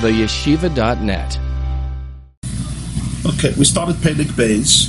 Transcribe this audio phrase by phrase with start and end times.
[0.00, 1.38] theyeshiva.net.
[3.26, 4.88] Okay, we started Pedig Bays.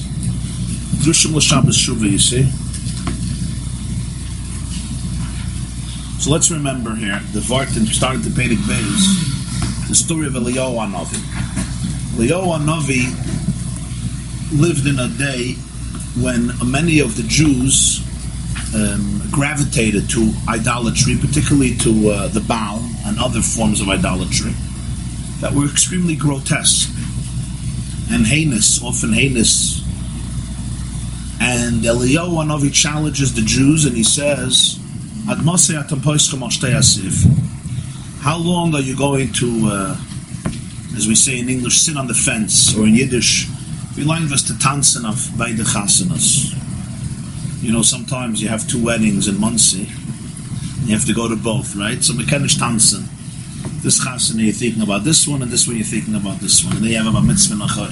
[1.04, 2.44] Drushim L'Shabbos Shuva, you see.
[6.20, 11.20] So let's remember here, the Vartan started the Pedig Bays, the story of Eliyahu Hanavi.
[12.18, 13.08] Eliyahu Hanavi
[14.60, 15.54] lived in a day
[16.22, 18.04] when many of the Jews
[18.76, 24.54] um, gravitated to idolatry, particularly to uh, the Baal and other forms of idolatry,
[25.42, 26.90] that were extremely grotesque
[28.12, 29.82] and heinous, often heinous.
[31.42, 34.78] And Eliyahu Hanavi challenges the Jews and he says,
[38.22, 39.98] How long are you going to, uh,
[40.96, 43.48] as we say in English, sit on the fence, or in Yiddish,
[43.96, 46.56] we learn us to tanzen of by the chasanas.
[47.62, 49.90] You know, sometimes you have two weddings in Monsey.
[50.86, 52.02] You have to go to both, right?
[52.02, 53.08] So mekanish tanzen.
[53.82, 56.76] This chasana you're thinking about this one, and this one you're thinking about this one,
[56.76, 57.92] and then you have a mitzvah nachar.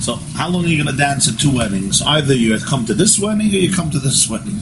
[0.00, 2.00] So, how long are you going to dance at two weddings?
[2.02, 4.58] Either you come to this wedding or you come to this wedding.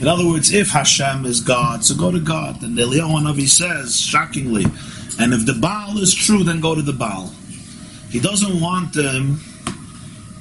[0.00, 2.62] In other words, if Hashem is God, so go to God.
[2.62, 4.64] And Eliyahu Hanavi says, shockingly,
[5.18, 7.30] and if the Baal is true, then go to the Baal.
[8.08, 9.40] He doesn't want them,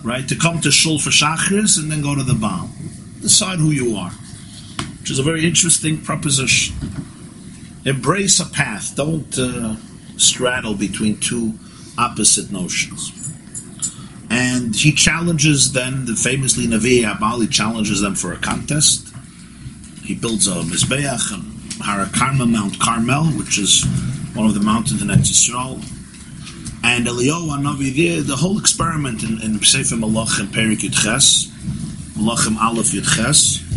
[0.02, 2.70] right, to come to Shul for Shachris and then go to the Baal.
[3.20, 4.12] Decide who you are,
[5.02, 6.74] which is a very interesting proposition.
[7.90, 8.96] Embrace a path.
[8.96, 9.76] Don't uh,
[10.18, 11.54] straddle between two
[11.98, 13.16] opposite notions.
[14.30, 19.14] And he challenges them, the famously Navi Abali challenges them for a contest.
[20.04, 23.84] He builds a Mizbeach, Har Carmel, Mount Carmel, which is
[24.34, 25.84] one of the mountains in Yisrael
[26.84, 31.48] and Eliyahu Hanavi there, the whole experiment in, in Sefer Malachim Perik Yudches,
[32.16, 33.69] Malachim Aleph Yudches,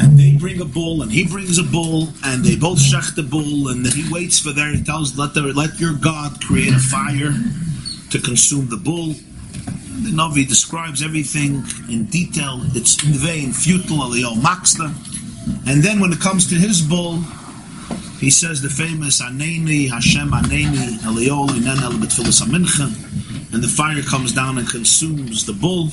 [0.00, 3.22] and they bring a bull, and he brings a bull, and they both shech the
[3.22, 4.72] bull, and he waits for there.
[4.74, 7.34] He tells, "Let let your God create a fire
[8.10, 9.14] to consume the bull."
[10.04, 12.62] The Navi describes everything in detail.
[12.74, 13.98] It's in vain, futile.
[13.98, 14.88] Eliyahu Maxla,
[15.66, 17.22] and then when it comes to his bull,
[18.18, 21.96] he says the famous Aneni Hashem Aneni Elioli Nen El
[23.52, 25.90] and the fire comes down and consumes the bull.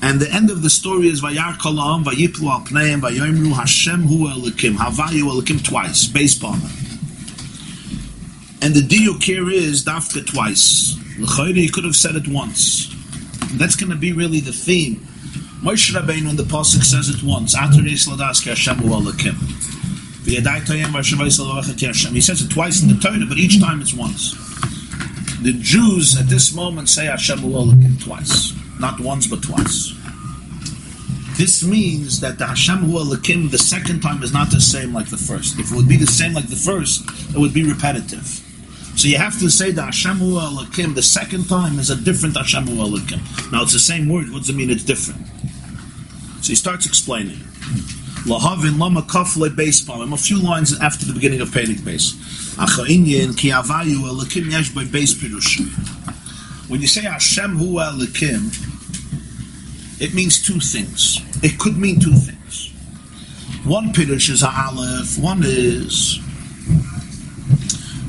[0.00, 4.28] And the end of the story is Vayar Kolam Vayiplu Al Pneim Vayomru Hashem Hu
[4.28, 6.68] Elikim Havayu Elikim twice, base bomber.
[8.60, 10.96] And the diuk here is Dafka twice.
[11.18, 12.92] L'chayri he could have said it once.
[13.50, 14.96] And that's going to be really the theme.
[15.62, 17.54] Moshe Rabbeinu when the pasuk says it once.
[17.54, 17.82] Hu.
[22.14, 24.34] He says it twice in the Torah, but each time it's once.
[25.42, 29.94] The Jews at this moment say Hashem Elohim twice, not once but twice.
[31.38, 35.16] This means that the Hashem Elohim the second time is not the same like the
[35.16, 35.58] first.
[35.58, 38.26] If it would be the same like the first, it would be repetitive.
[38.96, 42.66] So you have to say the Hashem Elohim the second time is a different Hashem
[42.66, 43.20] Elohim.
[43.52, 44.30] Now it's the same word.
[44.30, 44.68] What does it mean?
[44.68, 45.24] It's different.
[46.42, 47.38] So he starts explaining.
[48.26, 50.12] Lahavin lama kafle base palm.
[50.12, 52.14] A few lines after the beginning of Pedig base.
[52.56, 55.62] Achainyin ki avayu elikim yesh by base pirush.
[56.68, 58.52] When you say Hashem hu elikim,
[60.00, 61.20] it means two things.
[61.42, 62.72] It could mean two things.
[63.64, 65.18] One pirush is a aleph.
[65.18, 66.20] One is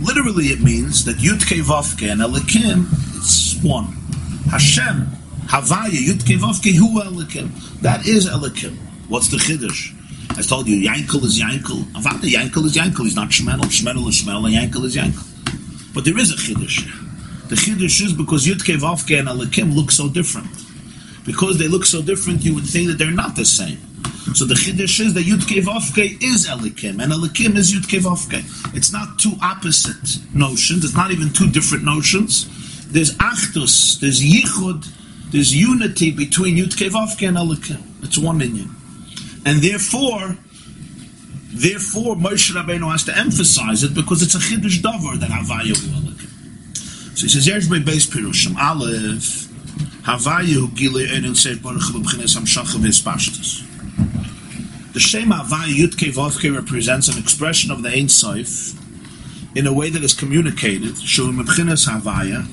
[0.01, 2.85] literally it means that Yud Vavke and Elikim
[3.17, 3.85] it's one.
[4.51, 5.07] Hashem
[5.47, 7.49] Havaya Yud Vavke hu Elikim.
[7.81, 8.75] That is Elikim.
[9.07, 9.95] What's the chiddush?
[10.37, 11.83] I told you, Yankel is Yankel.
[11.93, 13.03] Avada, Yankel is Yankel.
[13.03, 13.59] He's not Shemel.
[13.61, 15.93] Shemel is Shemel, and Yankel is Yankel.
[15.93, 17.08] But there is a Chiddush.
[17.49, 20.47] The Chiddush is because Yudke, Vavke, and Alekim look so different.
[21.25, 23.79] Because they look so different, you would think that they're not the same.
[24.35, 28.75] So the Chiddush is that Yudke, Vavke is Alekim, and Alekim is Yudke, Vavke.
[28.75, 30.85] It's not two opposite notions.
[30.85, 32.45] It's not even two different notions.
[32.91, 37.81] There's Achdus, there's Yichud, there's unity between Yudke, Vavke, and Alekim.
[38.03, 38.69] It's one Indian.
[39.43, 40.37] And therefore,
[41.51, 45.73] therefore Moshe Rabbeinu has to emphasize it because it's a chiddush davar that Havayu
[47.19, 49.49] So he says, "Yesh by base pirushim aleph
[50.03, 53.61] Havayu gilei erin seif baruch b'bchines hamshachav hispashtus."
[54.93, 58.73] The Shem Havayu Yutke Vavke represents an expression of the Ein Sof
[59.53, 62.47] in a way that is communicated, showing Mebchines Havaya,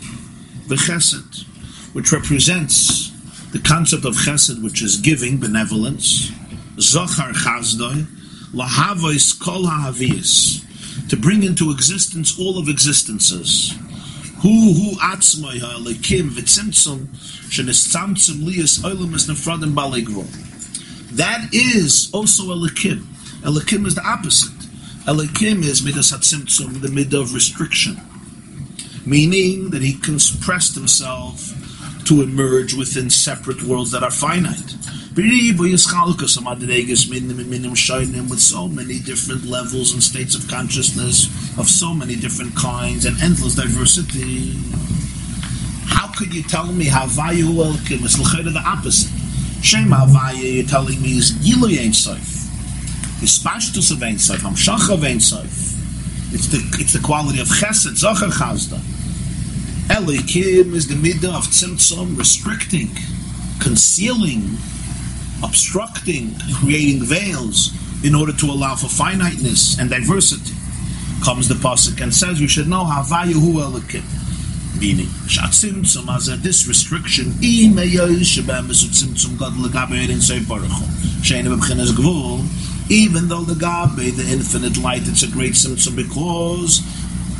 [0.66, 1.44] the Chesed,
[1.92, 3.12] which represents
[3.52, 6.32] the concept of Chesed, which is giving, benevolence,
[6.78, 8.04] Zochar Chazdoi,
[8.52, 10.60] Lahavois Kol Havias,
[11.08, 13.72] to bring into existence all of existences.
[14.42, 17.06] Hu hu atzmoi ha'alekim v'tzimtzum
[17.48, 20.26] shenistzamtzum liyas oilam es nefradim balegvol.
[21.16, 23.00] That is also Elikim.
[23.42, 24.52] Elikim is the opposite.
[25.06, 27.98] Elikim is midas hatzimtzum, the mid of restriction,
[29.06, 31.54] meaning that he compressed himself
[32.06, 34.74] to emerge within separate worlds that are finite.
[35.16, 35.24] With
[38.40, 41.26] so many different levels and states of consciousness,
[41.58, 44.54] of so many different kinds, and endless diversity.
[45.86, 49.10] How could you tell me Havayu Elikim is the opposite?
[49.62, 52.20] Shem Havaya, you're telling me is Gilu Ein Sof.
[53.22, 55.16] Is Pashtus of Sof, Hamshach of Ein.
[55.16, 58.95] It's the, it's the quality of Chesed, Zohar Chazda.
[59.88, 62.90] Elikim is the midah of Tzimtzum, restricting,
[63.60, 64.56] concealing,
[65.42, 67.72] obstructing, creating veils
[68.04, 70.54] in order to allow for finiteness and diversity.
[71.24, 74.04] Comes the pasuk and says "You should know Havayu Hu Elikim
[74.80, 77.86] meaning shatzimtzum as a this restriction even
[83.28, 86.82] though the gabe the infinite light it's a great tzimtzum because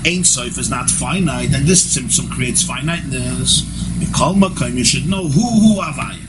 [0.06, 3.64] Ein Sof is not finite and this tzimtzum creates finiteness.
[3.98, 5.26] You should know.
[5.26, 6.22] Who who Havaya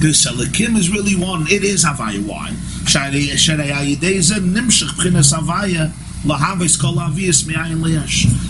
[0.00, 1.42] this Elikim is really one.
[1.48, 2.50] It is Havaya why
[2.84, 5.90] Sharei Ayideza Nimshach Havaya
[6.24, 7.44] Lahavis Kol Avias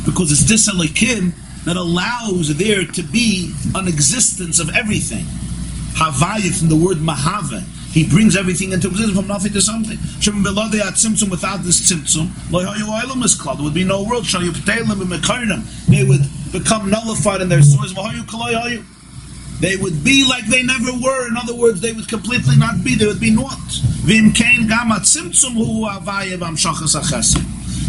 [0.05, 1.33] because it's this Elikim
[1.65, 5.25] that allows there to be an existence of everything.
[5.95, 7.63] Havaya from the word mahava.
[7.95, 9.97] He brings everything into existence from nothing to something.
[11.31, 14.27] Without this tzimtzum, there would be no world.
[14.27, 17.95] They would become nullified in their souls.
[19.61, 21.29] They would be like they never were.
[21.29, 22.97] In other words, they would completely not be.
[22.97, 23.61] They would be not.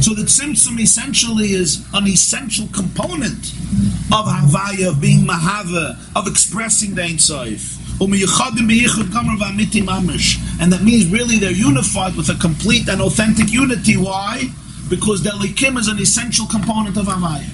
[0.02, 3.54] So the tzimtzum essentially is an essential component
[4.14, 7.80] of Havaya, of being Mahava, of expressing the Sof.
[10.60, 13.96] And that means really they're unified with a complete and authentic unity.
[13.96, 14.50] Why?
[14.90, 17.50] Because the Elikim is an essential component of Havaya.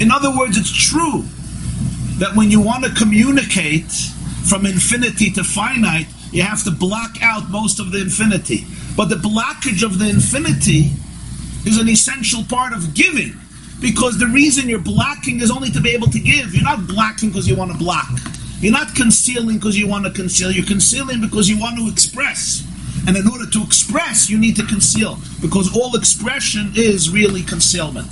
[0.00, 1.24] In other words, it's true
[2.18, 3.90] that when you want to communicate
[4.48, 8.64] from infinity to finite, you have to block out most of the infinity.
[8.96, 10.90] But the blockage of the infinity
[11.64, 13.34] is an essential part of giving.
[13.80, 16.54] Because the reason you're blocking is only to be able to give.
[16.54, 18.08] You're not blocking because you want to block.
[18.60, 20.50] You're not concealing because you want to conceal.
[20.50, 22.66] You're concealing because you want to express.
[23.06, 25.18] And in order to express, you need to conceal.
[25.40, 28.08] Because all expression is really concealment.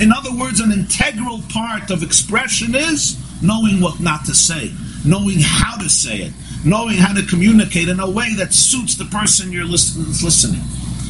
[0.00, 4.72] In other words, an integral part of expression is knowing what not to say,
[5.04, 6.32] knowing how to say it,
[6.64, 10.62] knowing how to communicate in a way that suits the person you're listening.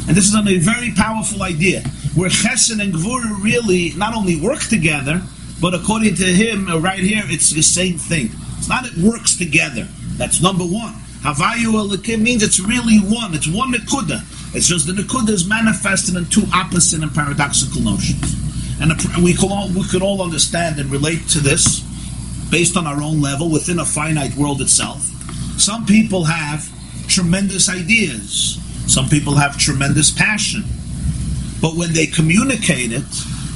[0.06, 1.80] And this is a very powerful idea,
[2.14, 5.22] where Chesed and Gvura really not only work together,
[5.62, 8.28] but according to him, uh, right here, it's the same thing.
[8.58, 9.86] It's not it works together.
[10.16, 10.94] That's number one.
[11.22, 13.34] Havayu Elikim means it's really one.
[13.34, 14.20] It's one Nikuda.
[14.54, 18.34] It's just the Nikuda is manifested in two opposite and paradoxical notions.
[18.80, 18.92] And
[19.24, 21.80] we could all, we could all understand and relate to this
[22.50, 25.02] based on our own level within a finite world itself.
[25.58, 26.68] Some people have
[27.08, 30.64] tremendous ideas some people have tremendous passion.
[31.60, 33.04] But when they communicate it,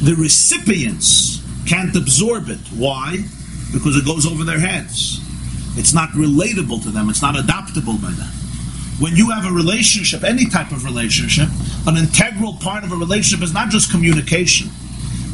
[0.02, 2.58] the recipients can't absorb it.
[2.74, 3.24] Why?
[3.72, 5.20] Because it goes over their heads.
[5.76, 8.32] It's not relatable to them, it's not adoptable by them.
[8.98, 11.48] When you have a relationship, any type of relationship,
[11.86, 14.70] an integral part of a relationship is not just communication,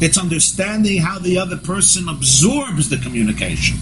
[0.01, 3.77] it's understanding how the other person absorbs the communication.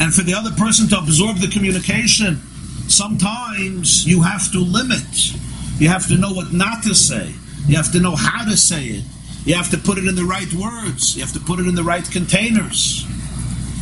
[0.00, 2.40] And for the other person to absorb the communication,
[2.88, 5.34] sometimes you have to limit.
[5.78, 7.32] You have to know what not to say.
[7.68, 9.04] You have to know how to say it.
[9.44, 11.16] You have to put it in the right words.
[11.16, 13.06] You have to put it in the right containers.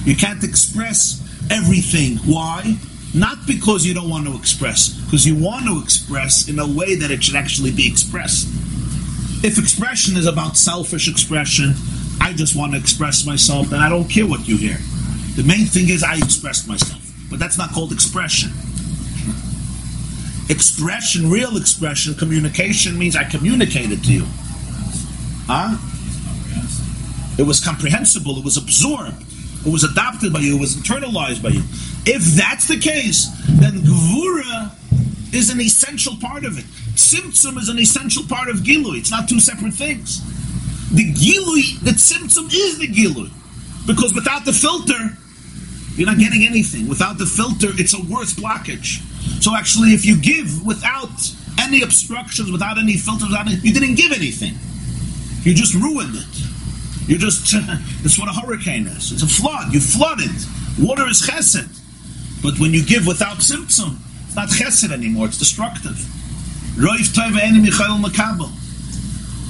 [0.05, 2.17] You can't express everything.
[2.19, 2.77] Why?
[3.15, 6.95] Not because you don't want to express, because you want to express in a way
[6.95, 8.49] that it should actually be expressed.
[9.45, 11.75] If expression is about selfish expression,
[12.21, 14.79] I just want to express myself, and I don't care what you hear.
[15.37, 17.01] The main thing is I expressed myself.
[17.29, 18.51] But that's not called expression
[20.51, 24.27] expression, real expression, communication means I communicated to you.
[25.51, 25.75] Huh?
[27.37, 29.21] It was comprehensible, it was absorbed,
[29.67, 31.63] it was adopted by you, it was internalized by you.
[32.07, 33.27] If that's the case,
[33.59, 34.71] then Gvura
[35.35, 36.65] is an essential part of it.
[36.95, 38.99] Tzimtzum is an essential part of Gilui.
[38.99, 40.23] It's not two separate things.
[40.95, 43.33] The Gilui, the Tzimtzum is the Gilui.
[43.89, 45.19] Because without the filter,
[45.97, 46.87] you're not getting anything.
[46.89, 49.03] Without the filter, it's a worse blockage.
[49.43, 51.11] So actually, if you give without
[51.59, 54.55] any obstructions, without any filters, without any, you didn't give anything.
[55.43, 57.09] You just ruined it.
[57.09, 57.53] You just,
[58.03, 59.13] that's what a hurricane is.
[59.13, 59.73] It's a flood.
[59.73, 60.31] You flooded.
[60.79, 61.69] Water is chesed.
[62.43, 65.99] But when you give without tzimtzum, it's not chesed anymore, it's destructive.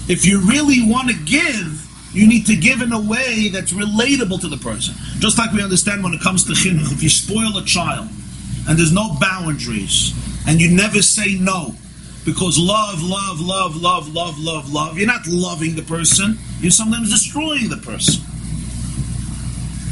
[0.09, 4.41] If you really want to give, you need to give in a way that's relatable
[4.41, 4.95] to the person.
[5.21, 8.09] Just like we understand when it comes to chinuch, if you spoil a child
[8.69, 10.13] and there's no boundaries
[10.49, 11.75] and you never say no,
[12.25, 17.11] because love, love, love, love, love, love, love, you're not loving the person, you're sometimes
[17.11, 18.23] destroying the person.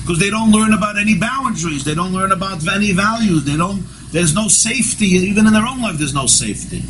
[0.03, 3.83] Because they don't learn about any boundaries, they don't learn about any values, they don't
[4.11, 6.83] there's no safety, even in their own life there's no safety.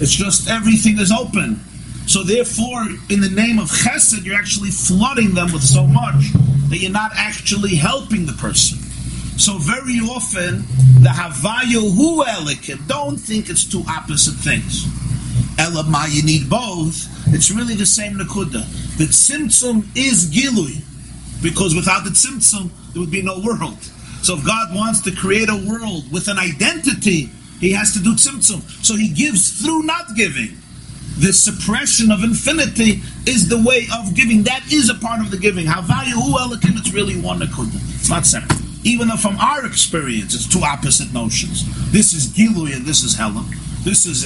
[0.00, 1.60] It's just everything is open.
[2.06, 6.32] So therefore, in the name of chesed, you're actually flooding them with so much
[6.70, 8.78] that you're not actually helping the person.
[9.36, 10.64] So very often,
[11.02, 14.86] the havayu hu elikim, don't think it's two opposite things.
[15.56, 17.06] Elamai, you need both.
[17.34, 18.64] It's really the same nakuda.
[18.96, 20.82] The tzimtzum is gilui,
[21.42, 23.78] because without the tzimtzum, there would be no world.
[24.22, 28.14] So if God wants to create a world with an identity, he has to do
[28.14, 28.62] tzimtzum.
[28.84, 30.56] So he gives through not giving
[31.18, 34.42] the suppression of infinity is the way of giving.
[34.42, 35.66] That is a part of the giving.
[35.66, 37.74] Havayu Hu elikim, it's really one nakuda.
[37.94, 38.65] It's not separate.
[38.86, 41.66] Even though from our experience, it's two opposite notions.
[41.90, 43.50] This is Gilui and this is Helam.
[43.82, 44.22] This is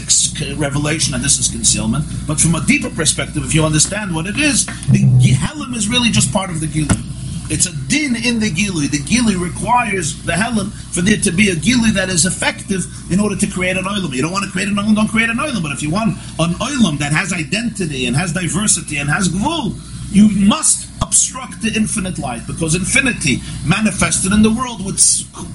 [0.58, 2.04] revelation and this is concealment.
[2.26, 5.00] But from a deeper perspective, if you understand what it is, the
[5.32, 7.06] Helam is really just part of the Gilui.
[7.50, 8.86] It's a din in the gili.
[8.86, 13.18] The gili requires the helen for there to be a gili that is effective in
[13.18, 14.14] order to create an oilam.
[14.14, 15.60] You don't want to create an oilam, don't create an oilam.
[15.60, 19.74] But if you want an oilam that has identity and has diversity and has gvul,
[20.12, 25.00] you must obstruct the infinite light because infinity manifested in the world would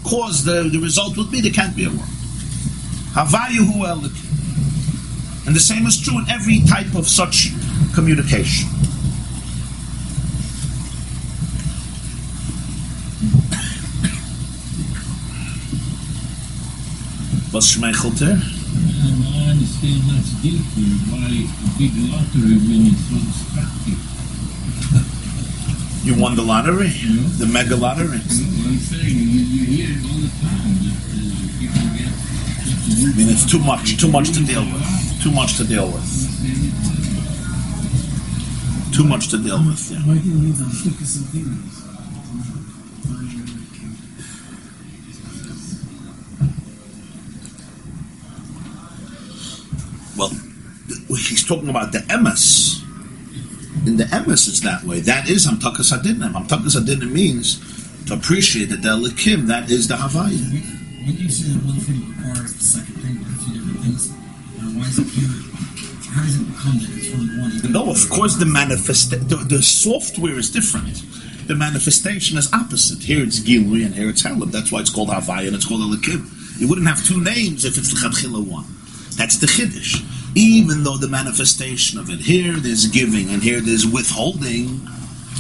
[0.04, 1.90] cause the, the result would be there can't be a
[3.80, 4.12] world.
[5.48, 7.52] And the same is true in every type of such
[7.94, 8.68] communication.
[17.54, 18.36] Was schmeichelt er?
[18.36, 24.05] I understand that's deeply why a big lottery winning so destructive.
[26.06, 26.90] You won the lottery?
[26.90, 27.18] Yeah.
[27.40, 28.22] The mega lottery?
[28.22, 32.14] I'm saying, you, hear it all the time uh.
[33.10, 35.24] I mean, it's too much, too much to deal with.
[35.24, 36.06] Too much to deal with.
[38.94, 39.98] Too much to deal with, yeah.
[40.06, 40.70] Why do you need them?
[40.70, 41.82] Because of things.
[50.16, 50.30] Well,
[51.18, 52.85] he's talking about the emes.
[53.86, 55.00] In the emes, it's that way.
[55.02, 56.34] That is hamtakas hadinim.
[56.34, 57.62] Hamtakas hadinim means
[58.08, 60.42] to appreciate that the elikim, that is the havaya.
[61.06, 64.10] When you say that one thing requires the second thing, but two different things,
[64.74, 65.30] why is it pure?
[66.14, 67.72] How does it become that it's from one?
[67.72, 71.04] No, of course, the manifest the, the software is different.
[71.48, 73.04] The manifestation is opposite.
[73.04, 74.52] Here it's Gilui and here it's Halab.
[74.52, 76.26] That's why it's called Havaya and it's called Elikim.
[76.60, 78.66] You wouldn't have two names if it's the one.
[79.16, 80.02] That's the Chiddush.
[80.36, 84.86] Even though the manifestation of it, here there's giving and here there's withholding,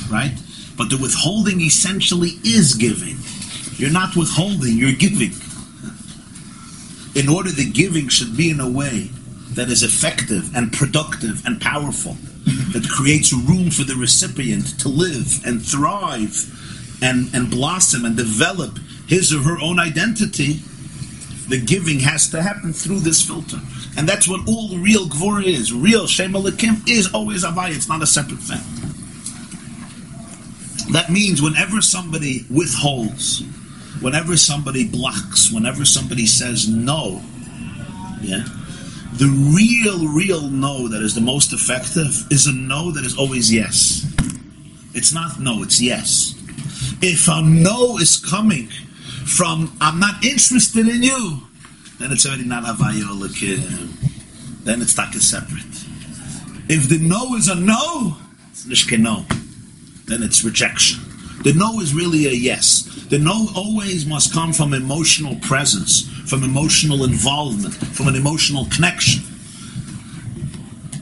[0.09, 0.33] right?
[0.77, 3.17] But the withholding essentially is giving.
[3.77, 5.31] You're not withholding, you're giving.
[7.13, 9.09] In order the giving should be in a way
[9.51, 12.17] that is effective and productive and powerful,
[12.73, 16.51] that creates room for the recipient to live and thrive
[17.01, 20.59] and, and blossom and develop his or her own identity,
[21.47, 23.59] the giving has to happen through this filter.
[23.97, 25.73] And that's what all real Gvura is.
[25.73, 28.61] Real Shem Elikim is always Avaya, it's not a separate thing.
[30.91, 33.43] That means whenever somebody withholds,
[34.01, 37.21] whenever somebody blocks, whenever somebody says no,
[38.21, 38.45] yeah,
[39.13, 43.51] the real, real no that is the most effective is a no that is always
[43.51, 44.05] yes.
[44.93, 46.35] It's not no, it's yes.
[47.01, 48.69] If a no is coming
[49.25, 51.41] from I'm not interested in you,
[51.99, 53.91] then it's already not Elikim.
[54.63, 55.63] Then it's taka separate.
[56.67, 58.17] If the no is a no,
[58.49, 59.25] it's nishke no.
[60.05, 61.01] Then it's rejection.
[61.43, 62.83] The no is really a yes.
[63.09, 69.23] The no always must come from emotional presence, from emotional involvement, from an emotional connection.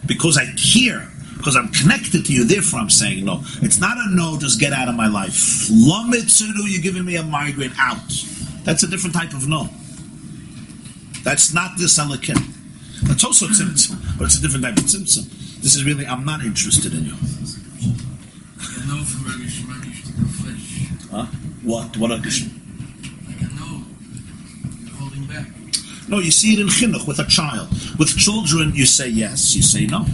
[0.05, 1.09] Because I care,
[1.43, 3.41] because I'm connected to you, therefore I'm saying no.
[3.61, 5.67] It's not a no, just get out of my life.
[5.67, 7.97] Lomitsuru, you're giving me a migraine out.
[8.63, 9.67] That's a different type of no.
[11.25, 12.39] That's not the salakim.
[13.03, 15.59] That's also tzimtzum, but it's a different type of tzimtzum.
[15.61, 17.11] This is really, I'm not interested in you.
[17.11, 21.17] I know from Rabbi Shimon you should go.
[21.17, 21.25] Huh?
[21.63, 21.97] What?
[21.97, 22.51] What addition?
[23.27, 23.83] I know.
[24.79, 25.47] You're holding back.
[26.07, 27.67] No, you see it in chinuch with a child.
[27.99, 30.05] With children, you say yes, you say no.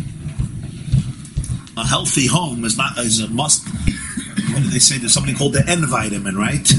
[1.79, 3.65] A healthy home is not is a must.
[3.65, 4.98] What do they say?
[4.98, 6.69] There's something called the N vitamin, right?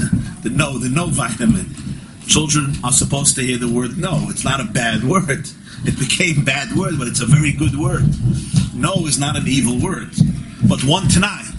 [0.43, 1.73] The no, the no vitamin.
[2.27, 4.27] Children are supposed to hear the word no.
[4.29, 5.49] It's not a bad word.
[5.85, 8.03] it became bad word, but it's a very good word.
[8.75, 10.11] No is not an evil word.
[10.69, 11.49] But one tonight,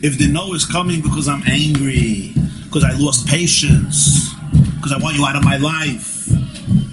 [0.00, 2.32] if the no is coming because I'm angry,
[2.64, 4.32] because I lost patience,
[4.76, 6.26] because I want you out of my life,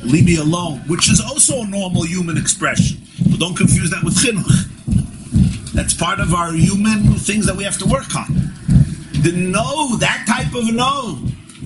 [0.03, 2.97] leave me alone, which is also a normal human expression.
[3.29, 4.76] But don't confuse that with chinuch.
[5.77, 8.25] That's part of our human things that we have to work on.
[9.21, 11.19] The no, that type of no,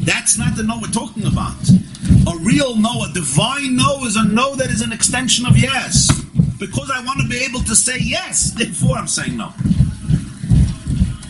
[0.04, 1.56] that's not the no we're talking about.
[2.28, 6.12] A real no, a divine no, is a no that is an extension of yes.
[6.60, 9.54] Because I want to be able to say yes, therefore I'm saying no.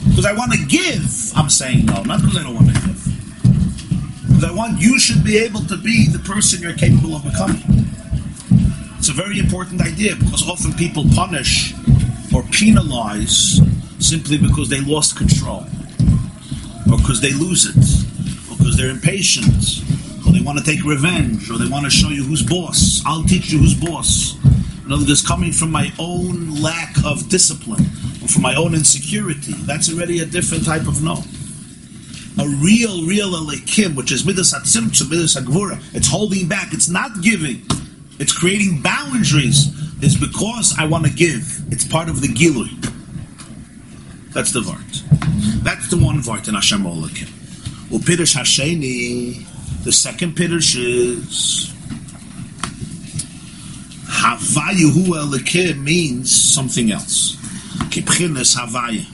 [0.10, 4.26] Because I want to give, I'm saying no, not because I don't want to give.
[4.26, 7.62] Because I want you should be able to be the person you're capable of becoming.
[8.98, 11.76] It's a very important idea because often people punish
[12.34, 13.60] or penalize
[14.00, 15.66] simply because they lost control,
[16.92, 19.84] or because they lose it, or because they're impatient,
[20.26, 23.02] or they want to take revenge, or they want to show you who's boss.
[23.06, 24.36] I'll teach you who's boss.
[24.86, 27.86] In other words, coming from my own lack of discipline,
[28.22, 29.54] or from my own insecurity.
[29.54, 31.24] That's already a different type of no.
[32.40, 35.82] A real, real elikim, which is midas atzimtzum, midas agvura.
[35.94, 36.74] It's holding back.
[36.74, 37.62] It's not giving.
[38.20, 39.68] It's creating boundaries.
[40.02, 41.62] Is because I want to give.
[41.72, 42.70] It's part of the gilui.
[44.34, 45.64] That's the vart.
[45.64, 47.30] That's the one vart in Hashem Olakim.
[47.90, 49.46] Upirush Hasheni.
[49.84, 51.72] The second pirush is
[54.06, 57.36] Havayu Hu Elikim means something else.
[57.90, 59.06] Kipchinas Havaya.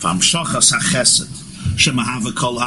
[0.00, 1.28] Vamshachas HaChesed.
[1.76, 2.58] Shemahava Kol.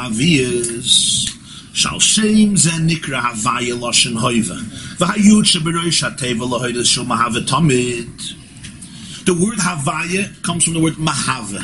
[1.72, 4.58] Shal Shem Ze Nikra Havaya Loshen Hoiva.
[4.98, 9.24] V'hayud Sheberosh HaTeva Mahava Tamid.
[9.24, 11.60] The word Havaya comes from the word Mahava.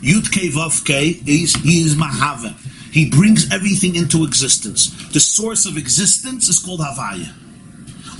[0.00, 2.54] Yud Kei Vav Kei is he is Mahava.
[2.92, 4.90] He brings everything into existence.
[5.12, 7.32] The source of existence is called Havaya.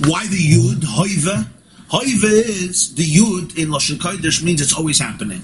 [0.07, 0.79] Why the Yud?
[0.81, 1.47] Hoiva.
[1.89, 5.41] Hoiva is the Yud in Lashon Kodesh means it's always happening.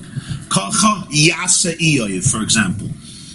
[0.49, 2.88] Kacha Yasa Iyoyev, for example.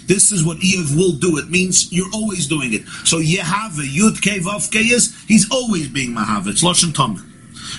[0.07, 1.37] This is what Eev will do.
[1.37, 2.87] It means you're always doing it.
[3.05, 4.39] So Yehava, Yud Kei
[4.79, 6.47] is, he's always being Mahava.
[6.47, 7.23] It's Lashon Tomah.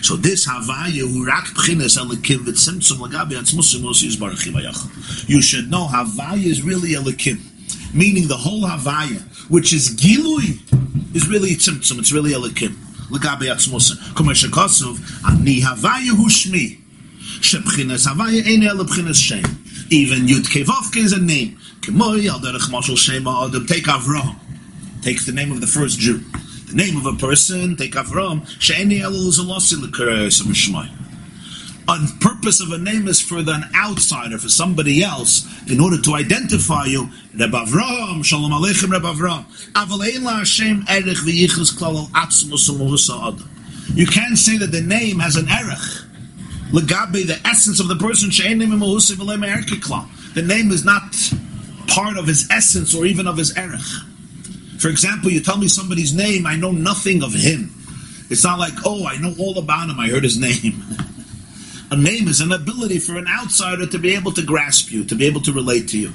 [0.02, 5.28] So this Havaya who rak b'chinas elikim v'tzimtzum lagabi atzmusim osi yisbarach vayachal.
[5.28, 7.38] You should know Havaya is really elikim,
[7.94, 10.60] meaning the whole Havaya, which is gilui,
[11.14, 11.98] is really tzimtzum.
[11.98, 12.74] It's really elikim.
[13.10, 13.96] Lagabi atzmusim.
[14.14, 16.80] Kumash Kosov ani Havaya hu shmi.
[17.40, 19.44] Shebchinas Havaya ein el b'chinas shem.
[19.90, 21.56] Even Yud Kevavke is a name.
[23.66, 24.36] Take Avraham.
[25.02, 26.20] Take the name of the first Jew
[26.66, 28.42] the name of a person, take Avram.
[31.88, 36.14] On purpose of a name is for an outsider, for somebody else, in order to
[36.14, 37.08] identify you.
[37.38, 39.44] Reb Avram, Shalom Aleichem Reb Avram.
[39.74, 42.10] Aval Hashem Erech V'yichus Klal
[43.10, 43.38] Al.
[43.94, 46.02] You can't say that the name has an erech.
[46.72, 50.08] Legabe, the essence of the person, She'enim Umuhusa V'lem Erech Klal.
[50.34, 51.14] The name is not
[51.88, 53.80] part of his essence or even of his erech.
[54.78, 57.72] For example, you tell me somebody's name, I know nothing of him.
[58.28, 60.82] It's not like, oh, I know all about him, I heard his name.
[61.90, 65.14] a name is an ability for an outsider to be able to grasp you, to
[65.14, 66.12] be able to relate to you.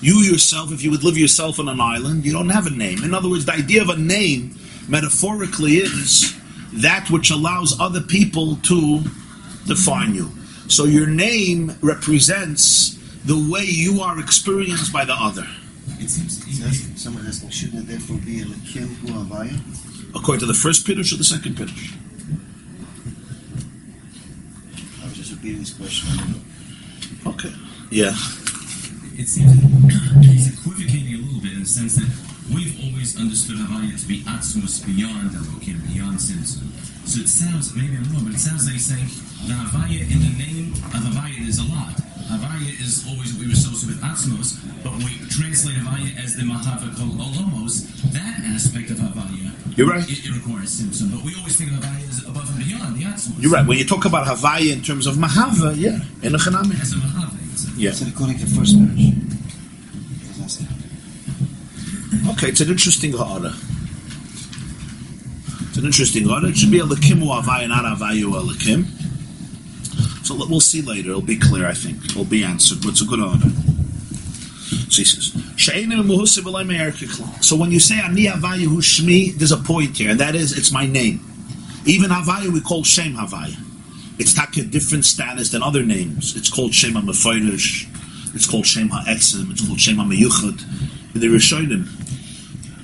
[0.00, 3.02] You yourself, if you would live yourself on an island, you don't have a name.
[3.02, 4.56] In other words, the idea of a name,
[4.88, 6.36] metaphorically, is
[6.74, 9.00] that which allows other people to
[9.66, 10.30] define you.
[10.68, 15.46] So your name represents the way you are experienced by the other.
[15.98, 16.38] It seems
[17.00, 21.16] someone asking, shouldn't it therefore be a Lakim Hu According to the first Piddush or
[21.16, 21.94] the second Piddush?
[25.02, 26.08] I was just repeating this question.
[26.12, 27.30] I don't know.
[27.32, 27.52] Okay.
[27.90, 28.14] Yeah.
[29.18, 29.52] it seems
[30.24, 32.08] he's equivocating a little bit in the sense that
[32.54, 36.68] we've always understood Havaya to be Atsumus beyond Elohim, beyond tzimtzum.
[37.08, 39.08] So it sounds, maybe I'm wrong, but it sounds like he's saying
[39.48, 42.07] the Havaya in the name of Havaya is a lot.
[42.28, 46.42] Havaya is always what we associate with Atsumus, but when we translate Havaya as the
[46.42, 50.04] Mahava called Olomos, that aspect of Havaya, You're right.
[50.08, 51.10] it, it requires tzimtzum.
[51.12, 53.40] But we always think of Havaya as above and beyond the Atsumus.
[53.42, 53.66] You're right.
[53.66, 56.78] When you talk about Havaya in terms of Mahava, yeah, in a Chanami.
[56.80, 57.34] As a Mahava.
[57.52, 57.90] it's a- Yeah.
[57.90, 59.14] Is it according to first marriage?
[62.30, 63.54] Okay, it's an interesting ha'ara.
[65.68, 66.48] It's an interesting ha'ara.
[66.48, 68.86] It should be a Lakim u Havaya, not Havayu a Lakim.
[70.28, 71.08] So we'll see later.
[71.08, 72.04] It'll be clear, I think.
[72.04, 73.50] It'll be answered, but it's a good ha'ara.
[77.40, 80.52] So when you say Ani Havayu hu Shmi, there's a point here, and that is,
[80.58, 81.20] it's my name.
[81.86, 83.56] Even Havaya we call Shem Havaya.
[84.18, 86.36] It's not a different status than other names.
[86.36, 88.34] It's called Shem HaMeforish.
[88.34, 89.50] It's called Shem HaEtzim.
[89.50, 91.14] It's called Shem HaMeyuchad.
[91.14, 91.88] In the Rishonim,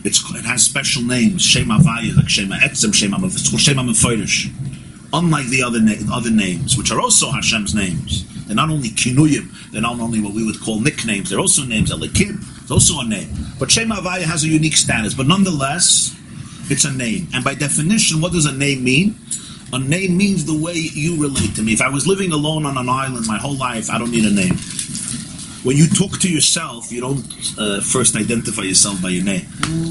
[0.07, 1.43] it has special names.
[1.43, 3.11] Shem Havaya, like Shem Etzem, Shem
[5.15, 8.27] Unlike the other na- other names, which are also Hashem's names.
[8.47, 11.93] They're not only kinuyim, they're not only what we would call nicknames, they're also names.
[11.93, 13.29] Elikim is also a name.
[13.61, 15.15] But Shem Havaya has a unique status.
[15.15, 16.15] But nonetheless,
[16.69, 17.29] it's a name.
[17.33, 19.15] And by definition, what does a name mean?
[19.73, 21.73] A name means the way you relate to me.
[21.73, 24.35] If I was living alone on an island my whole life, I don't need a
[24.35, 24.57] name.
[25.63, 27.25] When you talk to yourself, you don't
[27.57, 29.47] uh, first identify yourself by your name.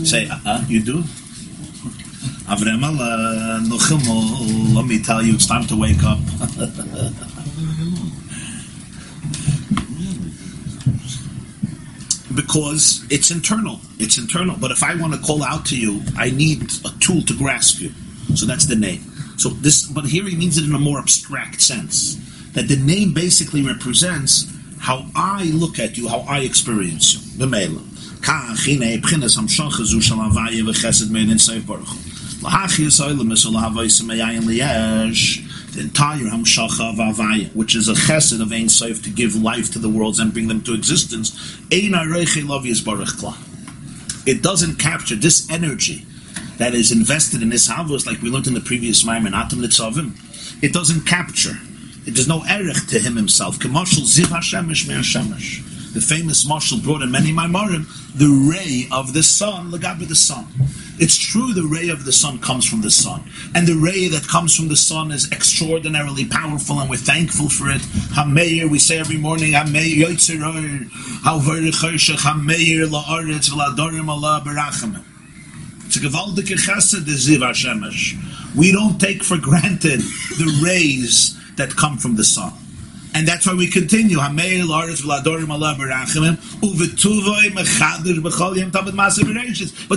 [0.05, 1.03] Say, uh, uh you do?
[2.45, 6.19] Avrem uh, Nochimel, let me tell you, it's time to wake up.
[12.35, 13.79] because it's internal.
[13.99, 14.55] It's internal.
[14.59, 17.81] But if I want to call out to you, I need a tool to grasp
[17.81, 17.91] you.
[18.35, 19.01] So that's the name.
[19.37, 22.15] So this, but here he means it in a more abstract sense.
[22.53, 27.39] That the name basically represents how I look at you, how I experience you.
[27.39, 27.81] The mele.
[28.21, 32.12] Kach hine b'chinas hamshacha zu shel havaya v'chesed mein in seif baruch.
[35.73, 39.71] The entire hamshacha of havaya, which is a chesed of ein seif to give life
[39.71, 41.57] to the worlds and bring them to existence.
[44.25, 46.05] It doesn't capture this energy
[46.57, 50.13] that is invested in this havos, like we learned in the previous Maimon, Atam Nitzavim.
[50.61, 51.57] It doesn't capture.
[52.05, 53.57] There's no erech to him himself.
[53.57, 55.72] Kemashal Ziv Hashemesh Me Hashemesh.
[55.93, 60.47] The famous marshal brought in many Maimarim, the ray of the sun, Lagabi the sun.
[60.97, 63.23] It's true the ray of the sun comes from the sun.
[63.53, 67.69] And the ray that comes from the sun is extraordinarily powerful and we're thankful for
[67.69, 67.81] it.
[68.13, 70.07] Hameir, we say every morning, Hameir
[73.43, 74.41] V'ladorim Allah
[77.41, 78.55] Hashemesh.
[78.55, 82.53] We don't take for granted the rays that come from the sun.
[83.15, 84.17] And that's why we continue.
[84.17, 84.29] But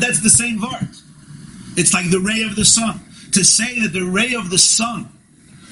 [0.01, 0.89] that's the same word.
[1.77, 3.01] It's like the ray of the sun.
[3.33, 5.09] To say that the ray of the sun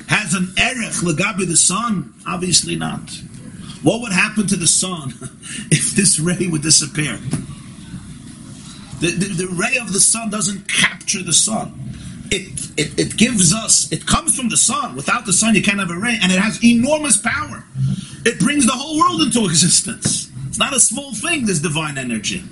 [0.08, 3.10] has an erech legabi the sun, obviously not.
[3.82, 5.10] What would happen to the sun
[5.70, 7.18] if this ray would disappear?
[9.00, 11.94] The, the, the ray of the sun doesn't capture the sun.
[12.30, 14.96] It, it, it gives us, it comes from the sun.
[14.96, 17.64] Without the sun, you can't have a ray, and it has enormous power.
[18.24, 20.30] It brings the whole world into existence.
[20.48, 22.42] It's not a small thing, this divine energy.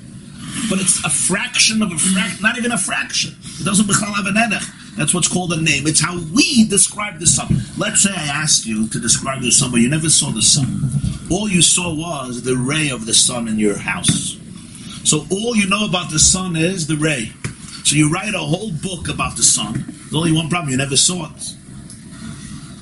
[0.68, 3.34] But it's a fraction of a fraction, not even a fraction.
[3.60, 4.62] It doesn't have an erech.
[4.96, 5.86] That's what's called a name.
[5.86, 7.62] It's how we describe the sun.
[7.78, 10.90] Let's say I asked you to describe the sun, but you never saw the sun.
[11.30, 14.36] All you saw was the ray of the sun in your house.
[15.04, 17.32] So all you know about the sun is the ray.
[17.92, 19.84] So you write a whole book about the sun.
[19.86, 21.54] There's only one problem, you never saw it.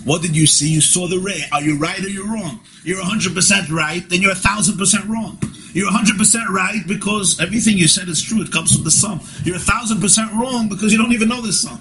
[0.05, 0.69] What did you see?
[0.69, 1.43] You saw the ray.
[1.51, 2.61] Are you right or you're wrong?
[2.85, 5.37] You're 100% right, then you're 1000% wrong.
[5.73, 8.41] You're 100% right because everything you said is true.
[8.41, 9.19] It comes from the sun.
[9.43, 11.81] You're 1000% wrong because you don't even know the sun.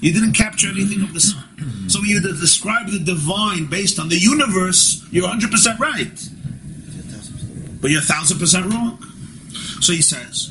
[0.00, 1.44] You didn't capture anything of the sun.
[1.88, 6.28] So when you describe the divine based on the universe, you're 100% right.
[7.82, 9.06] But you're 1000% wrong.
[9.82, 10.50] So he says,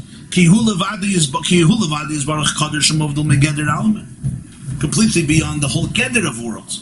[4.79, 6.81] Completely beyond the whole gather of worlds.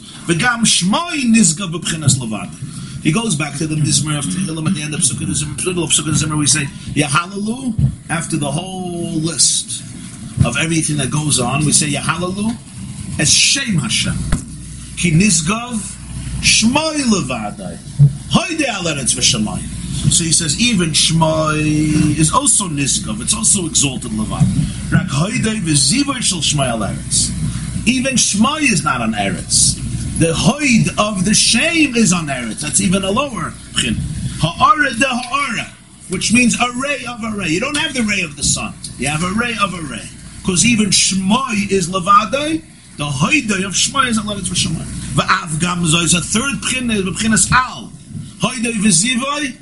[3.02, 6.46] He goes back to the Mizmer of Tehillim at the end of Sukkot Zimmer, we
[6.46, 7.74] say, Yahalalu,
[8.08, 9.82] after the whole list
[10.44, 12.54] of everything that goes on, we say Yahalalu
[13.18, 14.14] as Shem Hashem.
[14.96, 15.74] Ki nizgav
[16.40, 17.76] shmoi levadai.
[18.30, 19.79] Hoide alaretz v'shamayim.
[20.08, 24.46] So he says, even Shmai is also Nizgav, it's also exalted Levat.
[24.92, 27.30] Rak Hoidei v'zivoy shel Shmai al Eretz.
[27.86, 29.76] Even Shmai is not on Eretz.
[30.18, 32.60] The Hoid of the shame is on Eretz.
[32.60, 33.96] That's even a lower Chin.
[34.42, 35.72] Ha'ara de ha'ara,
[36.08, 37.48] which means a ray of a ray.
[37.48, 38.74] You don't have the ray of the sun.
[38.98, 40.08] You have a ray of a ray.
[40.40, 42.62] Because even Shmai is Levadai,
[42.96, 44.84] the Hoidei of Shmai is Alaretz v'Shmai.
[45.14, 47.92] V'av gamzo is a third Pchin, is Pchinas Al.
[48.40, 49.56] Hoidei v'zivoy,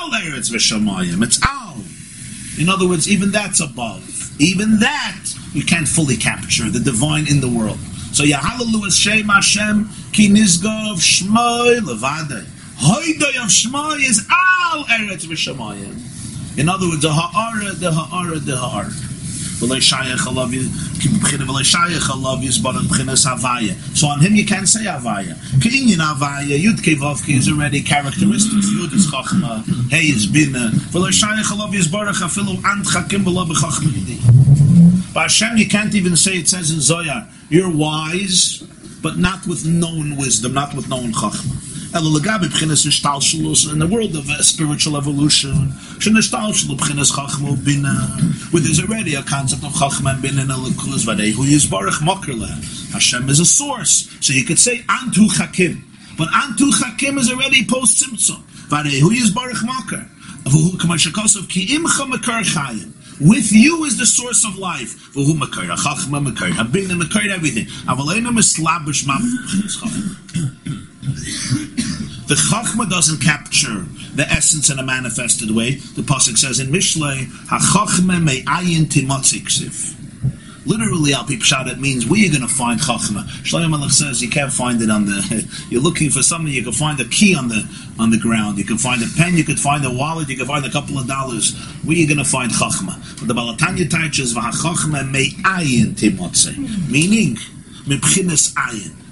[0.00, 1.22] Al Eretz v'Shamayim.
[1.24, 1.76] It's Al.
[2.60, 4.04] In other words, even that's above.
[4.40, 7.78] Even that you can't fully capture the divine in the world.
[8.12, 12.44] So Yahalalu is Shem Hashem Ki Nizgov Shmoy Levade.
[12.78, 16.58] Hoidoy of Shmoy is Al Eretz v'Shamayim.
[16.58, 18.90] In other words, the Ha'ara, the Ha'ara, the Ha'ara.
[19.58, 19.66] So
[24.06, 25.34] on him you can't say havaya.
[25.58, 28.66] Kinyan havaya, yud kevavki is already characteristics.
[28.70, 30.70] Yud is chachma, hey is bina.
[30.92, 35.12] V'lei shayach alav yisbarach afilu ant chakim v'lo b'chachma yidi.
[35.12, 38.62] By Hashem you can't even say, it says in Zoyar, you're wise,
[39.02, 41.67] but not with known wisdom, not with known chachma.
[41.90, 45.72] In the world of uh, spiritual evolution,
[48.50, 52.92] where there's already a concept of chachma and bina in elikuz, vadehu yizbarach.
[52.92, 54.06] Hashem is a source.
[54.20, 55.82] So you could say antu chakim.
[56.18, 58.42] But antu chakim is already post tzimtzum.
[58.68, 60.06] Vadehu yizbarach moker.
[63.20, 64.94] With you is the source of life.
[67.30, 67.66] Everything.
[72.28, 75.76] The chachma doesn't capture the essence in a manifested way.
[75.76, 79.94] The pasuk says in Mishlei, "Hachachma me'ayin timotzi ksiv."
[80.66, 83.24] Literally, al pshat, it means where you're going to find chachma.
[83.40, 85.48] Shlomo Melech says you can't find it on the.
[85.70, 86.52] You're looking for something.
[86.52, 87.66] You can find a key on the
[87.98, 88.58] on the ground.
[88.58, 89.34] You can find a pen.
[89.34, 90.28] You could find a wallet.
[90.28, 91.56] You can find a couple of dollars.
[91.84, 93.00] Where you going to find chachma?
[93.18, 97.36] But the Balatanya teaches me'ayin timotzi, meaning
[97.86, 99.07] mebchinas ayin.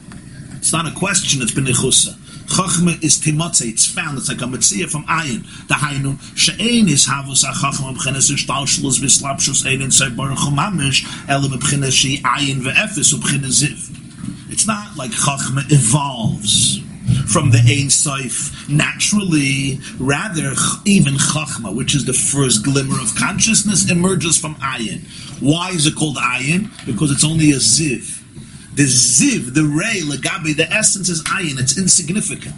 [0.67, 1.43] It's not a question.
[1.43, 2.15] It's benichusa.
[2.49, 3.71] Chachma is timotze.
[3.71, 4.19] It's found.
[4.19, 5.47] It's like a mitzvah from ayin.
[5.69, 11.07] The hainu she'ein is havus a chachma b'chinas ishtalshlus v'slapshus ein in say baruch mamish
[11.31, 14.51] ele b'chinas she ayin ve'efes u'bchinas ziv.
[14.51, 16.83] It's not like chachma evolves
[17.29, 19.79] from the Ein Sof naturally.
[20.01, 20.53] Rather,
[20.85, 25.07] even Chachma, which is the first glimmer of consciousness, emerges from Ayin.
[25.41, 26.71] Why is it called Ayin?
[26.85, 28.16] Because it's only a Ziv.
[28.77, 31.59] The Ziv, the Ray, Lagabi, the essence is Ayin.
[31.59, 32.55] It's insignificant.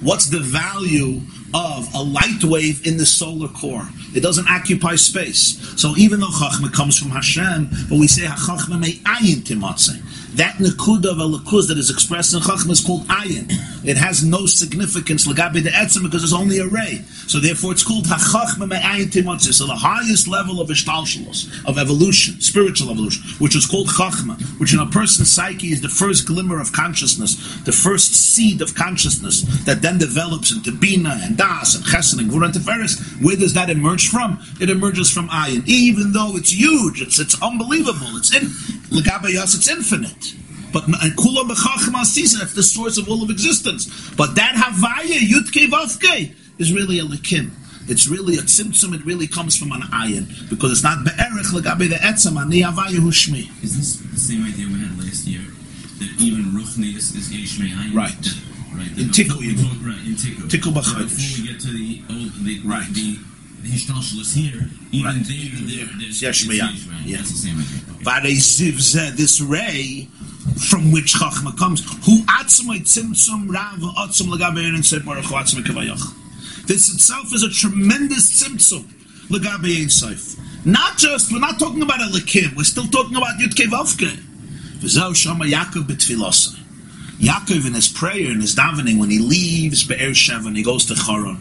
[0.00, 1.20] What's the value
[1.52, 3.88] of a light wave in the solar core?
[4.14, 5.58] It doesn't occupy space.
[5.80, 9.98] So even though Chachma comes from Hashem, but we say Chachma may ayin timatze.
[10.36, 13.50] That nakuda of a lakuz that is expressed in Chachma is called ayin.
[13.84, 17.02] It has no significance lagabe the etzim because it's only a ray.
[17.26, 19.52] So therefore it's called Chachma may ayin timatze.
[19.52, 24.72] So the highest level of ishtalshalos, of evolution, spiritual evolution, which is called Chachma, which
[24.72, 29.42] in a person's psyche is the first glimmer of consciousness, the first seed of consciousness
[29.64, 33.22] that then develops into Bina and Das and Chesed and Gvura and Tiferes.
[33.22, 34.42] Where does that emerge from?
[34.60, 35.66] It emerges from Ayin.
[35.66, 38.16] Even though it's huge, it's it's unbelievable.
[38.16, 38.48] It's in
[38.96, 40.21] Lagabayas, it's infinite.
[40.72, 44.10] But Kula Bechachma Sisa, that's the source of all of existence.
[44.16, 47.50] But that Havaya, Yutke Vavke, is really a Likim.
[47.88, 50.48] It's really a tzimtzum, it really comes from an ayin.
[50.48, 53.50] Because it's not be'erech legabe the etzem, ani havaya hushmi.
[53.62, 55.42] Is this the same idea we had last year?
[55.98, 57.94] That even Ruchni is, is Me'ayin?
[57.94, 58.14] Right.
[58.74, 58.88] Right.
[58.98, 60.48] In that Tikku, before we Right, in Tikku.
[60.48, 61.10] Tikku But B'Chodesh.
[61.10, 62.88] Before we get to the old, the, Right.
[62.94, 63.18] the,
[63.62, 65.24] the Hishtalshalis here, even Right.
[65.24, 66.74] there, there, there's Yesh it's Me'ayin.
[66.74, 67.06] Yesh Me'ayin.
[67.06, 67.16] Yeah.
[67.18, 67.80] That's the same idea.
[67.94, 68.04] Okay.
[68.04, 70.08] Vare ziv zeh, this ray
[70.68, 76.66] from which Chachma comes, hu atzmai tzimtzum rav atzum legabe ein seif baruch atzmai kavayach.
[76.66, 78.84] This itself is a tremendous tzimtzum
[79.28, 80.38] legabe seif.
[80.64, 84.10] Not just, we're not talking about a lekim, we're still talking about Yudke Vavke.
[84.80, 86.58] V'zeh shama Yaakov b'tfilosai.
[87.18, 90.84] Yaakov in his prayer, in his davening, when he leaves Be'er Sheva and he goes
[90.86, 91.38] to Charon,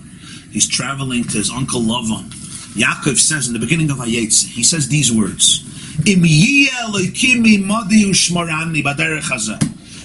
[0.52, 2.30] he's traveling to his uncle Lavan.
[2.74, 5.66] Yaakov says in the beginning of Hayetze, he says these words.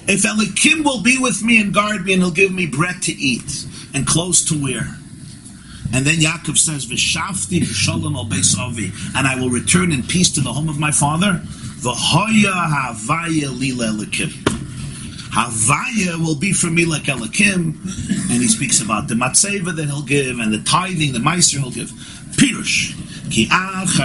[0.09, 3.12] If Elokim will be with me and guard me and he'll give me bread to
[3.12, 4.96] eat and clothes to wear.
[5.92, 6.87] And then Yaakov says,
[8.59, 8.70] al
[9.16, 11.40] and I will return in peace to the home of my father.
[13.78, 14.56] Elokim.
[15.37, 17.77] Havaya will be for me like Elakim.
[18.31, 21.70] and he speaks about the matzeva that he'll give and the tithing, the meiser he'll
[21.70, 21.90] give.
[22.37, 22.94] Pirush.
[23.29, 23.99] He starts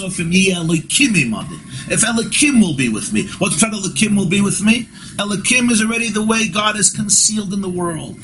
[0.00, 1.58] off in Elikim imadi.
[1.92, 4.88] If Elikim will be with me, what what's that Elikim will be with me?
[5.16, 8.16] Elikim is already the way God is concealed in the world,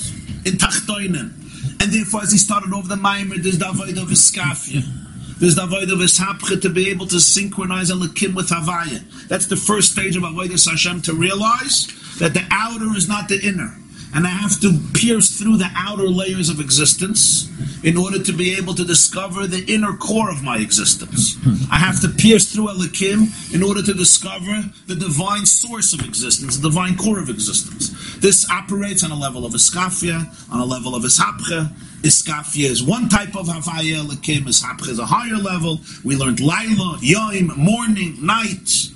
[0.44, 1.35] in Tachtoinen.
[1.80, 5.05] And therefore, as he started over the Maimer, there's the avoid of Iskafia.
[5.38, 9.05] There's the avoid of Ishapcha to be able to synchronize Elikim with Havaya.
[9.29, 13.38] That's the first stage of Avodah Hashem to realize that the outer is not the
[13.46, 13.75] inner.
[14.16, 17.50] And I have to pierce through the outer layers of existence
[17.85, 21.37] in order to be able to discover the inner core of my existence.
[21.70, 26.57] I have to pierce through Elikim in order to discover the divine source of existence,
[26.57, 28.16] the divine core of existence.
[28.16, 31.68] This operates on a level of Iskafia, on a level of Ishapcha.
[32.00, 35.81] Iskafia is one type of Havaya Elikim, Ishapcha is a higher level.
[36.05, 38.88] We learned Laila, Yoim, morning, night.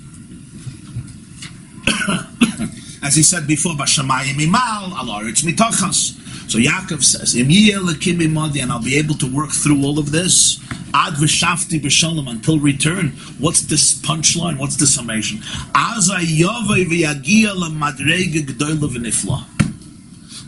[3.03, 6.17] As he said before, Bashamayim Imal, Alaritz Mitachas.
[6.49, 10.59] So Yaakov says, imadi, and I'll be able to work through all of this.
[10.93, 13.13] Ad v'shafti b'shalom until return.
[13.39, 14.59] What's this punchline?
[14.59, 15.39] What's the summation?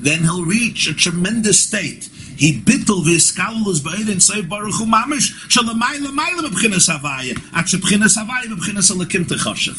[0.01, 2.09] Then he'll reach a tremendous state.
[2.35, 8.45] He bittel v'iskalus ba'edin seiv baruch hu mamish shalamayla mayla b'bchinas havaya at shebchinas havaya
[8.45, 9.77] b'bchinas alakim techoshev.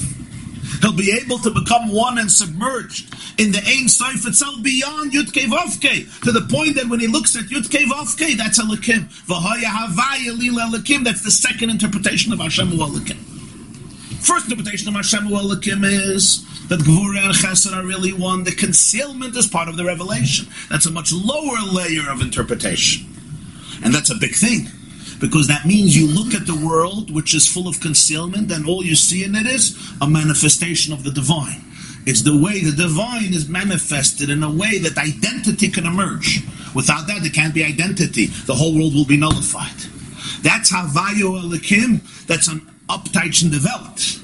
[0.81, 5.47] He'll be able to become one and submerged in the Ein Sof itself beyond Yudke
[5.47, 8.77] Vovke, to the point that when he looks at Yudke Vovke, that's Lila
[10.63, 13.19] Elikim, that's the second interpretation of Hashem Elikim.
[14.25, 18.45] First interpretation of Hashem Elikim is that Gvura and Chesed are really one.
[18.45, 20.49] The concealment is part of the revelation.
[20.71, 23.07] That's a much lower layer of interpretation.
[23.85, 24.69] And that's a big thing
[25.21, 28.85] because that means you look at the world which is full of concealment and all
[28.85, 31.65] you see in it is a manifestation of the divine.
[32.07, 36.43] It's the way the divine is manifested in a way that identity can emerge.
[36.75, 38.27] Without that, there can't be identity.
[38.27, 39.73] The whole world will be nullified.
[40.43, 44.21] That's how Vayo Elikim, that's an uptight developed.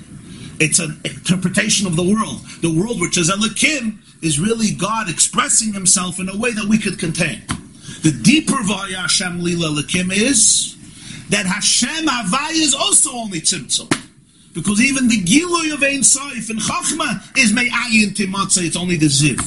[0.61, 2.40] It's an interpretation of the world.
[2.61, 6.76] The world which is Elikim is really God expressing himself in a way that we
[6.76, 7.42] could contain.
[8.03, 10.76] The deeper Vaya Hashem Lila Elikim is
[11.30, 13.88] that Hashem Havai is also only Tzimtzum.
[14.52, 19.06] Because even the Gilui of Ein Soif and Chachma is Me'ayin Timatzah, it's only the
[19.06, 19.40] Ziv.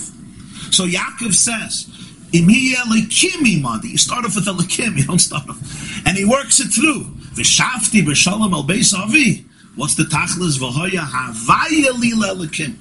[0.73, 1.89] So Yaakov says.
[2.31, 6.07] You start off with Elikim, you don't start off.
[6.07, 7.03] And he works it through.
[7.35, 9.45] V'shafti b'shalom al beis avi.
[9.75, 10.57] What's the tachlis?
[10.57, 12.77] V'hoya havaya lila Elikim.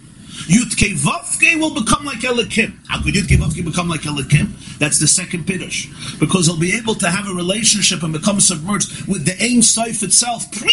[0.46, 2.76] Yudke Vavke will become like Elikim.
[2.88, 4.78] How could Yudke Vavke become like Elikim?
[4.78, 6.18] That's the second Piddush.
[6.18, 10.02] Because he'll be able to have a relationship and become submerged with the Ein Saif
[10.02, 10.72] itself, pre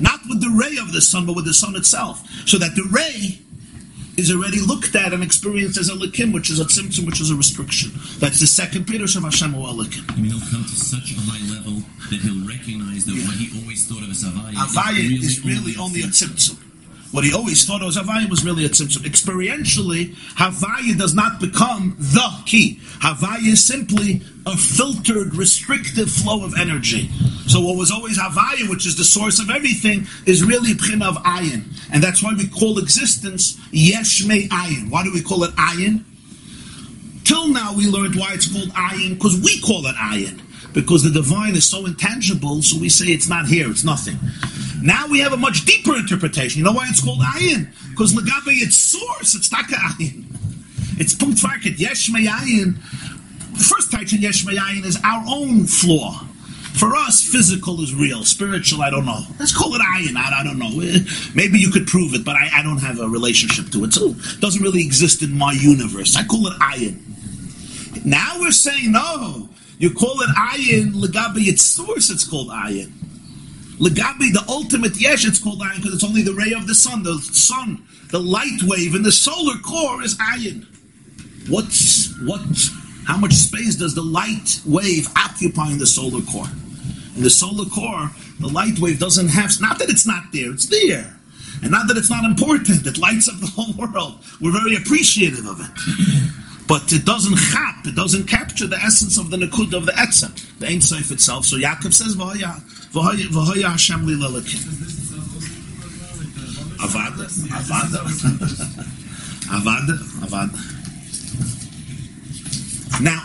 [0.00, 2.26] Not with the ray of the sun, but with the sun itself.
[2.46, 3.38] So that the ray
[4.16, 7.30] is already looked at and experienced as a likim, which is a tzimtzum, which is
[7.30, 7.90] a restriction.
[8.18, 10.10] That's the second Piddush of Hashem or likim.
[10.10, 13.48] I mean, he'll come to such a high level that he'll recognize that what he
[13.60, 16.71] always thought of as Havaya is really, is really only a tzimtzum.
[17.12, 19.02] What he always thought was Havaya was really a tzimtzum.
[19.02, 22.80] Experientially, Havaya does not become the key.
[23.00, 27.10] Havaya is simply a filtered, restrictive flow of energy.
[27.46, 31.16] So what was always Havaya, which is the source of everything, is really Pchin of
[31.22, 31.64] Ayin.
[31.92, 34.90] And that's why we call existence Yeshme Ayin.
[34.90, 36.04] Why do we call it Ayin?
[37.24, 40.40] Till now we learned why it's called Ayin, because we call it Ayin.
[40.72, 44.16] Because the divine is so intangible, so we say it's not here, it's nothing.
[44.82, 46.58] Now we have a much deeper interpretation.
[46.58, 47.68] You know why it's called ayin?
[47.90, 50.24] Because legabe its source, it's taka ayin.
[50.98, 52.76] It's punkt farket yesh ayin.
[53.52, 56.26] The first of yesh ayin is our own flaw.
[56.74, 58.24] For us, physical is real.
[58.24, 59.20] Spiritual, I don't know.
[59.38, 60.16] Let's call it ayin.
[60.16, 60.80] I, I don't know.
[60.80, 60.98] Eh,
[61.34, 63.92] Maybe you could prove it, but I, I don't have a relationship to it.
[63.92, 66.16] So it doesn't really exist in my universe.
[66.16, 66.96] I call it ayin.
[68.04, 72.90] Now we're saying, no, you call it ayin, legabe its source, it's called ayin.
[73.78, 77.02] Legabi, the ultimate yesh, it's called ayin because it's only the ray of the sun.
[77.02, 80.66] The sun, the light wave in the solar core is ayin.
[81.48, 82.42] What's what?
[83.06, 86.46] How much space does the light wave occupy in the solar core?
[87.16, 89.50] In the solar core, the light wave doesn't have.
[89.60, 91.18] Not that it's not there; it's there,
[91.62, 92.86] and not that it's not important.
[92.86, 94.24] It lights up the whole world.
[94.40, 96.41] We're very appreciative of it.
[96.72, 100.32] But it doesn't chap, it doesn't capture the essence of the nakud of the etzem,
[100.58, 101.44] the Ein Sof itself.
[101.44, 104.62] So Yaakov says, "V'haya, v'haya, v'haya Hashem li lelakim."
[106.78, 107.98] Avada, avada,
[109.52, 110.58] avada, avada.
[113.02, 113.22] Now,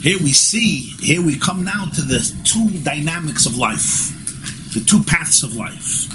[0.00, 4.12] here we see, here we come now to the two dynamics of life,
[4.72, 6.13] the two paths of life.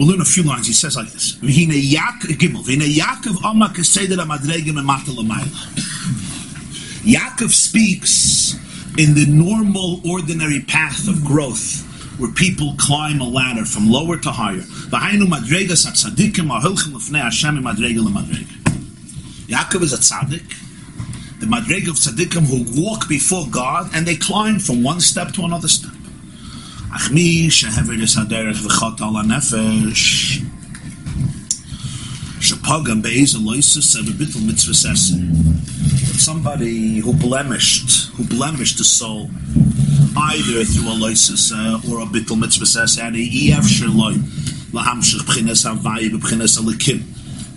[0.00, 0.66] We'll learn a few lines.
[0.66, 5.44] He says like this: "V'hine Yak- v'hine Yaakov hamadregim emata.
[7.04, 8.54] Yaakov speaks
[8.96, 11.82] in the normal, ordinary path of growth,
[12.18, 14.62] where people climb a ladder from lower to higher.
[14.88, 18.56] V'hainu madregas hatzadikim ahilchim l'fnei Hashem madrega l'madrega.
[19.48, 20.48] Yaakov is a tzaddik,
[21.40, 25.44] the madrega of tzaddikim who walk before God and they climb from one step to
[25.44, 25.92] another step.
[26.91, 30.39] אך מי שהעביר את הדרך וחטא על הנפש,
[32.41, 35.15] שפגם באיזה לא יססה וביטל מצווה ססה.
[36.15, 39.29] But somebody who blemished, who blemished the soul,
[40.31, 44.09] either through a loisasa or a bittul mitzvah sasa, and he אפשר לו
[44.73, 46.99] להמשיך בחינס הוואי ובחינס הליקים.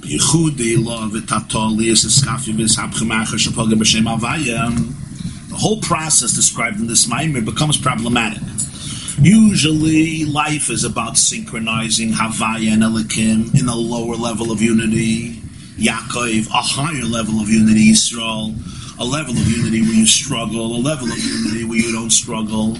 [0.01, 4.69] בייחוד אלו ותתו ליאס הסקפי והסהפכם אחר שפגם בשם הוויה.
[5.51, 8.43] The whole process described in this Maimer becomes problematic.
[9.22, 15.36] Usually, life is about synchronizing Havaya and Elikim in a lower level of unity,
[15.78, 18.56] Yaakov, a higher level of unity, Israel,
[19.00, 22.78] a level of unity where you struggle, a level of unity where you don't struggle.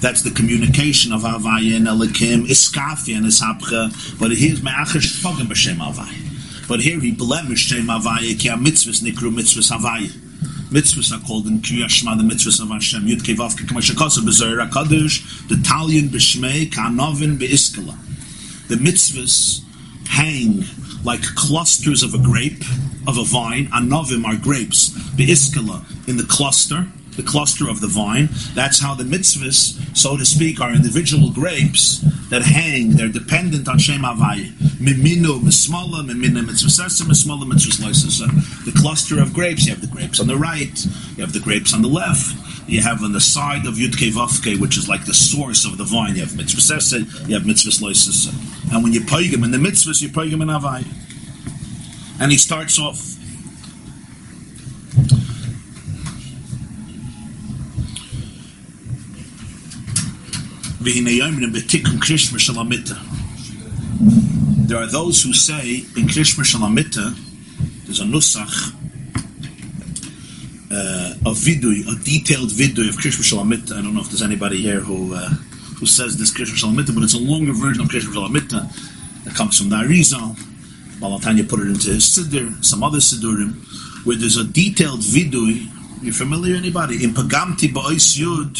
[0.00, 5.78] That's the communication of Havaya and Elikim, Iskafia and Ishapcha, but here's Me'acher Shpagam B'Shem
[5.78, 6.68] Havaya.
[6.68, 10.25] But here he blemished Shem Havaya ki mitzvahs nikru mitzvahs Havaya.
[10.70, 13.02] Mitzvahs are called in Kriya Shema the mitzvahs of Hashem.
[13.06, 17.96] Yud Kama Shekasa B'Zohar HaKadosh the Talyon B'Shmei Ka'anovin B'Iskala.
[18.68, 19.62] The mitzvahs
[20.08, 20.64] hang
[21.04, 22.62] like clusters of a grape,
[23.06, 23.66] of a vine.
[23.66, 24.90] Anovim are grapes.
[24.90, 26.86] B'Iskala in the cluster
[27.16, 28.28] the cluster of the vine.
[28.54, 32.00] That's how the mitzvahs, so to speak, are individual grapes
[32.30, 32.90] that hang.
[32.90, 34.50] They're dependent on Shem Havaya.
[34.78, 36.06] Miminu mismala.
[38.64, 39.66] The cluster of grapes.
[39.66, 40.84] You have the grapes on the right.
[41.16, 42.68] You have the grapes on the left.
[42.68, 45.84] You have on the side of Yudke Vavke, which is like the source of the
[45.84, 46.16] vine.
[46.16, 47.28] You have mitzvasesa.
[47.28, 48.72] You have mitzvasloisesa.
[48.72, 50.86] And when you paigim in the mitzvahs, you paigim in Havaya.
[52.20, 53.15] And he starts off
[64.68, 67.12] There are those who say in Krishma Shalamita,
[67.86, 68.72] there's a nusach,
[70.70, 73.72] uh, a vidui, a detailed vidui of Krishma Shalamita.
[73.72, 75.28] I don't know if there's anybody here who uh,
[75.80, 79.58] who says this Krishma Shalamita, but it's a longer version of Krishma Shalamita that comes
[79.58, 80.36] from the Arizal.
[81.00, 83.56] Balatanya put it into his Siddur, some other Siddurim,
[84.06, 85.66] where there's a detailed vidui.
[86.00, 87.02] You familiar anybody?
[87.02, 88.54] In Pagamti Ba'is Yud,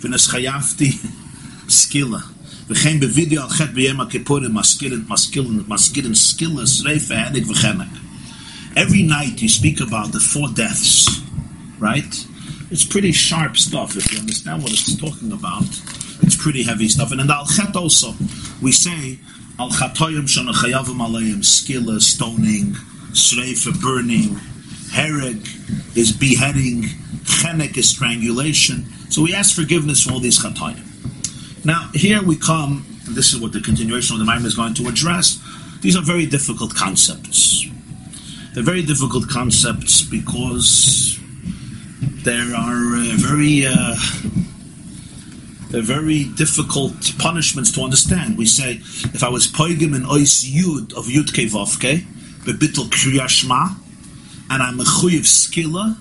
[0.00, 1.20] Chayafti,
[1.66, 2.22] skilla.
[2.66, 8.00] Chet b'yem ha-kippurim maskilin, maskilin, maskilin, skilla, sreifa, henig, v'chenek.
[8.76, 11.22] Every night you speak about the four deaths,
[11.78, 12.26] right?
[12.70, 13.96] It's pretty sharp stuff.
[13.96, 15.68] If you understand what it's talking about,
[16.22, 17.12] it's pretty heavy stuff.
[17.12, 18.14] And in the Al-Chet also,
[18.62, 19.18] we say,
[19.60, 22.74] Al-Chatoyim shana chayavim alayim, skilla, stoning,
[23.12, 24.40] sreifa, burning,
[24.90, 25.46] hereg
[25.96, 26.88] is beheading,
[27.24, 28.86] chenek is strangulation.
[29.10, 30.82] So we ask forgiveness for all these chatoyim.
[31.64, 34.86] Now, here we come, this is what the continuation of the Maimer is going to
[34.86, 35.42] address.
[35.80, 37.64] These are very difficult concepts.
[38.52, 41.18] They're very difficult concepts because
[42.22, 43.96] there are uh, very uh,
[45.70, 48.38] they're very difficult punishments to understand.
[48.38, 48.74] We say
[49.14, 52.04] if I was poigim in ois yud of yud kevovke
[52.44, 53.74] bebitul kriyashma,
[54.50, 55.96] and I'm a chuyev skilla,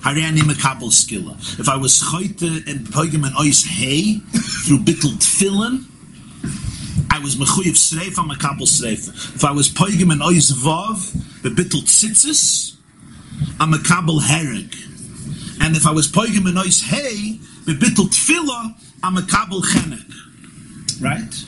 [0.00, 4.20] If I was Choyte and Pogim and Ois Hay
[4.64, 5.84] through Bittel Tfilin,
[7.10, 9.08] I was Mechuyev Sreifa Makabel Sreifa.
[9.34, 12.76] If I was Pogim and Ois Vav, the Bittel Tzitzis,
[13.58, 14.74] I'm a Makabel Hereg.
[15.60, 20.04] And if I was Pogim and Ois Hay, the Bittel Tfila, I'm a Makabel Chenek.
[21.02, 21.44] Right?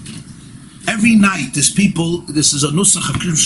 [0.88, 3.36] Every night, there's people, this is a Nusach of Krim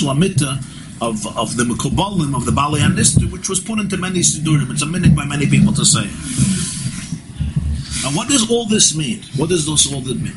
[1.00, 4.70] of, of the Mekubalim, of the Bali and this, which was put into many Sidurim.
[4.70, 6.06] It's a minute by many people to say.
[8.06, 9.22] And what does all this mean?
[9.36, 10.36] What does this all this mean?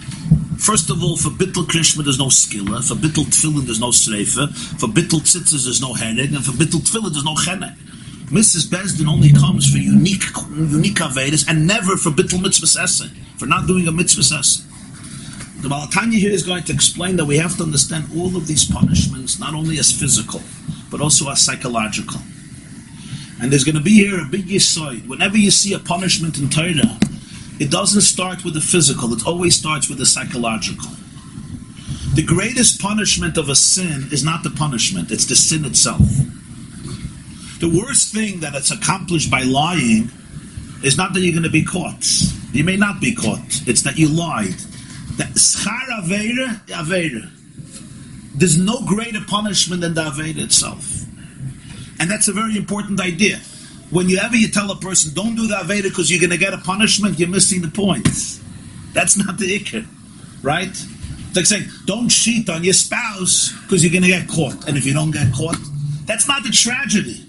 [0.58, 4.50] First of all, for Bittel Krishma there's no skilla, for Bittel Tfilin there's no Sreifa,
[4.80, 7.76] for Bittel Tzitzis there's no Henig, and for Bittel Tfilin there's no Chenek.
[8.28, 13.46] Misas Bezdin only comes for unique unique Avedis and never for Bittel Mitzvah Esen, for
[13.46, 14.67] not doing a Mitzvah Esen.
[15.62, 18.64] The Balatanya here is going to explain that we have to understand all of these
[18.66, 20.42] punishments not only as physical,
[20.92, 22.22] but also as psychological.
[23.42, 25.08] And there's going to be here a big side.
[25.08, 26.98] Whenever you see a punishment in Torah,
[27.60, 30.90] it doesn't start with the physical, it always starts with the psychological.
[32.14, 36.02] The greatest punishment of a sin is not the punishment, it's the sin itself.
[37.60, 40.12] The worst thing that it's accomplished by lying
[40.84, 42.06] is not that you're going to be caught.
[42.54, 43.68] You may not be caught.
[43.68, 44.56] It's that you lied.
[45.18, 47.30] That schar avera, avera.
[48.36, 51.06] There's no greater punishment than the avera itself,
[52.00, 53.40] and that's a very important idea.
[53.90, 56.60] Whenever you tell a person, "Don't do the avera because you're going to get a
[56.60, 58.08] punishment," you're missing the point.
[58.94, 59.86] That's not the ikr,
[60.44, 60.70] right?
[60.70, 64.78] It's like saying, "Don't cheat on your spouse because you're going to get caught," and
[64.78, 65.58] if you don't get caught,
[66.06, 67.24] that's not the tragedy.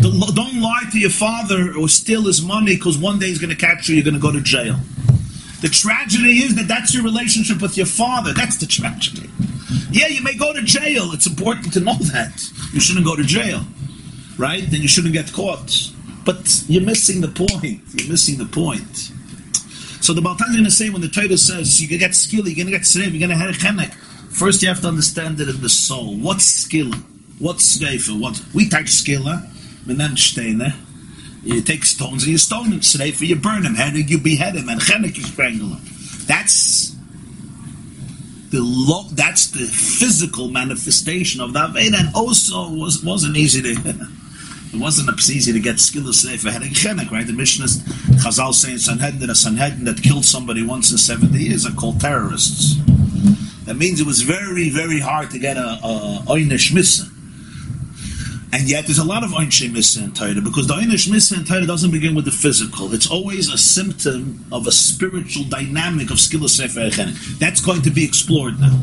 [0.00, 3.66] Don't lie to your father or steal his money because one day he's going to
[3.66, 3.96] catch you.
[3.96, 4.80] You're going to go to jail.
[5.60, 8.32] The tragedy is that that's your relationship with your father.
[8.32, 9.28] That's the tragedy.
[9.90, 11.12] Yeah, you may go to jail.
[11.12, 12.42] It's important to know that.
[12.72, 13.62] You shouldn't go to jail,
[14.38, 14.64] right?
[14.68, 15.92] Then you shouldn't get caught.
[16.24, 17.82] But you're missing the point.
[17.94, 19.12] You're missing the point.
[20.02, 22.14] So the Baltan is going to say when the Torah says you're going to get
[22.14, 23.92] skill, you're going to get slave, you're going to have a chenek.
[24.30, 26.16] First, you have to understand it in the soul.
[26.16, 26.92] What's skill?
[27.38, 28.18] What's sreifa?
[28.18, 29.46] What we take skilla,
[29.84, 30.74] menensteine.
[31.42, 32.80] You take stones and you stone him.
[32.80, 33.74] Sreifa, you burn him.
[33.74, 34.68] Hennig, you behead him.
[34.68, 35.80] And chenek, you strangle him.
[36.26, 36.94] That's
[38.50, 43.80] the lo- that's the physical manifestation of that Aveda, and also was wasn't easy to.
[44.72, 47.26] it wasn't easy to get skill for heading chenek, right?
[47.26, 47.66] The Mishnah,
[48.16, 52.74] Chazal saying Sanhedrin a Sanhedrin that killed somebody once in seventy years are called terrorists.
[53.64, 57.06] That means it was very, very hard to get a, a oinish missa.
[58.52, 61.44] And yet, there's a lot of Einshe Missa in Torah because the Einish Missa in
[61.44, 62.92] Torah doesn't begin with the physical.
[62.92, 67.38] It's always a symptom of a spiritual dynamic of Skilla Sefer Echenim.
[67.38, 68.80] That's going to be explored now,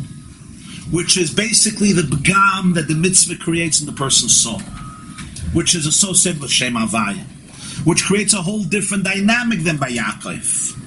[0.89, 4.59] which is basically the begam that the mitzvah creates in the person's soul,
[5.51, 7.25] which is associated with Shem Havaya,
[7.85, 10.77] which creates a whole different dynamic than by Yaakov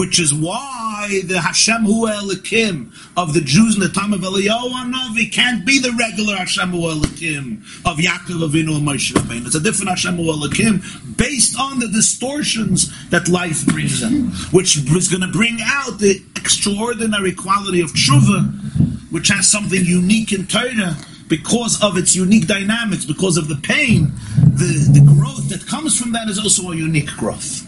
[0.00, 4.70] which is why the Hashem Hu Elikim of the Jews in the time of Eliyahu
[4.70, 9.44] Hanavi can't be the regular Hashem Hu Elikim of Yaakov Avinu and Moshe Rabbeinu.
[9.44, 14.78] It's a different Hashem Hu Elikim based on the distortions that life brings in, which
[14.78, 20.46] is going to bring out the extraordinary quality of tshuva, which has something unique in
[20.46, 20.96] Torah
[21.28, 26.12] because of its unique dynamics, because of the pain, the, the growth that comes from
[26.12, 27.66] that is also a unique growth.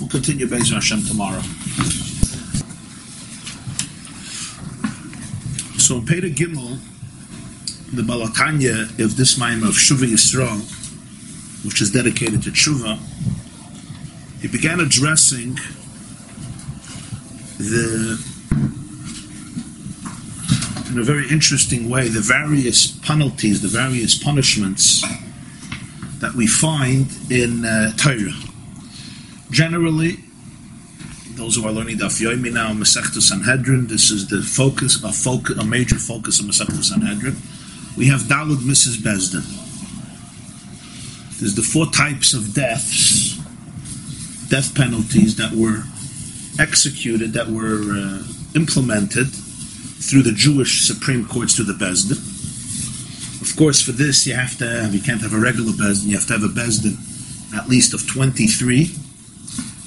[0.00, 1.40] We'll continue Bezer Hashem tomorrow.
[5.78, 6.78] So in Peter Gimel,
[7.92, 10.62] the Balatanya of this mime of Shuva Yisrael,
[11.64, 12.98] which is dedicated to Tshuva,
[14.40, 15.54] he began addressing
[17.58, 18.18] the
[20.90, 25.04] in a very interesting way the various penalties, the various punishments
[26.18, 28.53] that we find in uh, Torah
[29.50, 30.18] generally,
[31.36, 35.58] those who are learning Daf Yomi now, Masechta Sanhedrin, this is the focus, a focus,
[35.58, 37.36] a major focus of Masechta Sanhedrin.
[37.96, 39.44] We have Dalud Misas Bezdin.
[41.40, 43.36] There's the four types of deaths,
[44.48, 45.82] death penalties that were
[46.60, 48.22] executed, that were uh,
[48.54, 52.18] implemented through the Jewish Supreme Courts to the Bezdin.
[53.42, 56.16] Of course, for this you have to have, you can't have a regular Bezdin, you
[56.16, 56.96] have to have a Bezdin
[57.54, 58.90] at least of 23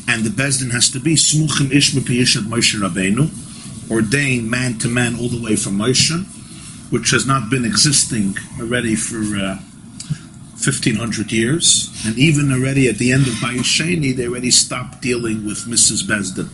[0.08, 5.16] and the Bezdin has to be Smuchim Ishma Piyishat Moshe Rabbeinu, ordained man to man
[5.20, 6.24] all the way from Moshe,
[6.92, 9.60] which has not been existing already for uh,
[10.58, 15.66] 1500 years, and even already at the end of Bayesheni, they already stopped dealing with
[15.66, 16.50] Misas Bezdin.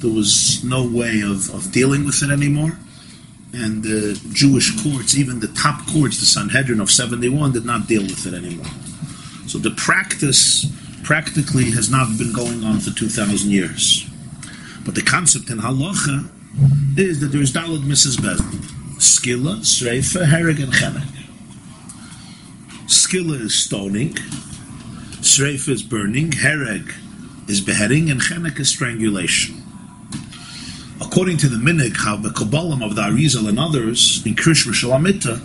[0.00, 2.78] There was no way of, of dealing with it anymore,
[3.52, 8.02] and the Jewish courts, even the top courts, the Sanhedrin of 71, did not deal
[8.02, 8.66] with it anymore.
[9.46, 10.66] So the practice
[11.06, 14.10] practically has not been going on for 2,000 years.
[14.84, 16.28] But the concept in halacha
[16.98, 18.60] is that there is dalad Misas Bezdin.
[18.98, 21.06] Skilla, Sreifa, Hereg, and Chenek.
[22.88, 24.14] Skilla is stoning,
[25.22, 26.92] Sreifa is burning, Hereg
[27.46, 29.62] is beheading, and Chenek is strangulation.
[31.00, 35.38] According to the Minig, how the Kabbalah of the Arizal and others, in Krishma Shalamita,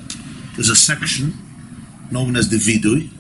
[0.56, 1.34] there's a section
[2.10, 3.12] known as the Vidui,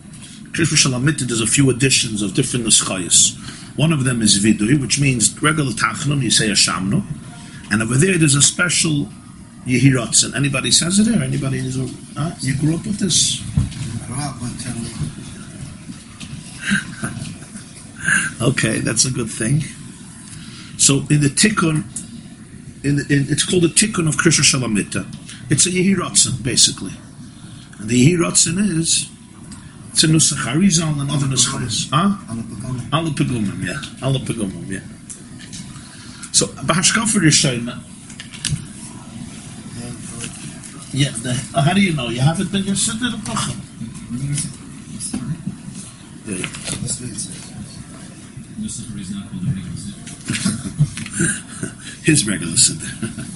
[0.54, 3.38] Shalamita, there's a few additions of different nuschayas.
[3.78, 7.04] One of them is vidui, which means regular tachnun, you say a shamnu.
[7.72, 9.08] And over there, there's a special
[9.66, 10.36] yehiratzen.
[10.36, 11.24] Anybody says it there?
[11.24, 11.60] Anybody?
[11.60, 11.88] Is a,
[12.20, 12.36] huh?
[12.42, 13.42] You grew up with this?
[18.42, 19.62] Okay, that's a good thing.
[20.78, 21.84] So in the tikkun,
[22.84, 25.06] in, in it's called the tikkun of Krishma.
[25.52, 26.94] It's a yehiratzen, basically.
[27.78, 29.12] And the yehiratzen is
[29.92, 31.90] it's a nusach Arizal and other nuschas.
[31.92, 32.18] Huh?
[32.30, 32.44] Alle
[32.92, 33.82] Alle pegumim, yeah.
[34.02, 34.80] Alle pegumim, yeah.
[36.32, 37.84] So, Bahashkafer Yishayna,
[40.94, 42.10] yeah, the, uh, how do you know?
[42.10, 43.56] You haven't been your Siddur of Pachim.
[46.26, 46.46] Yeah, yeah.
[46.82, 47.54] This way it says.
[48.60, 50.06] Lucifer is not called a regular Siddur.
[52.04, 53.28] His regular Siddur.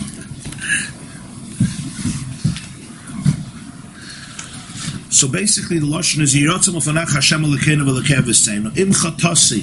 [5.16, 9.62] So basically, the lashon is Yiratzim Ofanach Hashem Elokeinu V'Elokei V'Seinu Im Chatasi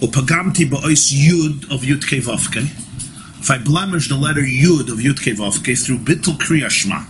[0.00, 2.64] Upagamti Ba'ois Yud of Yud Kei Vavke
[3.38, 7.04] If I blemish the letter Yud of Yud Kei Vavke through Bittul Kriya Shema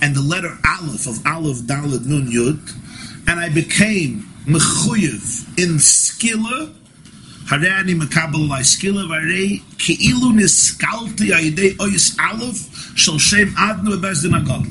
[0.00, 2.66] and the letter Aleph of Aleph Dalad Nun Yud
[3.28, 6.74] and I became Mechuyev in Skilla
[7.44, 14.34] Harei ani mekabel alai skilla v'harei ki'ilu niskalti ayidei oyis aleph shel shem adnu bebezdin
[14.34, 14.66] agog.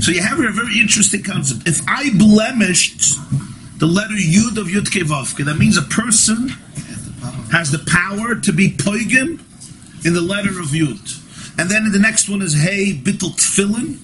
[0.00, 1.66] So you have a very interesting concept.
[1.66, 3.18] If I blemished
[3.78, 6.48] the letter Yud of Yud Kevavke, that means a person
[7.50, 9.40] has the power to be poigim
[10.04, 11.58] in the letter of Yud.
[11.58, 13.98] And then the next one is Hey Bittel Tfilin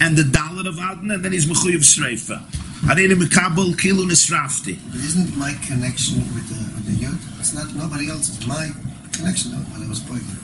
[0.00, 2.42] and the Dalit of Adna, and then he's Mechuyev Sreifa.
[2.84, 4.78] Harei mekabel ki'ilu nisrafti.
[4.90, 7.18] But isn't my connection with the, with the yod?
[7.38, 8.46] It's not nobody else's.
[8.46, 8.70] My
[9.12, 10.43] connection when I was pointing.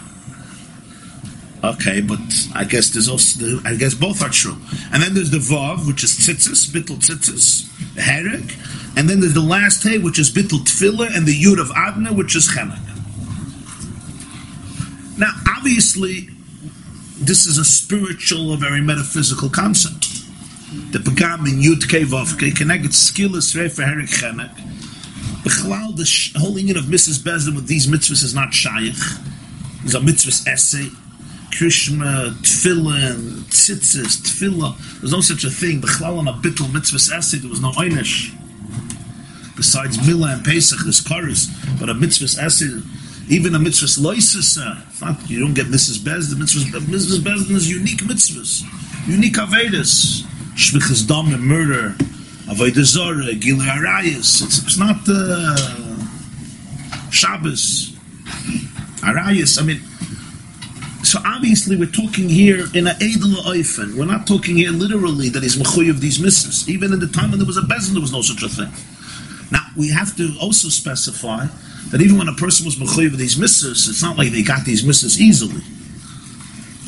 [1.62, 2.20] Okay, but
[2.54, 4.56] I guess there's also the, I guess both are true.
[4.92, 9.40] And then there's the vav, which is tzitzis, bittul tzitzis, herek, and then there's the
[9.40, 12.80] last hay, which is bittul tefillah, and the yud of adna, which is chenek.
[15.18, 16.30] Now, obviously,
[17.18, 20.06] this is a spiritual, a very metaphysical concept.
[20.92, 24.54] the Pagam in Yud Kevovke, connected skillus Refer Herik Chenek.
[25.42, 28.96] Bechlal, the whole union of Misas Bezdin with these mitzvahs is not shaykh.
[29.80, 30.88] There's a mitzvahs essay.
[31.51, 34.76] Krishma, Tfillin, Tzitzis, Tefillah.
[35.01, 35.80] There's no such a thing.
[35.80, 38.34] Bechlal on a bittul mitzvahs essay, there was no einish.
[39.57, 41.48] Besides Milah and Pesach, there's Karis.
[41.78, 42.80] But a mitzvahs essay,
[43.28, 46.36] even a mitzvahs loises, uh, you don't get Misas Bezdin.
[46.36, 48.62] Mitzvahs, Misas Bezdin is unique mitzvahs.
[49.07, 50.22] Unique Avedis.
[50.55, 51.90] Shvichas Dam and murder.
[52.46, 54.42] Avodah Zorah, Gilei Arayas.
[54.42, 55.57] It's, it's not uh,
[57.11, 57.92] Shabbos.
[59.03, 59.61] Arayas.
[59.61, 59.80] I mean,
[61.03, 63.96] so obviously we're talking here in a Edel Oifen.
[63.96, 66.68] We're not talking here literally that he's mechuy of these misses.
[66.68, 68.70] Even in the time when there was a bezin, there was no such a thing.
[69.51, 71.46] Now we have to also specify
[71.90, 74.64] that even when a person was mechuy of these misses, it's not like they got
[74.64, 75.62] these misses easily.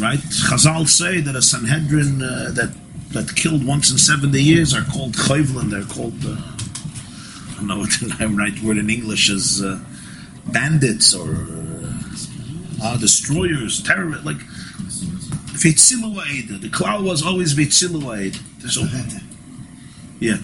[0.01, 0.19] Right?
[0.19, 2.75] Chazal say that a Sanhedrin uh, that
[3.13, 5.71] that killed once in 70 years are called chayvlin.
[5.71, 9.79] They're called, uh, I don't know what the right word in English is, uh,
[10.47, 11.29] bandits or
[12.83, 14.27] uh, destroyers, terrorists.
[14.27, 14.39] Like,
[15.63, 16.61] Vitziluaid.
[16.61, 18.35] The cloud was always Vitziluaid.
[18.69, 18.83] So,
[20.21, 20.37] yeah.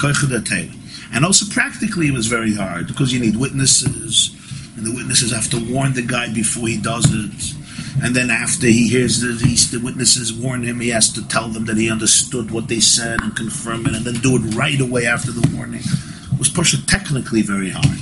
[1.13, 4.35] And also practically it was very hard because you need witnesses,
[4.77, 7.55] and the witnesses have to warn the guy before he does it.
[8.03, 11.49] And then after he hears the, he, the witnesses warn him, he has to tell
[11.49, 14.81] them that he understood what they said and confirm it, and then do it right
[14.81, 15.81] away after the warning.
[15.81, 17.99] It was pushed technically very hard.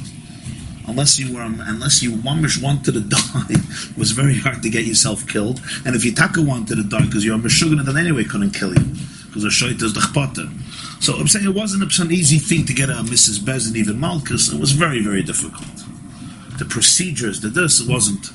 [0.87, 4.84] Unless you were, unless you mamish wanted to die, it was very hard to get
[4.84, 5.61] yourself killed.
[5.84, 8.72] And if you taka wanted to die because you're a meshuggah, then anyway couldn't kill
[8.72, 8.84] you
[9.26, 10.49] because a shait is the chpater.
[11.01, 13.45] So I'm saying it wasn't an easy thing to get a Mrs.
[13.45, 14.51] Bez and even Malchus.
[14.53, 15.66] It was very, very difficult.
[16.59, 18.30] The procedures, the this, it wasn't.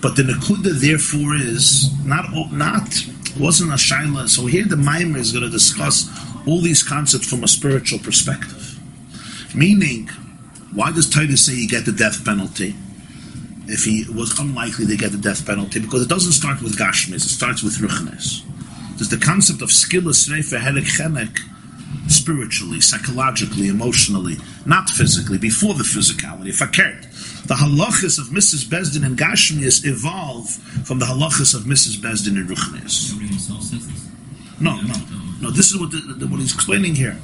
[0.00, 3.06] But the Nakuda, therefore, is not not
[3.38, 4.28] wasn't a shaila.
[4.28, 6.08] So here the Maimer is going to discuss
[6.46, 8.78] all these concepts from a spiritual perspective.
[9.54, 10.08] Meaning,
[10.74, 12.74] why does Titus say you get the death penalty?
[13.66, 17.24] If he was unlikely to get the death penalty, because it doesn't start with Gashmis,
[17.26, 18.42] it starts with Ruchnes.
[18.96, 21.38] There's the concept of skillus reifa helik chenek
[22.10, 26.50] spiritually, psychologically, emotionally, not physically, before the physicality.
[26.50, 27.06] Fakert.
[27.46, 30.50] The halachas of Misas Besdin and Gashmias evolve
[30.86, 33.12] from the halachas of Misas Besdin and Ruchnes.
[33.12, 34.08] Nobody himself says this.
[34.60, 34.94] No, no,
[35.40, 35.50] no.
[35.50, 37.16] This is what, the, the, what he's explaining here.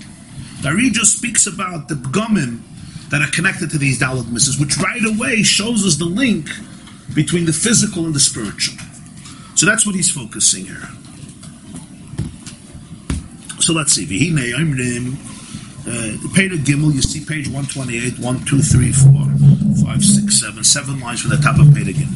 [0.62, 2.60] Dari just speaks about the gomim
[3.10, 6.48] that are connected to these Dalit misses, which right away shows us the link
[7.14, 8.76] between the physical and the spiritual.
[9.54, 10.88] So that's what he's focusing here.
[13.60, 14.06] So let's see.
[14.06, 15.14] V'hinei omrim,
[15.86, 19.12] uh, page of Gimel, you see page 128, 1, 2, 3, 4,
[19.86, 22.08] 5, 6, 7, 7 lines from the top of page again.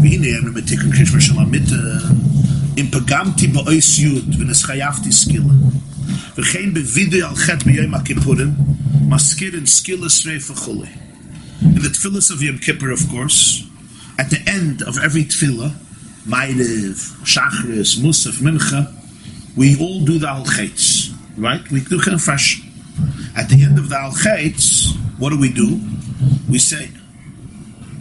[0.00, 1.68] V'hinei omrim etikun krishma shalamit
[2.78, 5.12] im pagamti ba'ois yud v'neschayafti
[6.04, 6.44] skilla.
[6.44, 8.54] V'chein bevidui al chet b'yom ha-kippurim
[9.08, 10.88] maskirin skilla srei v'chuli.
[11.62, 13.66] In the tefillas of Yom Kippur, of course,
[14.18, 15.72] at the end of every tefillah,
[16.26, 18.92] Ma'ariv, Shachris, Musaf, Mincha,
[19.56, 20.44] we all do the Al
[21.36, 21.70] right?
[21.70, 22.64] We do confession.
[23.36, 24.12] At the end of the Al
[25.18, 25.80] what do we do?
[26.48, 26.88] We say,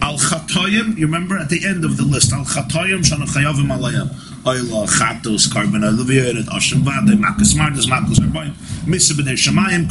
[0.02, 4.33] Al Chatoyim, you remember at the end of the list, Al Chatoyim Shana Chayavim Alayim.
[4.46, 8.52] Oila, Chatos, Carbon, Olivia, Ashim Vade, Makas Mardas, Makas Arbaim,
[8.86, 9.88] Misa B'nei Shemayim,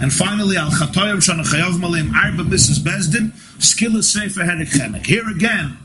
[0.00, 5.06] and finally, Al Chatoyim Shana Chayavim Alayim, Arba Misas Bezdin, Skilla Sefer Herik Chenek.
[5.06, 5.76] Here again,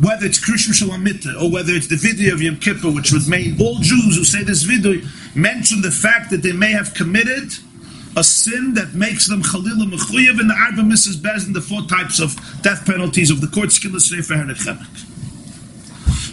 [0.00, 3.58] whether it's Krishma Shalamita or whether it's the vidui of Yom Kippur, which was made,
[3.58, 7.52] all Jews who say this vidui mention the fact that they may have committed
[8.16, 11.22] a sin that makes them Chalila Mechuyev in the Arba Mrs.
[11.22, 15.07] Bez and the four types of death penalties of the court Skilla Sefer Herechemek.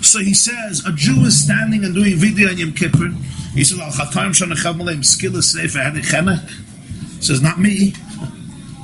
[0.05, 3.09] So he says, a Jew is standing and doing vidui on Yom Kippur.
[3.53, 7.23] He says, Al Chatayim Shanachav Malay Skilla Sefer Herechemek.
[7.23, 7.95] Says, not me.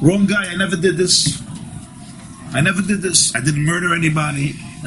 [0.01, 1.39] Wrong guy, I never did this.
[2.53, 3.35] I never did this.
[3.35, 4.55] I didn't murder anybody.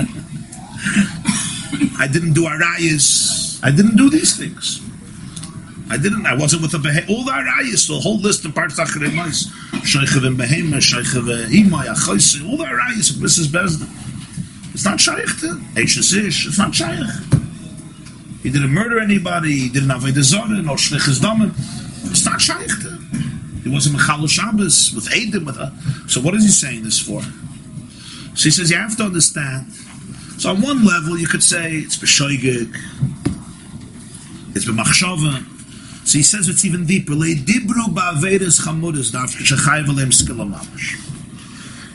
[1.98, 3.60] I didn't do arayas.
[3.62, 4.80] I didn't do these things.
[5.88, 6.26] I didn't.
[6.26, 7.08] I wasn't with a behe.
[7.08, 11.86] All the arayas, the whole list of parts of Sheichev and Behema, Sheichev uh, Imay,
[11.86, 14.03] Achoyse, all the arayas of Misas Bezdin.
[14.74, 16.48] It's not shaykh to Eishes Ish.
[16.48, 16.98] It's not shaykh.
[18.42, 19.52] He didn't murder anybody.
[19.52, 20.48] He didn't have a desire.
[20.48, 21.54] No shlichus damen.
[22.10, 22.70] It's not shaykh.
[23.62, 25.72] He wasn't Mechal Shabbos with Eidim with her.
[26.08, 27.22] So what is he saying this for?
[28.36, 29.72] So he says you have to understand.
[30.38, 32.76] So on one level you could say it's b'shoigig,
[34.54, 36.06] it's b'machshava.
[36.06, 37.14] So he says it's even deeper.
[37.14, 41.13] Le dibru ba'avedes chamudas dafka shechayv.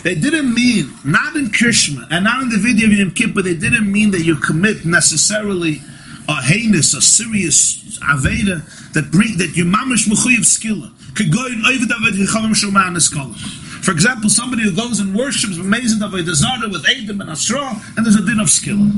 [0.04, 3.56] They didn't mean, not in Krishma, and not in the vidui of Yom Kippur, they
[3.56, 5.82] didn't mean that you commit necessarily
[6.30, 11.62] a heinous, a serious aveda that bring that you mamish mechuyev skilla could go in
[11.66, 13.36] over chachamim.
[13.84, 18.06] For example, somebody who goes and worships amazing avodah zara with Adam and Asra, and
[18.06, 18.90] there's a din of skilla.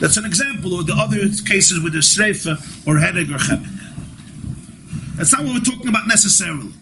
[0.00, 5.16] That's an example of the other cases with the sreifa or hedeg or chebek.
[5.16, 6.72] That's not what we're talking about necessarily.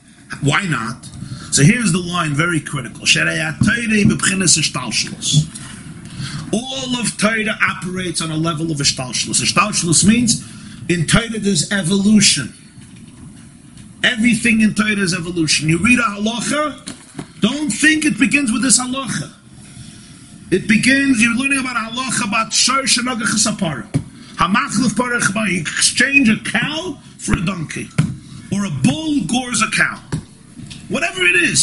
[0.41, 1.07] Why not?
[1.53, 3.03] So here's the line, very critical.
[6.53, 9.43] All of Torah operates on a level of ishtalshalos.
[9.43, 10.43] Ishtalshalos means
[10.89, 12.55] in Torah there's evolution.
[14.03, 15.69] Everything in Torah is evolution.
[15.69, 19.31] You read a halacha, don't think it begins with this halacha.
[20.51, 23.87] It begins, you're learning about halacha about shor shenogach sapara.
[24.37, 27.91] Hamachlif parach exchange a cow for a donkey.
[28.51, 30.03] Or a bull gores a cow.
[30.93, 31.63] Whatever it is,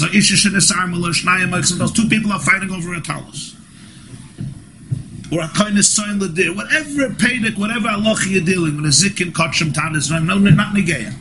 [1.93, 3.55] two people are fighting over a talus.
[5.31, 5.47] Or a
[5.83, 10.73] sign ladir, whatever pedic, whatever halacha you're dealing with, a zikin, kachim, tanis, no, not
[10.75, 11.13] negeya.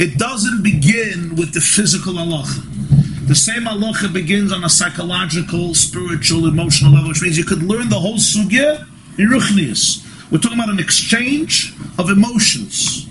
[0.00, 3.28] It doesn't begin with the physical halacha.
[3.28, 7.90] The same halacha begins on a psychological, spiritual, emotional level, which means you could learn
[7.90, 8.86] the whole sugya
[9.18, 10.00] in ruchnius.
[10.32, 13.06] We're talking about an exchange of emotions.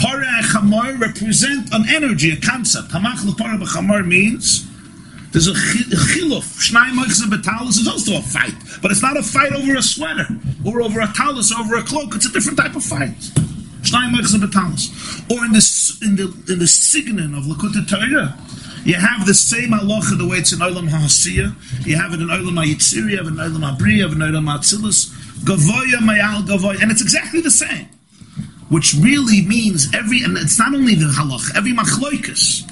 [0.00, 2.88] Para and chamar represent an energy, a concept.
[2.88, 4.66] Hamach para b'chamar means
[5.32, 6.56] there's a chiluf.
[6.58, 10.26] Shnai moichza betalis is also a fight, but it's not a fight over a sweater
[10.64, 12.14] or over a talus, over a cloak.
[12.14, 13.12] It's a different type of fight.
[13.82, 14.88] Shnai moichza betalis.
[15.30, 15.60] Or in the
[16.00, 18.38] in the in the signin of Likutei Torah,
[18.84, 21.86] you have the same halacha the way it's in Olam HaHasiyah.
[21.86, 24.14] You have it in Olam HaYitzir, you have it in Olam HaBri, you have it
[24.14, 25.12] in Olam HaTzilus.
[25.44, 26.80] Gavoya mayal gavoya.
[26.80, 27.86] And it's exactly the same
[28.70, 32.62] which really means every, and it's not only the halach, every machloikus,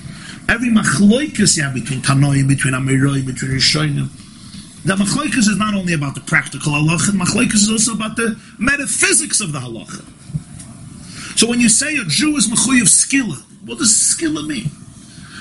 [0.49, 4.09] every machloikus you have between Tanoim, between Amiroi, between Rishonim.
[4.85, 9.41] The machloikus is not only about the practical halacha, machloikus is also about the metaphysics
[9.41, 10.05] of the halacha.
[11.37, 13.37] So when you say a Jew is mechuyev skilla,
[13.67, 14.71] what does skilla mean?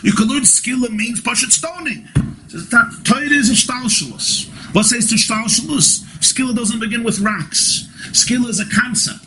[0.03, 2.07] You can learn skilla means pashat stoning.
[3.03, 4.47] Torah is a shtalshalus.
[4.73, 6.03] What says to shtalshalus?
[6.19, 7.87] Skilla doesn't begin with rocks.
[8.11, 9.26] Skilla is a concept.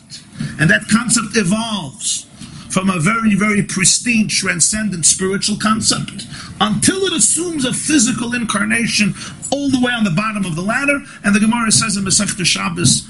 [0.59, 2.27] And that concept evolves
[2.69, 6.25] from a very, very pristine, transcendent spiritual concept
[6.61, 9.13] until it assumes a physical incarnation
[9.51, 11.01] all the way on the bottom of the ladder.
[11.23, 13.07] And the Gemara says in Masechta Shabbos,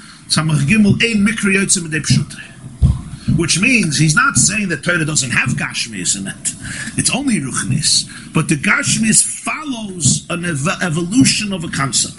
[3.36, 6.98] which means he's not saying that Torah doesn't have Gashmis in it.
[6.98, 8.08] It's only Ruchnis.
[8.32, 12.16] But the Gashmis follows an ev- evolution of a concept.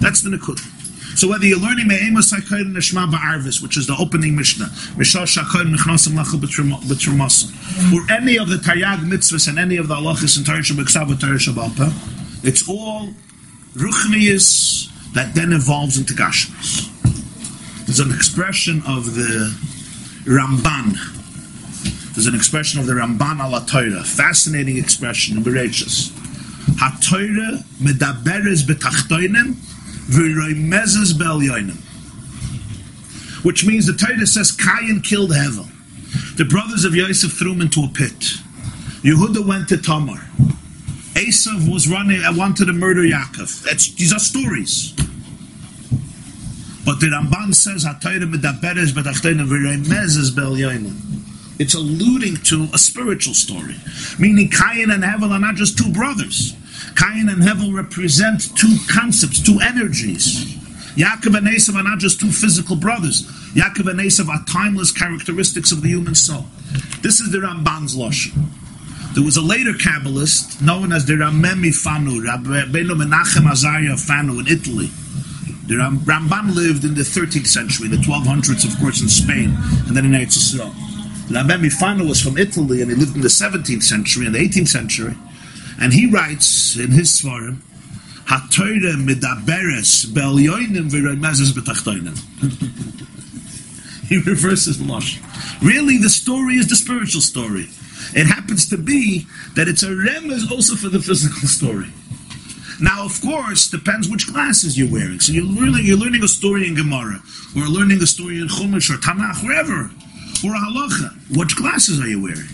[0.00, 0.75] That's the Nikud.
[1.16, 5.74] So whether you're learning Me'emus HaKoyin Neshma Ba'arvis, which is the opening Mishnah, Mishal Shakoyin
[5.74, 10.44] Nechnasim Lacha B'Trumasim, or any of the Taryag mitzvahs and any of the halachas in
[10.44, 13.08] Torah Shabbat Torah Shabbat, it's all
[13.74, 16.92] Ruchnius that then evolves into Gashmis.
[17.86, 19.56] There's an expression of the
[20.26, 20.98] Ramban.
[22.14, 24.04] There's an expression of the Ramban ala Torah.
[24.04, 26.12] Fascinating expression in Bereshis.
[26.78, 29.56] Ha-Torah medaberes betachtoinim
[33.42, 35.68] Which means the Torah says Cain killed Hevel.
[36.36, 38.18] The brothers of Yosef threw him into a pit.
[39.02, 40.20] Yehuda went to Tamar.
[41.14, 43.62] Esav was running, I wanted to murder Yaakov.
[43.62, 44.92] That's, these are stories.
[46.84, 47.86] But the Ramban says,
[51.58, 53.76] It's alluding to a spiritual story,
[54.18, 56.54] meaning Cain and Hevel are not just two brothers.
[56.96, 60.54] Cain and Hevel represent two concepts, two energies.
[60.96, 63.22] Yaakov and Esav are not just two physical brothers.
[63.52, 66.46] Yaakov and Esav are timeless characteristics of the human soul.
[67.02, 68.48] This is the Ramban's lashon.
[69.14, 74.46] There was a later Kabbalist known as the Ramemi Fanu, Rabbeinu Menachem Azaria Fanu in
[74.46, 74.90] Italy.
[75.66, 79.56] The Ramban lived in the 13th century, the 1200s, of course, in Spain,
[79.88, 80.72] and then in Eretz Yisrael.
[81.28, 84.68] Rabbi Mifano was from Italy, and he lived in the 17th century and the 18th
[84.68, 85.14] century.
[85.80, 87.58] And he writes in his Svarim,
[88.26, 90.06] HaTorah medaberes.
[94.08, 95.20] He reverses the Lashon.
[95.62, 97.66] Really, the story is the spiritual story.
[98.14, 101.88] It happens to be that it's a remez also for the physical story.
[102.80, 105.18] Now, of course, depends which glasses you're wearing.
[105.18, 107.20] So you're learning, you're learning a story in Gemara,
[107.56, 109.90] or learning a story in Chumash or Tanakh, wherever,
[110.44, 111.36] or halacha.
[111.36, 112.46] Which glasses are you wearing?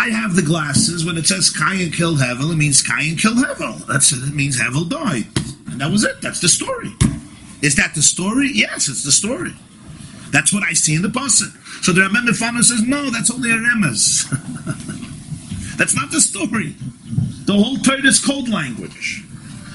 [0.00, 1.04] I have the glasses.
[1.04, 3.86] When it says Cain killed Hevel, it means Cain killed Hevel.
[3.86, 4.32] That's it.
[4.32, 5.26] Means Hevel died,
[5.70, 6.22] and that was it.
[6.22, 6.88] That's the story.
[7.60, 8.48] Is that the story?
[8.50, 9.52] Yes, it's the story.
[10.30, 11.52] That's what I see in the pasuk.
[11.84, 14.24] So the Rameh Mefano says, no, that's only a remez.
[15.76, 16.74] that's not the story.
[17.44, 19.22] The whole Torah is code language.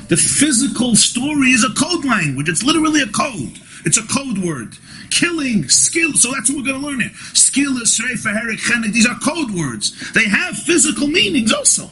[0.09, 2.49] The physical story is a code language.
[2.49, 3.59] It's literally a code.
[3.85, 4.75] It's a code word.
[5.11, 6.13] Killing, skill.
[6.13, 7.11] So that's what we're going to learn here.
[7.33, 8.93] Skill, Sreifa, Herik, Chenek.
[8.93, 10.11] These are code words.
[10.13, 11.89] They have physical meanings also.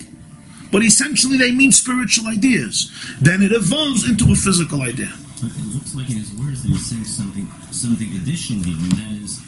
[0.72, 2.90] But essentially they mean spiritual ideas.
[3.22, 5.14] Then it evolves into a physical idea.
[5.40, 9.12] But it looks like in his words that he's saying something something additional and that
[9.22, 9.42] is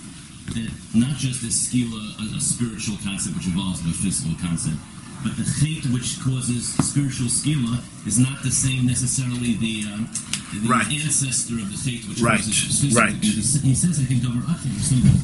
[0.54, 4.78] that not just is skila a, a spiritual concept which evolves into a physical concept,
[5.26, 10.08] but the taint which causes spiritual schema is not the same necessarily the, um,
[10.54, 10.86] the right.
[10.86, 12.38] ancestor of the taint which right.
[12.38, 13.02] causes physical.
[13.02, 13.16] Right.
[13.18, 15.18] He says, I think, over Atim or something.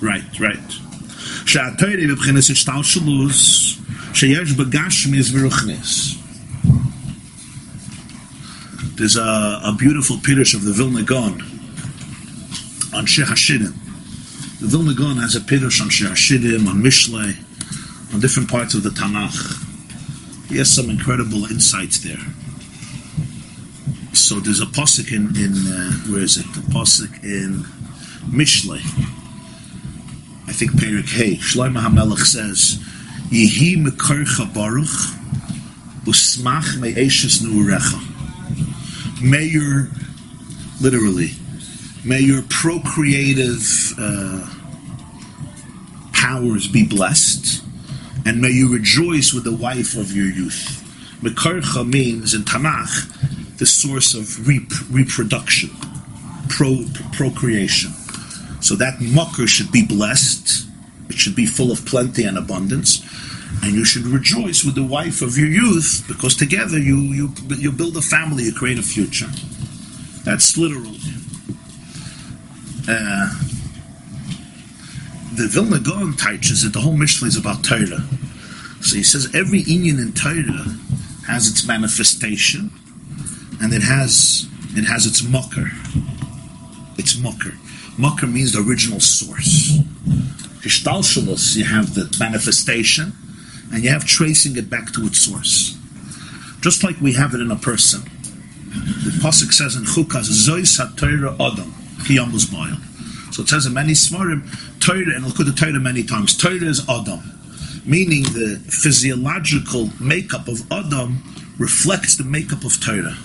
[0.00, 0.68] Right, right.
[1.46, 3.74] שהתוירי בבחינס השטלשלוס
[4.14, 6.14] שיש בגשמיס ורוכניס.
[8.96, 11.42] There's a, a beautiful pidush of the Vilna Gaon
[12.94, 13.74] on Shir HaShirim.
[14.60, 17.36] The Vilna Gaon has a pidush on Shir HaShirim, on Mishlei,
[18.12, 19.68] on different parts of the Tanakh.
[20.48, 22.20] He has some incredible insights there.
[24.12, 26.46] So there's a pasuk in, in uh, where is it?
[26.54, 27.64] The pasuk in
[28.30, 28.80] Mishlei.
[30.46, 32.78] I think Perik Hey, Shlomo HaMelech says,
[33.30, 34.86] Yehi mekarcha baruch,
[36.04, 38.00] usmach me'eshes nu'urecha.
[39.22, 39.88] May your,
[40.80, 41.30] literally,
[42.04, 44.46] may your procreative uh,
[46.12, 47.64] powers be blessed,
[48.24, 50.78] and may you rejoice with the wife of your youth.
[51.22, 55.70] Mekarcha means, in Tanakh, the source of rep- reproduction,
[56.48, 57.92] pro- procreation.
[58.60, 60.66] So that mucker should be blessed.
[61.08, 63.02] It should be full of plenty and abundance.
[63.62, 67.70] And you should rejoice with the wife of your youth because together you, you, you
[67.70, 69.28] build a family, you create a future.
[70.24, 70.94] That's literal.
[72.88, 73.34] Uh,
[75.34, 78.04] the Vilna Gaon teaches that the whole Mishnah is about Torah.
[78.80, 80.76] So he says every Inyan in Torah
[81.26, 82.70] has its manifestation
[83.60, 85.70] and it has it has its mucker.
[86.98, 87.54] It's mucker.
[87.98, 89.78] Mucker means the original source.
[90.62, 93.12] Gestalshalos, you have the manifestation,
[93.72, 95.76] and you have tracing it back to its source.
[96.60, 98.02] Just like we have it in a person.
[98.72, 101.74] The Pasuk says in Chukas, Zois HaTorah Adam,
[102.06, 102.78] Ki Amos Moel.
[103.32, 104.46] So it says in many Smarim,
[104.82, 107.20] Torah, and at the Torah many times, Torah is Adam,
[107.84, 111.22] meaning the physiological makeup of Adam
[111.56, 113.16] reflects the makeup of Torah.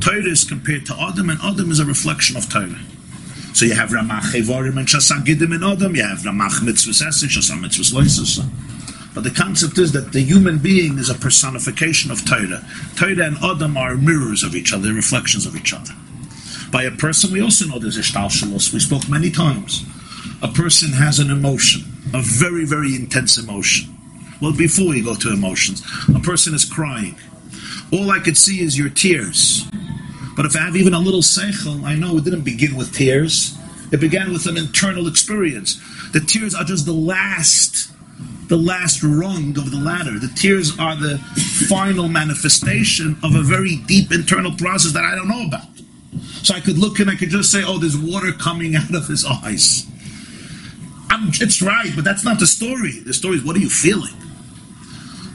[0.00, 2.80] Torah is compared to Adam, and Adam is a reflection of Torah.
[3.52, 7.28] So you have Ramach Evarim and Shasam Gidim in Adam, you have Ramach Mitzvahs Esed,
[7.28, 8.40] Shasam Mitzvahs Loisus.
[9.14, 12.64] But the concept is that the human being is a personification of Torah.
[12.96, 15.92] Torah and Adam are mirrors of each other, reflections of each other.
[16.70, 18.72] By a person, we also know there's a shtalshalos.
[18.72, 19.84] We spoke many times.
[20.40, 21.82] A person has an emotion,
[22.14, 23.92] a very, very intense emotion.
[24.40, 25.82] Well, before we go to emotions,
[26.14, 27.16] a person is crying.
[27.92, 29.68] All I could see is your tears.
[30.36, 33.58] But if I have even a little seichel, I know it didn't begin with tears.
[33.90, 35.80] It began with an internal experience.
[36.12, 37.90] The tears are just the last,
[38.48, 40.20] the last rung of the ladder.
[40.20, 41.18] The tears are the
[41.68, 45.66] final manifestation of a very deep internal process that I don't know about.
[46.44, 49.08] So I could look and I could just say, "Oh, there's water coming out of
[49.08, 49.86] his eyes."
[51.10, 53.00] I'm, it's right, but that's not the story.
[53.00, 54.14] The story is what are you feeling?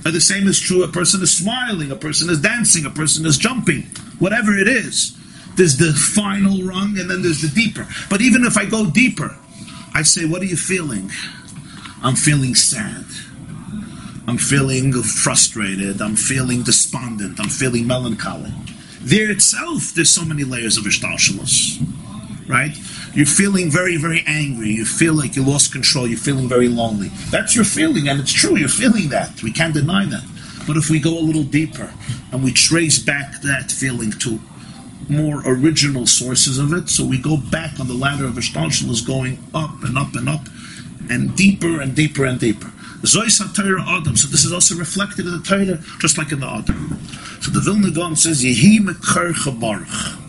[0.06, 0.84] And the same is true.
[0.84, 3.84] A person is smiling, a person is dancing, a person is jumping,
[4.20, 5.18] whatever it is.
[5.56, 7.88] There's the final rung and then there's the deeper.
[8.10, 9.38] But even if I go deeper,
[9.94, 11.12] I say, What are you feeling?
[12.02, 13.06] I'm feeling sad.
[14.28, 16.02] I'm feeling frustrated.
[16.02, 17.40] I'm feeling despondent.
[17.40, 18.52] I'm feeling melancholy.
[19.02, 21.86] There itself, there's so many layers of ishtalshalos.
[22.48, 22.76] Right?
[23.14, 24.70] You're feeling very, very angry.
[24.70, 26.08] You feel like you lost control.
[26.08, 27.10] You're feeling very lonely.
[27.30, 28.58] That's your feeling, and it's true.
[28.58, 29.44] You're feeling that.
[29.44, 30.24] We can't deny that.
[30.66, 31.94] But if we go a little deeper
[32.32, 34.40] and we trace back that feeling to
[35.10, 39.38] more original sources of it, so we go back on the ladder of Ishtalshalos going
[39.54, 40.48] up and up and up
[41.10, 42.72] and deeper and deeper and deeper.
[43.06, 44.16] Adam.
[44.16, 46.98] So this is also reflected in the Torah, just like in the Adam.
[47.42, 50.23] So the Vilna Gaon says, Yehi Mekar Baruch.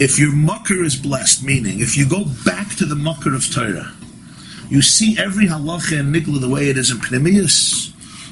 [0.00, 3.92] If your mucker is blessed, meaning if you go back to the mucker of Torah,
[4.70, 7.90] you see every halacha and nigla the way it is in Pnimius,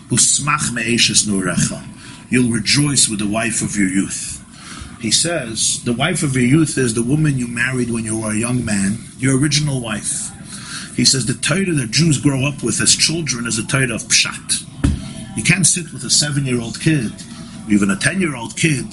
[0.08, 1.86] usmach me'eshes nurecha.
[2.30, 4.42] You'll rejoice with the wife of your youth.
[5.02, 8.32] He says, the wife of your youth is the woman you married when you were
[8.32, 10.30] a young man, your original wife.
[10.96, 14.04] He says the Torah that Jews grow up with as children is a Torah of
[14.04, 14.64] pshat.
[15.36, 17.12] You can't sit with a seven-year-old kid,
[17.68, 18.86] even a ten-year-old kid,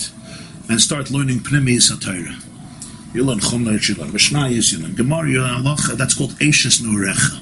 [0.67, 2.44] and start learning Pnimius HaTorah.
[3.15, 4.11] You learn Chumna, you learn
[4.51, 5.95] you learn Gemara, you learn Halacha.
[5.95, 7.39] That's called Eishes Nurecha,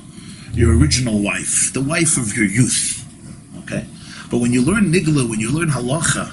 [0.56, 3.04] your original wife, the wife of your youth.
[3.64, 3.84] Okay,
[4.30, 6.32] but when you learn Nigla, when you learn Halacha,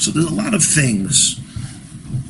[0.00, 1.40] So there's a lot of things.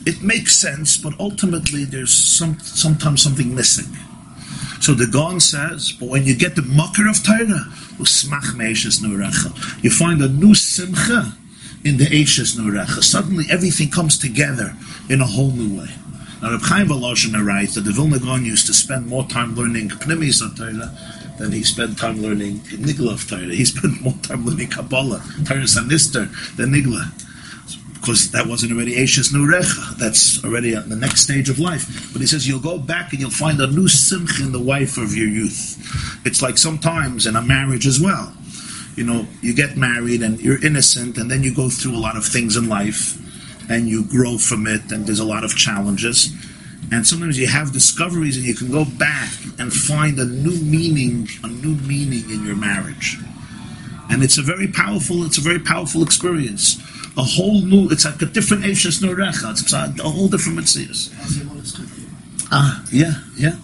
[0.06, 3.94] It makes sense, but ultimately there's some sometimes something missing.
[4.80, 7.66] So the Gaon says, but when you get the mucker of Torah,
[9.82, 11.36] you find a new simcha
[11.84, 13.02] in the Eishes nurecha.
[13.02, 14.74] Suddenly everything comes together
[15.10, 15.90] in a whole new way.
[16.42, 19.88] Now Reb Chaim Volozhiner writes that the Vilna Gaon used to spend more time learning
[19.88, 20.92] Pnimis of Torah
[21.38, 23.54] than he spent time learning Nigla of Torah.
[23.54, 27.10] He spent more time learning Kabbalah, Torah Sanister, than Nigla.
[27.94, 29.96] Because that wasn't already Eishes Nurecha.
[29.96, 32.12] That's already at the next stage of life.
[32.12, 34.96] But he says you'll go back and you'll find a new simcha in the wife
[34.96, 35.82] of your youth.
[36.24, 38.32] It's like sometimes in a marriage as well.
[38.94, 42.16] You know, you get married and you're innocent, and then you go through a lot
[42.16, 43.18] of things in life,
[43.68, 46.32] and you grow from it, and there's a lot of challenges.
[46.92, 51.28] And sometimes you have discoveries, and you can go back and find a new meaning,
[51.42, 53.18] a new meaning in your marriage.
[54.08, 56.78] And it's a very powerful, it's a very powerful experience.
[57.16, 59.50] A whole new, it's like a different Eishes Nurecha.
[59.50, 61.10] It's a whole different Mitzvahs.
[62.52, 63.56] Ah, yeah, yeah.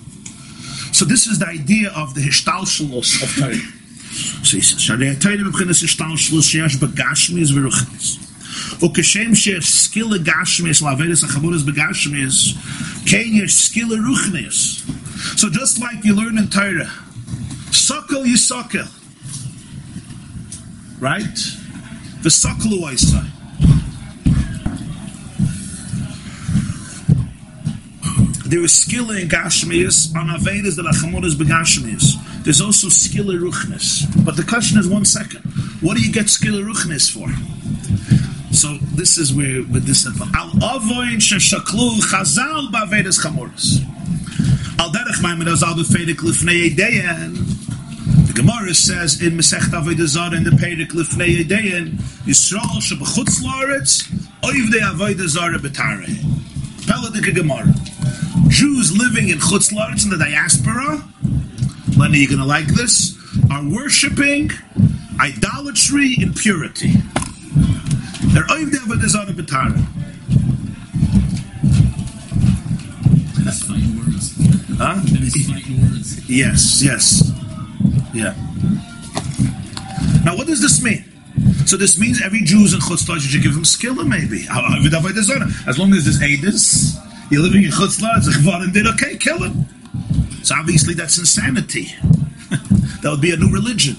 [0.92, 3.56] So this is the idea of the Hishtalshalos of Torah.
[4.12, 4.82] So he says,
[8.61, 9.33] Shalei Torah b'chinas Hishtalshalos sheyesh b'gashmis v'ruchnis.
[9.33, 12.53] וכשם שיש סקיל לגשמיס, לעבדס החבורס בגשמיס,
[13.05, 14.81] כן יש סקיל לרוחניס.
[15.35, 16.91] So just like you learn in Torah,
[17.71, 18.87] suckle you suckle.
[20.99, 21.37] Right?
[22.21, 23.23] The suckle I say.
[28.45, 32.15] There is skill in Gashmias, on Avedas that Achamodas begashmias.
[32.43, 34.05] There's also skill in Ruchnis.
[34.23, 35.41] But the question is one second.
[35.81, 37.27] What do you get skill in Ruchnis for?
[38.52, 43.80] So this is where with this al avoin sheshaklu chazal ba'avedas chamoras.
[44.78, 47.34] Al derech maimed as al befedik lifnei edeyen.
[48.26, 51.96] The Gemara says in Masech Avodah Zarah in the Perek lifnei edeyen
[52.26, 54.02] Yisrael shebechutz laaretz
[54.42, 56.06] oivdei Avodah Zarah betare.
[56.86, 57.72] Peladik Gemara.
[58.48, 61.02] Jews living in chutz laaretz in the diaspora.
[61.96, 63.16] Lenny, you're gonna like this?
[63.50, 64.50] Are worshiping
[65.20, 66.92] idolatry in purity.
[68.30, 69.74] They're oivdei Avodah Zarah betare.
[73.44, 74.34] That's fighting words.
[74.78, 74.94] Huh?
[74.94, 76.30] That is fighting words.
[76.30, 77.32] Yes, yes.
[78.14, 78.34] Yeah.
[80.24, 81.04] Now, what does this mean?
[81.66, 84.46] So this means every Jew is in Chutz La'aretz, you should give him skilla, maybe.
[85.66, 86.96] As long as there's Adis,
[87.30, 89.66] you're living in Chutz La'aretz, Chvarim did, okay, kill him.
[90.42, 91.84] So obviously that's insanity.
[93.00, 93.96] that would be a new religion.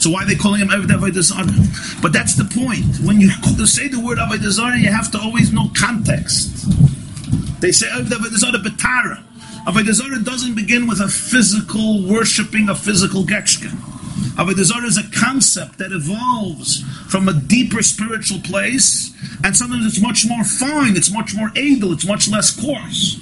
[0.00, 2.02] So why are they calling him Eved Avodah?
[2.02, 2.98] But that's the point.
[3.06, 3.30] When you
[3.66, 6.66] say the word Avodah you have to always know context.
[7.60, 9.22] They say Eved Avodah Betara.
[9.66, 13.68] Avodah doesn't begin with a physical worshipping, a physical gekshka.
[14.36, 20.24] Avodah is a concept that evolves from a deeper spiritual place, and sometimes it's much
[20.26, 23.20] more fine, it's much more edel, it's much less coarse.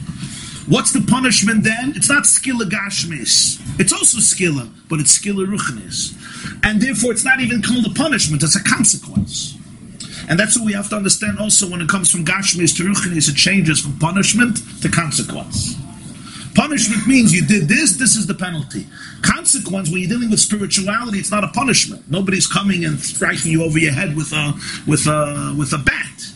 [0.69, 1.95] What's the punishment then?
[1.97, 3.59] It's not skilla gashmis.
[3.81, 6.13] It's also skilla, but it's skilla ruchnis.
[6.63, 9.57] And therefore it's not even called a punishment, it's a consequence.
[10.29, 13.31] And that's what we have to understand also when it comes from gashmis to ruchnis,
[13.31, 15.75] it changes from punishment to consequence.
[16.55, 18.87] Punishment means you did this, this is the penalty.
[19.23, 22.11] Consequence, when you're dealing with spirituality, it's not a punishment.
[22.11, 24.53] Nobody's coming and striking you over your head with a
[24.87, 26.33] with a with a bat.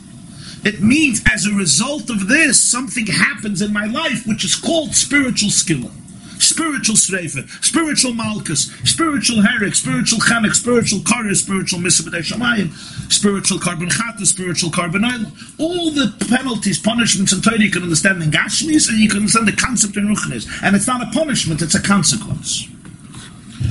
[0.65, 4.95] It means as a result of this, something happens in my life which is called
[4.95, 5.91] spiritual skill.
[6.39, 12.73] Spiritual sreifa, spiritual malchus, spiritual herek, spiritual chanek, spiritual karis, spiritual misabedei shamayim,
[13.13, 15.25] spiritual carbon chata, spiritual carbon oil.
[15.59, 19.47] All the penalties, punishments, and Torah you can understand in Gashmis, and you can understand
[19.47, 20.49] the concept in Ruchnis.
[20.65, 22.69] And it's not a punishment, it's a consequence.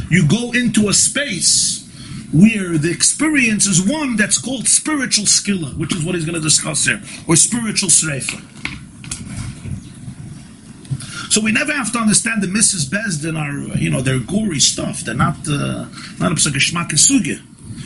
[0.09, 1.80] You go into a space
[2.31, 6.41] where the experience is one that's called spiritual skilla, which is what he's going to
[6.41, 8.41] discuss here, or spiritual sreifa.
[11.31, 15.01] So we never have to understand the Misas Besdin are, you know, they're gory stuff.
[15.01, 15.85] They're not, uh,
[16.19, 17.39] not a psakashmak sugya.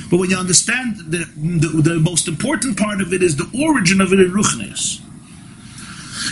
[0.09, 4.01] But when you understand the, the, the most important part of it is the origin
[4.01, 4.99] of it in Ruchnis.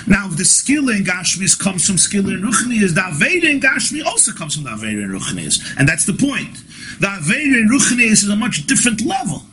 [0.07, 2.95] Now, the skill in Gashmis comes from skill in Ruchnis.
[2.95, 5.61] The Aveda in Gashmi also comes from the Aveda in Ruchnis.
[5.77, 6.57] And that's the point.
[6.99, 9.43] The Aveda in Ruchnis is a much different level.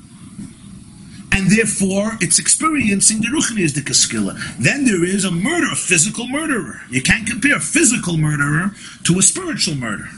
[1.32, 4.38] And therefore, it's experiencing the Ruchnis the Kaskila.
[4.58, 6.80] Then there is a murder, a physical murderer.
[6.90, 8.72] You can't compare a physical murderer
[9.04, 10.08] to a spiritual murder.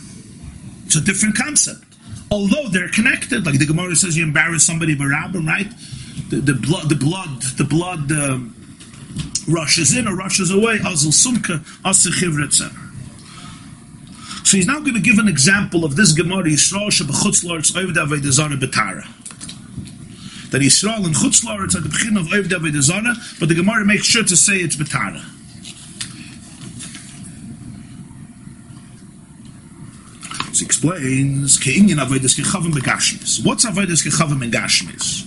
[0.86, 1.84] It's a different concept.
[2.30, 5.70] Although they're connected, like the Gemara says, you embarrass somebody barabim, right?
[6.30, 8.56] The, the blood, the blood, the blood um,
[9.46, 10.80] rushes in or rushes away.
[10.86, 12.70] Azul sumka, asachivra, etc.
[14.44, 18.06] So he's now going to give an example of this Gemara Yisrael shebechutz lords oivda
[18.06, 19.06] avedazara betara.
[20.52, 23.84] that Yisrael and Chutz La'aretz are the Bechin of Oiv David Zara, but the Gemara
[23.86, 25.22] makes sure to say it's Betara.
[30.54, 33.44] So explains, Ke'inyan Avodas Kechavim Begashmis.
[33.44, 35.26] What's Avodas Kechavim in Gashmis?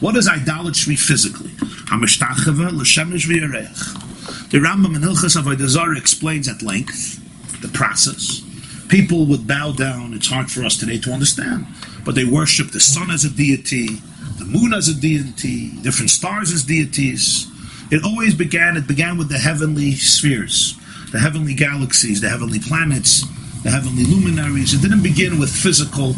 [0.00, 1.50] What is idolatry physically?
[1.90, 4.50] Hamashtachava l'shemesh v'yarech.
[4.50, 7.24] The Rambam in Hilchas Avodah explains at length
[7.60, 8.42] the process.
[8.88, 10.14] People would bow down.
[10.14, 11.66] It's hard for us today to understand,
[12.04, 14.00] but they worship the sun as a deity,
[14.38, 17.46] the moon as a deity, different stars as deities.
[17.90, 18.76] It always began.
[18.76, 20.74] It began with the heavenly spheres,
[21.12, 23.24] the heavenly galaxies, the heavenly planets,
[23.62, 24.72] the heavenly luminaries.
[24.72, 26.14] It didn't begin with physical,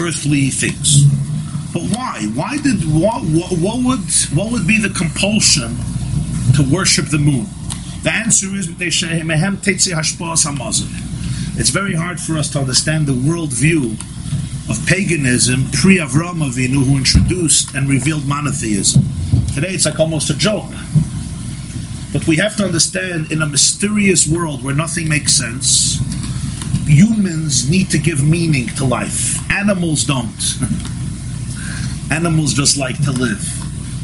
[0.00, 1.04] earthly things.
[1.72, 2.26] But why?
[2.34, 4.04] Why did what, what, what would
[4.36, 5.76] what would be the compulsion
[6.56, 7.46] to worship the moon?
[8.02, 8.68] The answer is
[11.58, 13.92] it's very hard for us to understand the worldview
[14.70, 19.02] of paganism pre Avram Avinu, who introduced and revealed monotheism.
[19.54, 20.70] Today, it's like almost a joke.
[22.12, 25.98] But we have to understand in a mysterious world where nothing makes sense,
[26.86, 29.38] humans need to give meaning to life.
[29.50, 30.54] Animals don't.
[32.10, 33.59] Animals just like to live.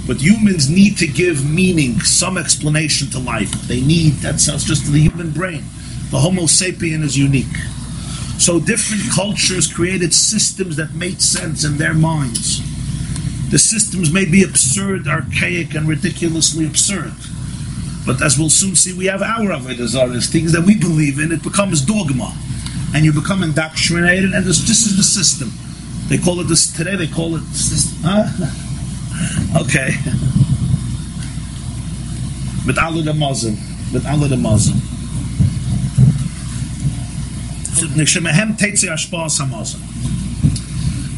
[0.06, 3.50] But humans need to give meaning, some explanation to life.
[3.66, 5.64] They need, that's, that's just the human brain.
[6.10, 7.56] The Homo sapien is unique.
[8.38, 12.62] So different cultures created systems that made sense in their minds.
[13.50, 17.12] The systems may be absurd, archaic, and ridiculously absurd.
[18.06, 21.32] But as we'll soon see, we have our Avodah things that we believe in.
[21.32, 22.32] It becomes dogma.
[22.94, 25.50] And you become indoctrinated, and this, this is the system.
[26.08, 26.94] They call it this today.
[26.94, 27.98] They call it system.
[28.02, 28.62] Huh?
[29.56, 29.94] Okay.
[32.66, 33.56] With Allah the Muslim.
[33.92, 34.80] With Allah the Muslim.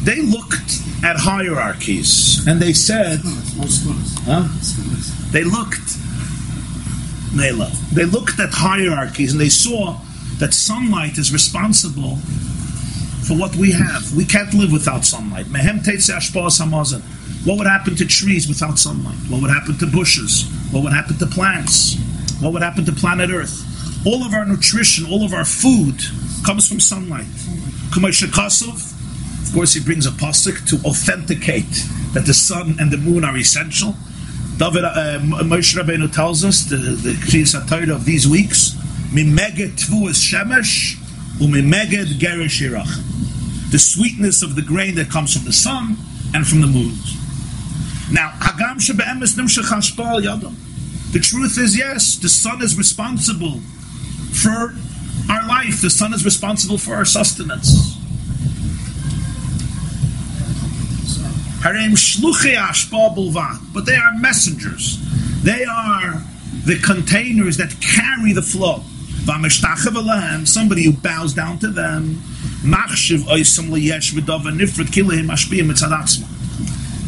[0.03, 3.19] They looked at hierarchies and they said,
[4.25, 4.47] huh?
[5.31, 5.97] They looked,
[7.95, 9.99] they looked at hierarchies and they saw
[10.39, 12.17] that sunlight is responsible
[13.27, 14.13] for what we have.
[14.15, 15.47] We can't live without sunlight.
[17.45, 19.17] What would happen to trees without sunlight?
[19.29, 20.43] What would happen to bushes?
[20.71, 21.95] What would happen to plants?
[22.41, 23.65] What would happen to planet Earth?
[24.05, 25.95] All of our nutrition, all of our food
[26.45, 27.27] comes from sunlight.
[27.91, 33.35] Of course, he brings a pasuk to authenticate that the sun and the moon are
[33.37, 33.95] essential.
[34.57, 37.55] David uh, Moshe Rabbeinu tells us the the Kriyas
[37.89, 38.71] of these weeks,
[39.11, 40.95] "Mimeged tvu is shemesh,
[41.39, 45.97] umimeged gerish yirach." The sweetness of the grain that comes from the sun
[46.33, 46.93] and from the moon.
[48.11, 49.35] Now, hagam shebe'emes
[50.21, 50.55] yadam.
[51.11, 53.59] The truth is, yes, the sun is responsible
[54.31, 54.75] for
[55.31, 55.81] our life.
[55.81, 57.97] The sun is responsible for our sustenance.
[61.61, 62.55] Shluchei
[63.73, 64.97] but they are messengers.
[65.43, 66.23] They are
[66.65, 68.83] the containers that carry the flow.
[70.45, 72.21] Somebody who bows down to them.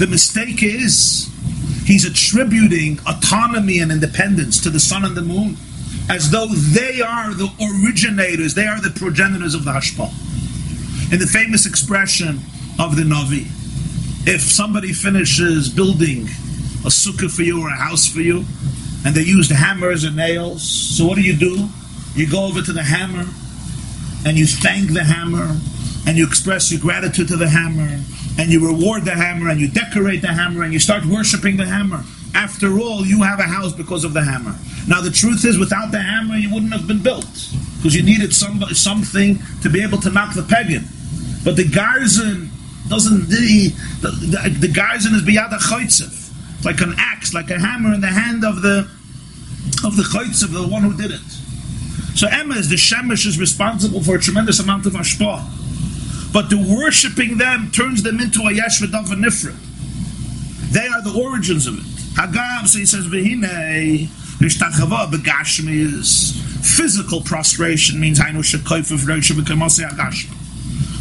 [0.01, 1.29] The mistake is
[1.85, 5.57] he's attributing autonomy and independence to the sun and the moon
[6.09, 10.09] as though they are the originators, they are the progenitors of the Hashpah.
[11.13, 12.39] In the famous expression
[12.79, 13.45] of the Navi,
[14.27, 16.23] if somebody finishes building
[16.83, 18.43] a sukkah for you or a house for you,
[19.05, 21.69] and they used hammers and nails, so what do you do?
[22.15, 23.29] You go over to the hammer
[24.25, 25.57] and you thank the hammer
[26.05, 27.99] and you express your gratitude to the hammer
[28.37, 31.65] and you reward the hammer and you decorate the hammer and you start worshiping the
[31.65, 32.03] hammer.
[32.33, 34.55] After all, you have a house because of the hammer.
[34.87, 37.28] Now, the truth is, without the hammer, you wouldn't have been built
[37.78, 40.83] because you needed some, something to be able to knock the peg in.
[41.43, 42.49] But the garrison
[42.87, 43.28] doesn't.
[43.29, 43.69] The,
[44.01, 45.59] the, the garrison is biyad a
[46.63, 48.87] like an axe, like a hammer in the hand of the
[49.83, 51.21] of the chaytzev, the one who did it.
[52.15, 55.61] So Emma is the shemesh is responsible for a tremendous amount of ashpah.
[56.33, 59.55] But the worshipping them turns them into a yesh v'dav nifra.
[60.71, 61.83] They are the origins of it.
[62.16, 64.09] Hagam, so he says, v'hinei,
[64.43, 66.41] is
[66.78, 68.20] physical prostration, means.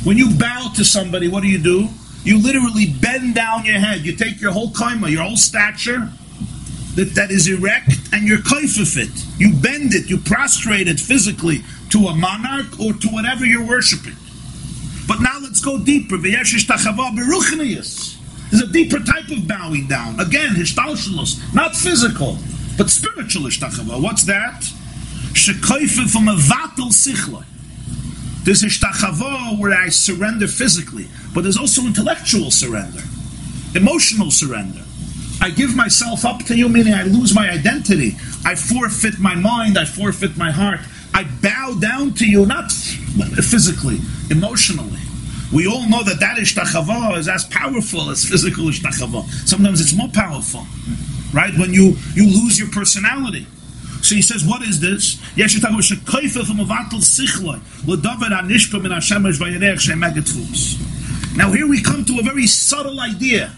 [0.05, 1.89] When you bow to somebody, what do you do?
[2.23, 4.01] You literally bend down your head.
[4.01, 6.11] You take your whole kaima, your whole stature,
[6.97, 9.11] that, that is erect, and you're kaif of it.
[9.39, 14.17] You bend it, you prostrate it physically to a monarch or to whatever you're worshiping.
[15.11, 16.17] But now let's go deeper.
[16.19, 16.63] There's
[18.63, 20.21] a deeper type of bowing down.
[20.21, 22.39] Again, hishtalshalos, not physical,
[22.79, 24.01] but spiritual ishtachava.
[24.01, 24.61] What's that?
[25.33, 27.45] Shekoife from a vatal sichla.
[28.45, 33.03] There's ishtachava where I surrender physically, but there's also intellectual surrender.
[33.75, 34.85] emotional surrender.
[35.41, 38.17] I give myself up to you, meaning I lose my identity.
[38.45, 40.79] I forfeit my mind, I forfeit my heart.
[41.15, 43.99] I bow down to you, not physically,
[44.31, 45.01] emotionally.
[45.53, 49.25] We all know that that ishtachava is as powerful as physical ishtachava.
[49.49, 50.65] Sometimes it's more powerful,
[51.33, 51.53] right?
[51.59, 53.47] When you, you lose your personality.
[54.03, 55.21] So he says, what is this?
[61.37, 63.53] Now here we come to a very subtle idea,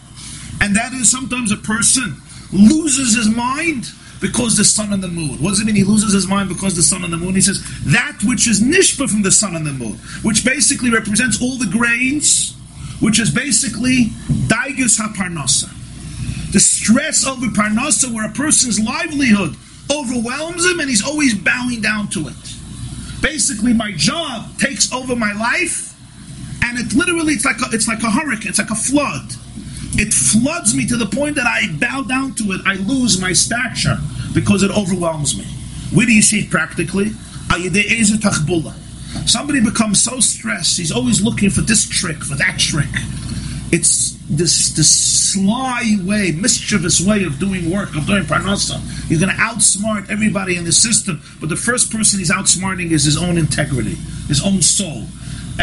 [0.61, 2.17] and that is sometimes a person
[2.53, 3.87] loses his mind
[4.23, 5.43] because the sun and the moon.
[5.43, 7.35] What does it mean he loses his mind because the sun and the moon?
[7.35, 11.43] He says, that which is nishpa from the sun and the moon, which basically represents
[11.43, 12.57] all the grains,
[13.01, 14.07] which is basically
[14.47, 15.69] daigus haparnasa.
[16.53, 19.57] The stress over parnasa, where a person's livelihood
[19.91, 22.57] overwhelms him and he's always bowing down to it.
[23.21, 25.99] Basically, my job takes over my life,
[26.63, 29.33] and it literally it's like a, it's like a hurricane, it's like a flood.
[29.95, 32.63] It floods me to the point that I bow down to it.
[32.65, 33.99] I lose my stature
[34.35, 35.45] because it overwhelms me.
[35.95, 37.11] Where do you see it practically?
[37.51, 37.59] Ah,
[39.27, 42.89] Somebody becomes so stressed, he's always looking for this trick, for that trick.
[43.71, 44.91] It's this this
[45.33, 48.81] sly way, mischievous way of doing work, of doing parnasa.
[49.09, 53.05] He's going to outsmart everybody in the system, but the first person he's outsmarting is
[53.05, 53.95] his own integrity,
[54.29, 55.05] his own soul.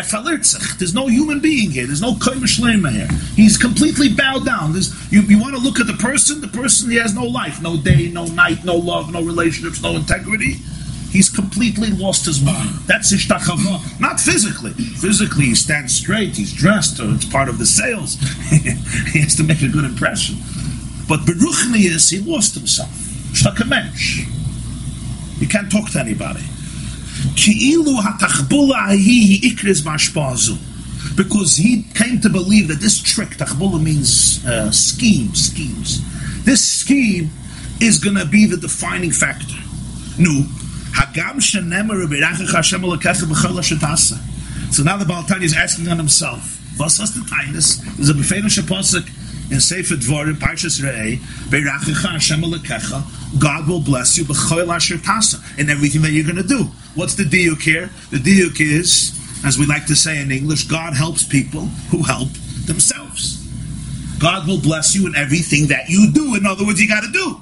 [0.01, 1.85] There's no human being here.
[1.85, 3.07] There's no koimishlema here.
[3.35, 4.73] He's completely bowed down.
[4.73, 6.41] There's, you, you want to look at the person.
[6.41, 9.95] The person he has no life, no day, no night, no love, no relationships, no
[9.95, 10.57] integrity.
[11.09, 12.69] He's completely lost his mind.
[12.85, 13.99] That's ishtachava.
[13.99, 14.73] Not physically.
[14.73, 16.35] Physically, he stands straight.
[16.35, 16.99] He's dressed.
[16.99, 18.19] It's part of the sales.
[18.49, 20.37] he has to make a good impression.
[21.07, 22.91] But beruchnius, he lost himself.
[23.33, 24.27] Shtakamensh.
[25.41, 26.43] You can't talk to anybody.
[31.15, 36.01] Because he came to believe that this trick, tachbula means uh, scheme, schemes.
[36.43, 37.29] This scheme
[37.81, 39.55] is going to be the defining factor.
[40.17, 40.43] No.
[44.71, 46.59] So now the Baal HaTanya is asking on himself.
[46.79, 49.05] Was hast du a befehlische Posuk
[49.51, 51.17] in Sefer Dvorim, Parshas Re'eh,
[51.49, 52.41] Beirachecha Hashem
[53.39, 54.95] God will bless you b'choil asher
[55.57, 56.69] in everything that you're going to do.
[56.95, 57.89] What's the diuk here?
[58.11, 62.29] The diuk is, as we like to say in English, God helps people who help
[62.65, 63.39] themselves.
[64.19, 66.35] God will bless you in everything that you do.
[66.35, 67.41] In other words, you got to do.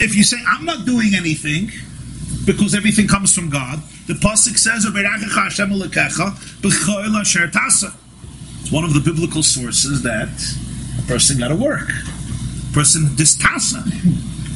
[0.00, 1.70] If you say, I'm not doing anything,
[2.46, 4.84] because everything comes from God, the Pasuk says,
[8.60, 10.28] It's one of the biblical sources that
[10.98, 11.88] a person got to work.
[11.90, 13.84] A person distasa.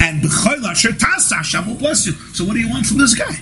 [0.01, 2.13] And Hashem will bless you.
[2.13, 3.37] So what do you want from this guy?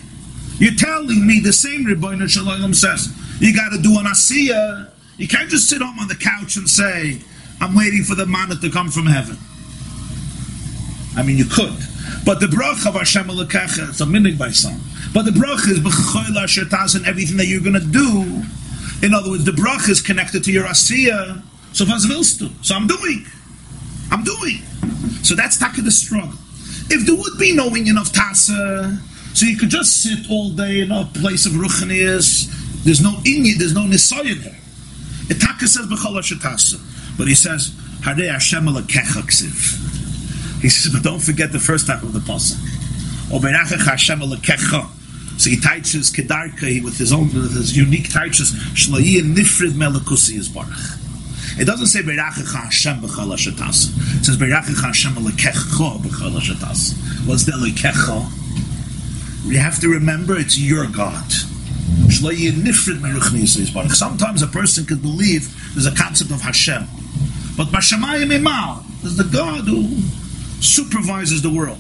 [0.59, 4.91] You're telling me the same Ribono Shel Olam says, you got to do an asiyah.
[5.19, 7.21] You can't just sit home on the couch and say,
[7.61, 9.37] I'm waiting for the manna to come from heaven.
[11.17, 11.77] I mean, you could.
[12.25, 14.81] But the bracha of Hashem Elokecha, it's a minig by some.
[15.15, 18.43] But the bracha is b'choyla shetaz and everything that you're going to do.
[19.03, 21.43] In other words, the bracha is connected to your asiyah.
[21.73, 22.43] So was?
[22.63, 23.27] So I'm doing.
[24.11, 24.59] I'm doing.
[25.23, 26.33] So that's taka the struggle.
[26.89, 28.99] If there would be no inyan of tasa,
[29.37, 32.49] so you could just sit all day in a place of ruchnias.
[32.85, 34.57] There's no inyan, there's no nisayan there.
[35.29, 36.81] Itaka says b'chol tasa,
[37.19, 37.69] but he says
[38.01, 38.65] harei Hashem
[40.63, 42.57] He says, but don't forget the first half of the pasuk.
[43.29, 49.73] Oberachach Hashem So he teaches kedarka with his own, with his unique teaches shlayi nifrid
[49.73, 51.61] melakusi is barach.
[51.61, 57.27] It doesn't say Berachach Hashem b'chol It says Berachach Hashem lekecha b'chol hashatas.
[57.27, 58.45] What's the lekecha?
[59.47, 61.31] You have to remember it's your God.
[63.89, 66.87] Sometimes a person could believe there's a concept of Hashem.
[67.57, 69.89] But Bashamayim Imal is the God who
[70.61, 71.79] supervises the world.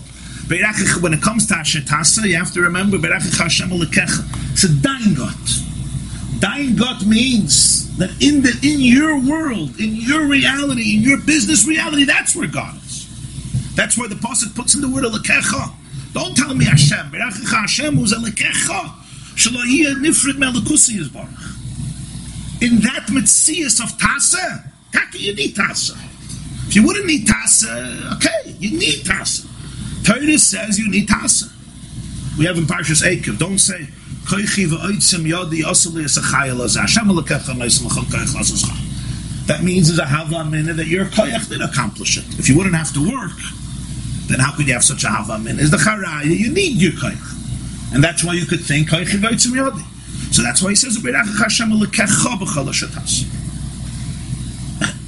[0.48, 4.52] When it comes to Hashetasa, you have to remember Hashem lekecha.
[4.52, 5.34] It's a dying God.
[6.38, 11.66] Dying God means that in the in your world, in your reality, in your business
[11.66, 13.06] reality, that's where God is.
[13.74, 15.72] That's where the pasuk puts in the word alekecha.
[16.16, 17.10] Don't tell me Hashem.
[17.12, 17.98] Berachicha Hashem.
[22.62, 24.72] In that mitzias of tasa,
[25.12, 25.94] you need tasa.
[26.68, 29.46] If you wouldn't need tasa, okay, you need tasa.
[30.06, 31.52] Torah says you need tasa.
[32.38, 33.38] We have in Parshas Ekev.
[33.38, 33.86] Don't say
[39.46, 42.24] that means there's a hava minute that your koyach did accomplish it.
[42.38, 43.38] If you wouldn't have to work,
[44.28, 45.62] then how could you have such a hava minute?
[45.62, 49.52] Is the charaya you need your koyach, and that's why you could think koyach v'oitzim
[49.52, 49.84] yodi.
[50.32, 51.00] So that's why he says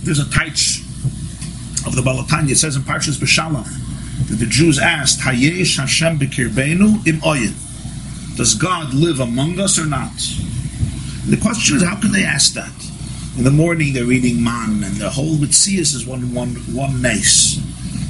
[0.05, 0.87] There's a taich
[1.87, 2.53] of the Baal HaTanya.
[2.53, 8.37] It says in Parshas B'Shalach that the Jews asked, Hayesh Hashem b'kirbeinu im oyin.
[8.37, 10.13] Does God live among us or not?
[11.25, 12.73] And the question is, how can they ask that?
[13.37, 17.59] In the morning they're eating man, and the whole Mitzias is one one one nace.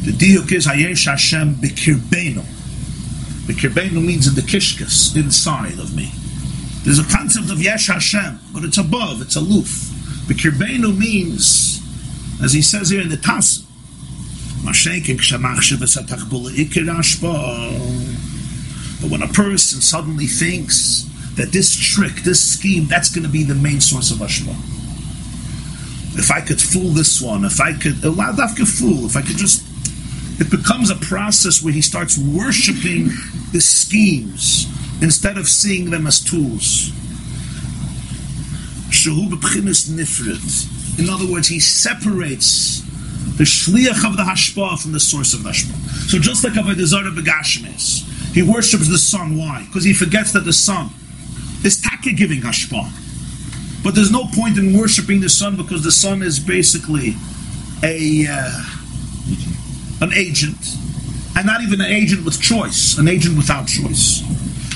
[0.09, 2.43] The diuk is Hayesh Hashem b'kirbeinu.
[3.45, 6.11] B'kirbeinu means in the kishkas, inside of me.
[6.83, 9.69] There's a concept of Yesh Hashem, but it's above, it's aloof.
[10.27, 11.83] B'kirbeinu means,
[12.43, 13.67] as he says here in the Taz,
[19.01, 21.03] but when a person suddenly thinks
[21.35, 24.57] that this trick, this scheme, that's going to be the main source of Ashma.
[26.19, 29.68] If I could fool this one, if I could, if I could just,
[30.39, 33.11] it becomes a process where he starts worshipping
[33.53, 34.67] the schemes
[35.03, 36.93] instead of seeing them as tools.
[40.99, 42.81] In other words, he separates
[43.37, 46.11] the shliach of the hashpah from the source of the hashpah.
[46.11, 49.37] So just like Avodah Zarah begashmes, he worships the sun.
[49.37, 49.65] Why?
[49.67, 50.91] Because he forgets that the sun
[51.65, 52.91] is taka giving hashpah.
[53.83, 57.15] But there's no point in worshiping the sun because the sun is basically
[57.83, 58.78] a uh,
[60.01, 60.77] an agent,
[61.37, 64.23] and not even an agent with choice, an agent without choice.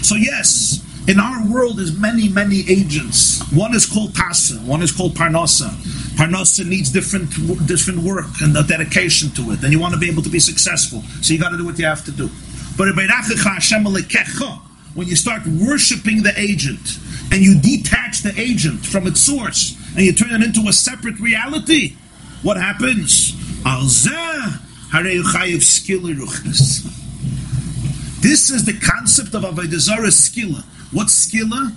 [0.07, 3.43] So yes, in our world, there's many, many agents.
[3.53, 5.70] One is called Tasa, one is called Parnasa.
[6.16, 7.31] Parnasa needs different
[7.66, 10.39] different work and a dedication to it, and you want to be able to be
[10.39, 11.03] successful.
[11.23, 12.31] So you got to do what you have to do.
[12.77, 12.94] But
[14.94, 16.99] when you start worshiping the agent
[17.32, 21.19] and you detach the agent from its source and you turn it into a separate
[21.19, 21.97] reality,
[22.43, 23.35] what happens?
[28.20, 30.62] This is the concept of Avodah Zarah skilla.
[30.93, 31.74] What's skilla?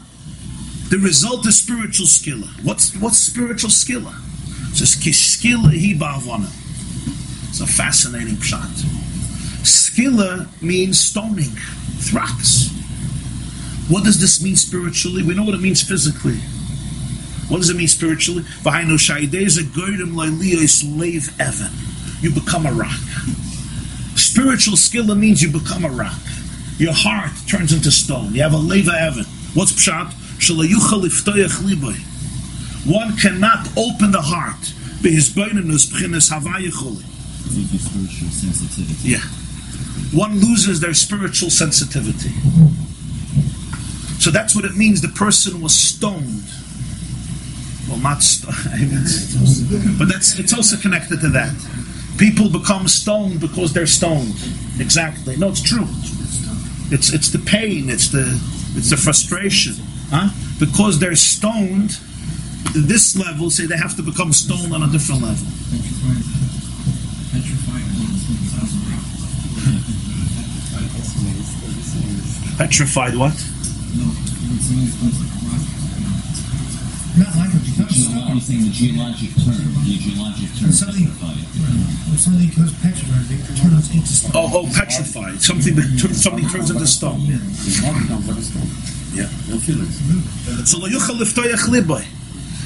[0.89, 2.45] The result is spiritual skilla.
[2.65, 4.13] What's what's spiritual skilla?
[4.69, 6.49] It says kishkilla hi.
[7.47, 8.67] It's a fascinating shot.
[9.63, 11.55] Skilla means stoning,
[11.99, 12.69] throcks.
[13.87, 15.23] What does this mean spiritually?
[15.23, 16.35] We know what it means physically.
[17.47, 18.43] What does it mean spiritually?
[22.21, 22.99] You become a rock.
[24.15, 26.19] Spiritual skilla means you become a rock.
[26.77, 28.33] Your heart turns into stone.
[28.33, 29.25] You have a leva evan.
[29.53, 30.13] What's pshat?
[32.85, 34.73] One cannot open the heart.
[39.03, 39.19] Yeah.
[40.17, 42.31] One loses their spiritual sensitivity.
[44.19, 45.01] So that's what it means.
[45.01, 46.43] The person was stoned.
[47.87, 48.55] Well, not stoned,
[49.99, 51.53] but that's it's also connected to that.
[52.17, 54.35] People become stoned because they're stoned.
[54.79, 55.35] Exactly.
[55.37, 55.87] No, it's true.
[56.91, 57.89] It's it's the pain.
[57.89, 58.39] It's the
[58.75, 59.75] it's the frustration.
[60.09, 60.29] Huh?
[60.59, 61.99] Because they're stoned.
[62.73, 65.47] This level, say they have to become stoned on a different level.
[72.57, 73.35] Petrified what?
[77.17, 77.31] Not
[78.35, 78.43] like it becomes You're stone.
[78.43, 81.39] saying the geologic term, the geologic term When something, petrified.
[82.07, 84.31] when something becomes petrified, it turns into stone.
[84.35, 85.41] Oh, oh, petrified.
[85.41, 87.21] Something that tur- something turns into stone.
[87.25, 87.37] Yeah.
[90.65, 92.05] So lo yuchal liftoyach.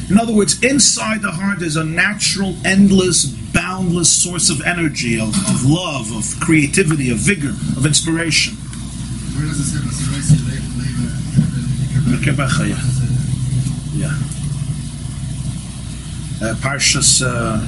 [0.09, 5.29] In other words, inside the heart is a natural, endless, boundless source of energy, of,
[5.29, 8.55] of love, of creativity, of vigor, of inspiration.
[8.55, 10.89] Where does it say that's the race you live, live,
[12.19, 12.81] Mekebecha, yeah.
[13.93, 14.07] Yeah.
[14.09, 14.17] Uh,
[16.39, 17.59] Parshas uh,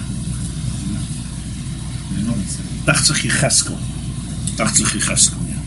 [2.85, 3.77] Dachzach Yecheskel.
[4.55, 5.59] Dachzach Yecheskel, yeah.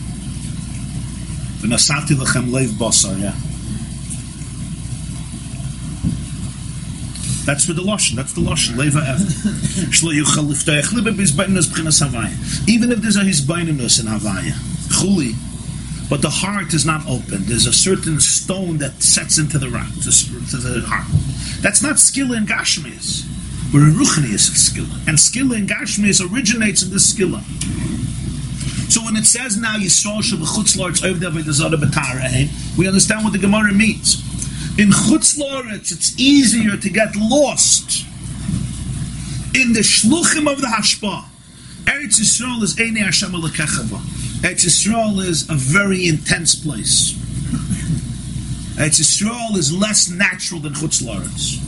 [1.61, 3.35] V'nasati lechem leiv basar, yeah.
[7.45, 8.15] That's with the Lashon.
[8.15, 8.75] That's the Lashon.
[8.75, 9.01] Leva
[12.01, 12.67] Havaya.
[12.67, 14.53] Even if there's a hisbaininus in Havaya,
[14.89, 15.35] chuli,
[16.09, 17.45] but the heart is not open.
[17.45, 21.07] There's a certain stone that sets into the rock, to, the heart.
[21.61, 23.25] That's not skill in Gashmias.
[23.71, 24.85] But in Ruchnias it's skill.
[25.07, 27.39] And skill in Gashmias originates in this skill.
[28.89, 32.47] So when it says now Yisrael zarah b'tareh, eh?
[32.77, 34.21] we understand what the Gemara means.
[34.77, 38.05] In chutz la'aretz, it's easier to get lost
[39.55, 41.25] in the shluchim of the hashpah.
[41.85, 43.99] Eretz Yisrael is Einei Hashem Elokechava.
[44.41, 47.13] Eretz Yisrael is a very intense place.
[48.75, 51.61] Eretz Yisrael is less natural than Chutz La'aretz.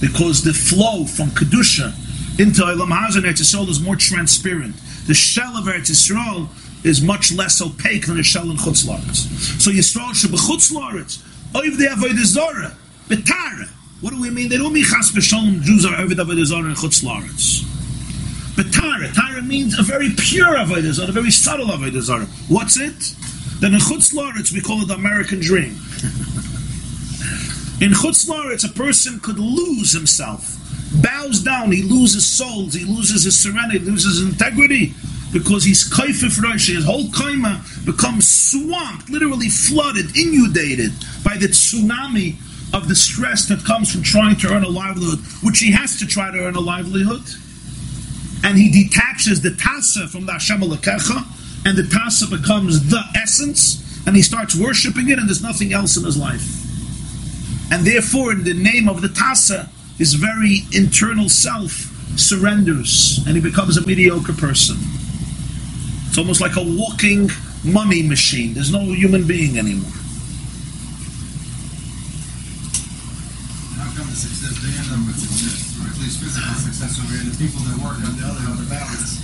[0.00, 1.94] Because the flow from Kedusha
[2.38, 4.74] into Elam Hazan Eretz Yisrael is more transparent.
[5.06, 6.48] The shell of Eretz Yisrael
[6.84, 9.60] is much less opaque than the shell in Chutz La'aretz.
[9.60, 11.18] So Yisrael should be Chutz La'aretz.
[11.52, 12.74] Oiv de Avodah Zorah.
[13.08, 13.68] Betara.
[14.00, 14.48] What do we mean?
[14.48, 17.75] They don't mean Chas B'Shalom Jews are Oiv de Avodah and Chutz La'aretz.
[18.56, 19.08] Betara Tyra.
[19.08, 22.26] Tyra means a very pure Avodah Zarah, a very subtle Avodah Zarah.
[22.48, 23.14] What's it?
[23.60, 25.72] Then in Chutz Laretz, we call it the American dream.
[27.80, 30.56] in Chutz Laretz, a person could lose himself,
[31.02, 34.94] bows down, he loses souls, he loses his serenity, loses his integrity,
[35.32, 40.92] because he's kaifif rosh, his whole kaima becomes swamped, literally flooded, inundated
[41.24, 42.36] by the tsunami
[42.72, 46.06] of the stress that comes from trying to earn a livelihood, which he has to
[46.06, 47.22] try to earn a livelihood.
[48.44, 53.82] And he detaches the tasa from the Hashem Alakecha, and the tasa becomes the essence,
[54.06, 56.46] and he starts worshiping it, and there's nothing else in his life.
[57.72, 59.68] And therefore, in the name of the tasa,
[59.98, 64.76] his very internal self surrenders, and he becomes a mediocre person.
[66.08, 67.30] It's almost like a walking
[67.64, 68.54] money machine.
[68.54, 69.90] There's no human being anymore.
[75.96, 79.22] Or physical success over here, the people that work on the other, on the balance.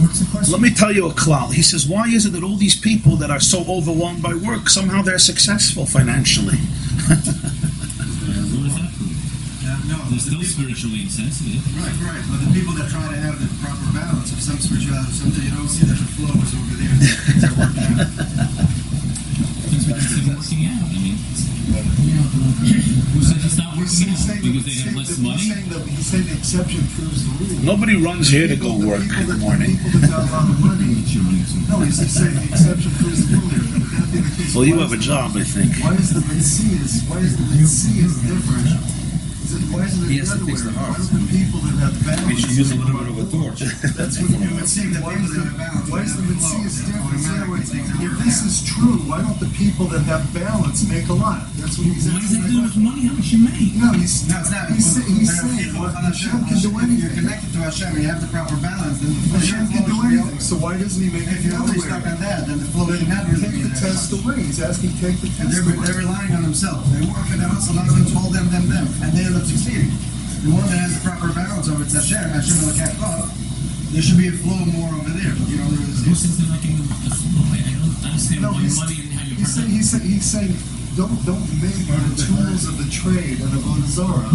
[0.00, 0.52] What's the question?
[0.52, 1.52] Let me tell you a klal.
[1.52, 4.68] He says, why is it that all these people that are so overwhelmed by work,
[4.68, 6.58] somehow they're successful financially?
[8.50, 9.62] What does that prove?
[9.62, 11.60] Yeah, no, They're still people, spiritually insensitive.
[11.76, 15.10] right, right, but the people that try to have the proper balance of some spirituality,
[15.12, 18.06] something you don't see that the flow is over there, things are working out.
[19.70, 20.86] Things we consider working out.
[20.86, 21.16] I mean,
[23.14, 24.18] who said it's not working out?
[24.42, 25.38] Because they have less money?
[25.38, 27.62] He's saying, that, he's saying the exception proves the rule.
[27.66, 29.78] Nobody runs here to go People- work in the morning.
[29.78, 31.02] People that got a lot of money.
[31.70, 33.62] No, he's just saying the exception proves the rule here.
[33.78, 34.54] Would that be the case?
[34.54, 35.70] Well, you have a job, I think.
[35.82, 38.99] Why is the Messias, why is the Messias different?
[39.50, 40.78] He has to fix the around?
[40.78, 41.10] Why hearts.
[41.10, 42.26] don't the people that have balance?
[42.30, 43.60] We should use a little bit of a torch.
[43.98, 46.70] That's what It would seem that Why is the, have why is the would have
[46.86, 47.18] different?
[47.18, 51.10] In other words, if this is true, why don't the people that have balance make
[51.10, 51.50] a lot?
[51.58, 53.10] That's what he's What does that do with money?
[53.10, 53.74] How much you make?
[53.74, 54.70] No, he's, No, it's not.
[54.70, 58.02] he's, sa- he's saying, people what, Hashem can do If you're connected to Hashem and
[58.06, 61.02] you have the proper balance, then the flow Hashem can do anything, so why doesn't
[61.02, 62.86] he make If it you're the only other way stuck on that, then the flow
[62.94, 64.38] should not really Take the test away.
[64.46, 66.86] He's asking, take the And test they're, they're relying on themselves.
[66.94, 69.88] They work for the hustle, husband's all them, them, them, and they end up succeeding.
[70.44, 73.28] The one that has the proper balance of it's Hashem, Hashem will catch up.
[73.92, 75.32] There should be a flow more over there.
[75.48, 76.20] You know, there Who is.
[76.20, 77.44] says they're lacking the, the flow?
[77.56, 79.80] I, I don't understand No, why he's, money and how you he's, saying, present.
[79.80, 80.52] he's, saying, he's saying,
[80.96, 84.28] don't don't make the tools of the trade and of Zara.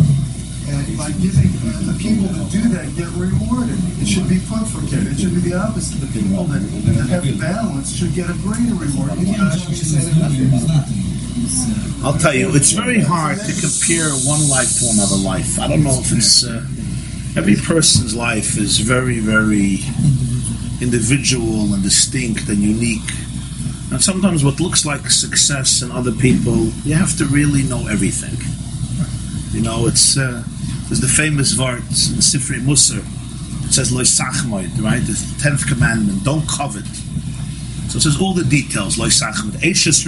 [0.65, 1.53] And by giving
[1.86, 5.14] the people that do that get rewarded, it should be pufferkid.
[5.14, 6.02] It should be the opposite.
[6.02, 6.65] The people that,
[6.98, 9.14] that have balance should get a greater reward.
[9.22, 9.53] Even though
[12.03, 15.60] I'll tell you, it's very hard to compare one life to another life.
[15.60, 16.64] I don't know if it's uh,
[17.36, 19.80] every person's life is very, very
[20.82, 23.12] individual and distinct and unique.
[23.91, 28.40] And sometimes what looks like success in other people, you have to really know everything.
[29.52, 30.44] You know, it's uh,
[30.88, 33.03] there's the famous vart in Sifri Musar.
[33.66, 35.02] It says Loy Sachmoid, right?
[35.02, 36.86] The tenth commandment, don't covet.
[37.90, 40.06] So it says all the details, Loy Sachmoid, Eishes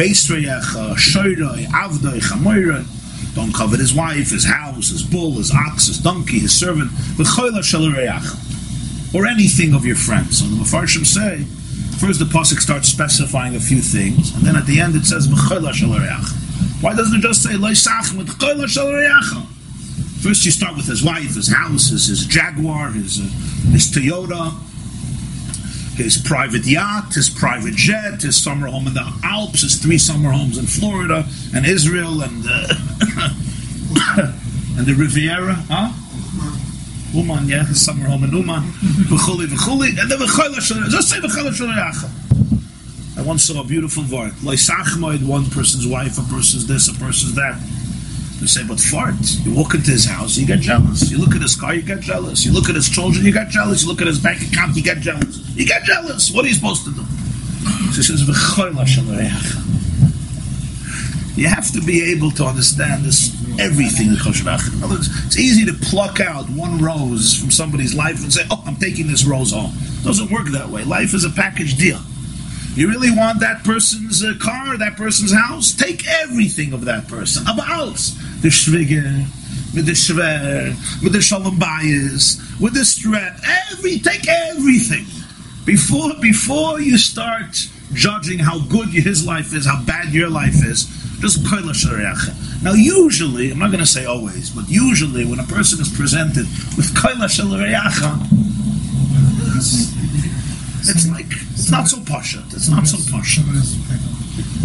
[0.00, 3.34] Beis Reyecha, Shoyroi, Avdoi, Chamoyroi.
[3.34, 6.90] Don't covet his wife, his house, his bull, his ox, his donkey, his servant.
[9.14, 10.38] Or anything of your friends.
[10.38, 11.44] So the Mepharshim say,
[11.98, 15.28] first the Pasuk starts specifying a few things, and then at the end it says.
[16.80, 17.58] Why doesn't it just say?
[20.22, 23.24] First, you start with his wife, his house, his, his Jaguar, his, uh,
[23.70, 24.54] his Toyota,
[26.02, 30.30] his private yacht, his private jet, his summer home in the Alps, his three summer
[30.30, 32.68] homes in Florida and Israel and uh,
[34.78, 35.92] and the Riviera, huh?
[37.12, 38.62] Uman, yeah, his summer home in Uman,
[39.10, 41.20] v'chuli v'chuli, and then v'choyle shel- just say.
[43.18, 44.32] I once saw a beautiful word.
[44.40, 47.58] Loisachmoid, one person's wife, a person's this, a person's that.
[48.40, 49.14] They say, but fart.
[49.44, 51.10] You walk into his house, you get jealous.
[51.10, 52.44] You look at his car, you get jealous.
[52.44, 53.82] You look at his children, you get jealous.
[53.82, 55.46] You look at his bank account, you get jealous.
[55.54, 56.30] You get jealous.
[56.30, 57.04] What are you supposed to do?
[57.92, 59.04] She says, "V'choyla shel.
[61.36, 64.48] You have to be able to understand this everything in kosher.
[64.48, 68.42] In other words, It's easy to pluck out one rose from somebody's life and say,
[68.50, 70.84] "Oh, I'm taking this rose home." It doesn't work that way.
[70.84, 72.00] Life is a package deal.
[72.80, 75.74] You really want that person's uh, car, that person's house?
[75.74, 77.46] Take everything of that person.
[77.46, 77.60] Aber.
[78.40, 79.26] The Schwige,
[79.74, 80.70] with the Schwer,
[81.02, 83.38] with the Shalom Bayis, with the stress.
[83.70, 85.04] Every, take everything.
[85.66, 90.86] Before, before you start judging how good his life is, how bad your life is,
[91.20, 92.62] just koila shariacha.
[92.62, 96.46] Now, usually, I'm not going to say always, but usually when a person is presented
[96.78, 98.40] with koila shariacha,
[100.88, 102.42] it's like, it's not so pasha.
[102.50, 103.42] It's not so pasha.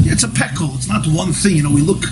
[0.08, 0.72] It's a peckle.
[0.76, 1.56] It's not one thing.
[1.56, 2.04] You know, we look,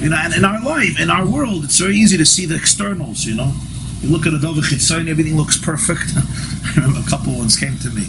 [0.00, 2.56] you know, and in our life, in our world, it's very easy to see the
[2.56, 3.24] externals.
[3.24, 3.52] You know,
[4.00, 6.02] you look at a Dovah Chitzon, everything looks perfect.
[6.16, 8.04] I remember a couple ones came to me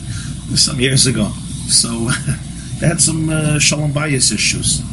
[0.55, 1.29] some years ago.
[1.67, 1.87] So
[2.79, 4.83] they had some uh, shalom bias issues.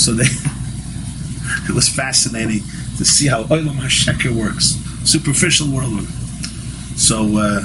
[0.00, 0.24] So they,
[1.68, 2.60] it was fascinating
[2.98, 4.76] to see how Olam HaSheker works,
[5.08, 6.06] superficial world.
[6.96, 7.64] So uh,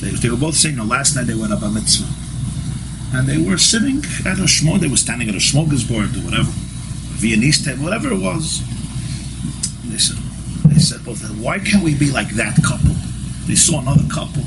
[0.00, 2.06] they, they were both saying, no, last night they went up a mitzvah.
[3.16, 6.50] And they were sitting at a shmog, they were standing at a smorgasbord or whatever,
[7.18, 8.60] Viennese table, whatever it was.
[9.82, 10.18] And they said,
[10.68, 12.94] they said both, why can't we be like that couple?
[13.46, 14.42] They saw another couple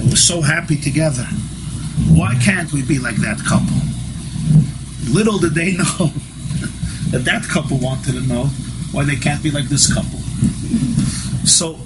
[0.00, 1.24] and were so happy together.
[2.08, 3.76] Why can't we be like that couple?
[5.12, 6.12] Little did they know
[7.10, 8.44] that that couple wanted to know
[8.92, 10.18] why they can't be like this couple.
[11.46, 11.78] So,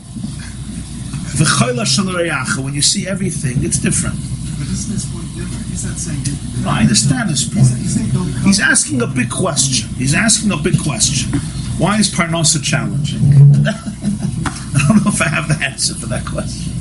[2.64, 4.16] when you see everything, it's different.
[4.58, 5.66] But isn't his point different?
[5.66, 6.22] He's not saying.
[6.62, 7.80] No, I understand his He's, point.
[7.80, 8.42] he's saying don't come.
[8.42, 9.88] He's asking a big question.
[9.96, 11.38] He's asking a big question.
[11.78, 13.20] Why is Parnasa challenging?
[13.66, 16.72] I don't know if I have the answer for that question.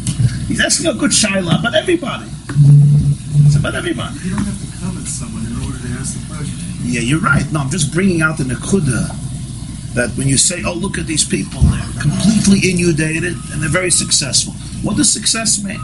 [0.47, 2.29] He's asking a good shaila about everybody.
[3.45, 4.15] It's about everybody.
[4.23, 6.59] You don't have to covet someone in order to ask the question.
[6.83, 7.43] Yeah, you're right.
[7.51, 9.09] No, I'm just bringing out the nakuda
[9.93, 13.91] that when you say, "Oh, look at these people, they're completely inundated and they're very
[13.91, 14.53] successful."
[14.83, 15.79] What does success mean?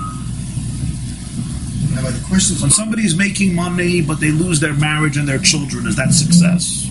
[1.96, 5.28] Now, the question is, When somebody is making money but they lose their marriage and
[5.28, 6.90] their children, is that success?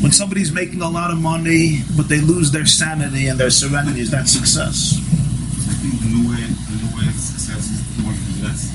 [0.00, 4.00] When somebody's making a lot of money but they lose their sanity and their serenity,
[4.00, 5.00] is that success?
[5.00, 8.70] I think the new way, the new way of success is working less.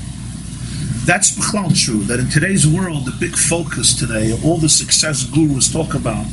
[1.06, 1.30] That's
[1.84, 2.02] true.
[2.04, 6.26] That in today's world, the big focus today, all the success gurus talk about,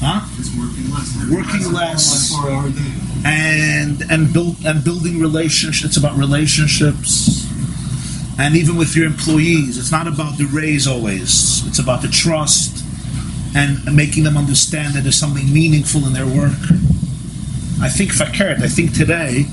[0.00, 0.26] huh?
[0.38, 1.08] It's working less.
[1.30, 2.30] Working less.
[2.30, 2.92] Four hour day.
[3.24, 5.84] and and build and building relationships.
[5.84, 7.46] It's about relationships,
[8.38, 11.66] and even with your employees, it's not about the raise always.
[11.66, 12.84] It's about the trust
[13.56, 16.52] and making them understand that there's something meaningful in their work.
[17.80, 18.60] I think fakert.
[18.62, 19.46] I think today,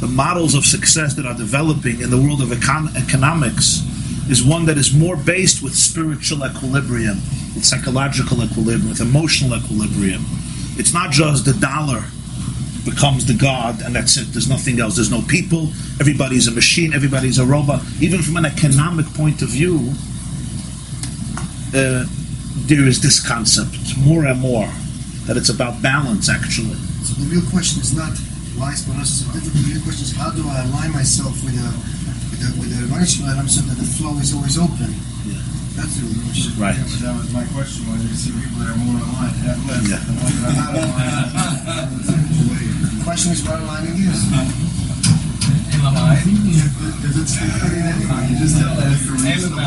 [0.00, 3.82] the models of success that are developing in the world of econ- economics
[4.30, 7.16] is one that is more based with spiritual equilibrium,
[7.54, 10.24] with psychological equilibrium, with emotional equilibrium.
[10.76, 12.04] It's not just the dollar
[12.84, 14.32] becomes the god and that's it.
[14.32, 14.96] There's nothing else.
[14.96, 15.68] There's no people.
[16.00, 16.92] Everybody's a machine.
[16.92, 17.82] Everybody's a robot.
[18.00, 19.92] Even from an economic point of view
[21.74, 22.04] uh,
[22.68, 24.68] there is this concept more and more
[25.24, 26.76] that it's about balance actually.
[27.00, 28.12] So the real question is not
[28.60, 29.64] why is Parnasa so difficult.
[29.64, 31.70] The real question is how do I align myself with a
[32.42, 34.90] with a with a Ribono Shel Olam so that the flow is always open.
[35.26, 35.38] Yeah.
[35.78, 36.26] That's the real
[36.58, 37.86] right Yeah, but that was my question.
[37.88, 39.86] When you see people that are more aligned, have less.
[39.88, 40.02] Yeah.
[40.02, 41.30] And ones that are not aligned.
[43.02, 44.20] The question is what aligning is.
[45.82, 47.48] If it's you
[48.38, 49.58] just have to have to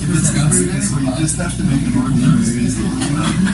[0.00, 2.40] If it's so you just have to make an ordinary.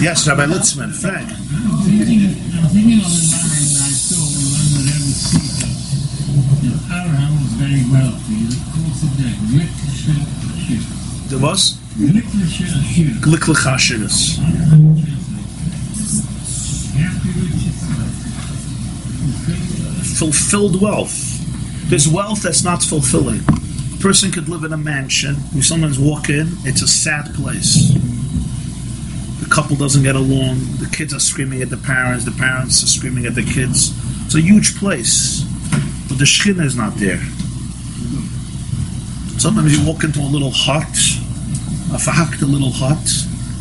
[0.01, 4.79] yes Rabbi Litzman Frank I'm thinking, I'm thinking of the line I saw in one
[4.79, 5.67] of every speaker.
[6.63, 8.51] that Abraham was very wealthy.
[8.51, 8.59] Of
[11.41, 12.27] course, with
[14.01, 14.47] yourself.
[20.19, 21.39] fulfilled wealth.
[21.89, 23.41] There's wealth that's not fulfilling.
[23.41, 25.37] A person could live in a mansion.
[25.53, 27.91] You sometimes walk in it's a sad place.
[29.41, 30.59] The couple doesn't get along.
[30.79, 32.25] The kids are screaming at the parents.
[32.25, 33.95] The parents are screaming at the kids.
[34.27, 35.43] It's a huge place.
[36.09, 37.21] But the shechina is not there
[39.41, 40.97] sometimes you walk into a little hut
[41.93, 43.07] a fahakt, a little hut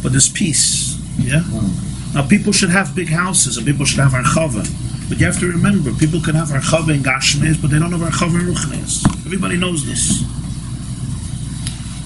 [0.03, 2.13] but there's peace yeah hmm.
[2.13, 4.63] now people should have big houses and people should have archava
[5.09, 8.01] but you have to remember, people can have Archava in Gashmis, but they don't have
[8.01, 9.03] Archava in Ruchnis.
[9.25, 10.23] Everybody knows this.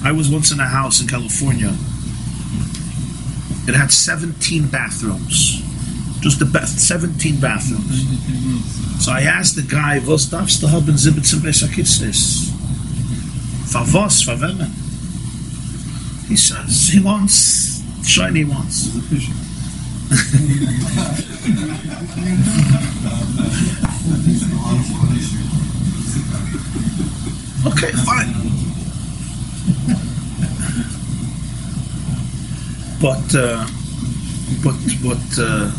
[0.06, 1.76] I was once in a house in California.
[3.68, 5.62] It had 17 bathrooms.
[6.22, 8.72] Just the best, 17 bathrooms.
[9.04, 12.53] So I asked the guy, was darfst du haben 17 Besakitzes?
[13.74, 14.22] For was?
[14.22, 14.70] For women?
[16.28, 18.90] He says, he wants, shiny wants.
[27.66, 28.34] Okay, fine.
[33.02, 33.66] But uh,
[34.64, 35.72] but but uh,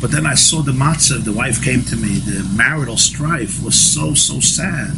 [0.00, 1.22] but then I saw the matzah.
[1.22, 2.20] The wife came to me.
[2.20, 4.96] The marital strife was so so sad,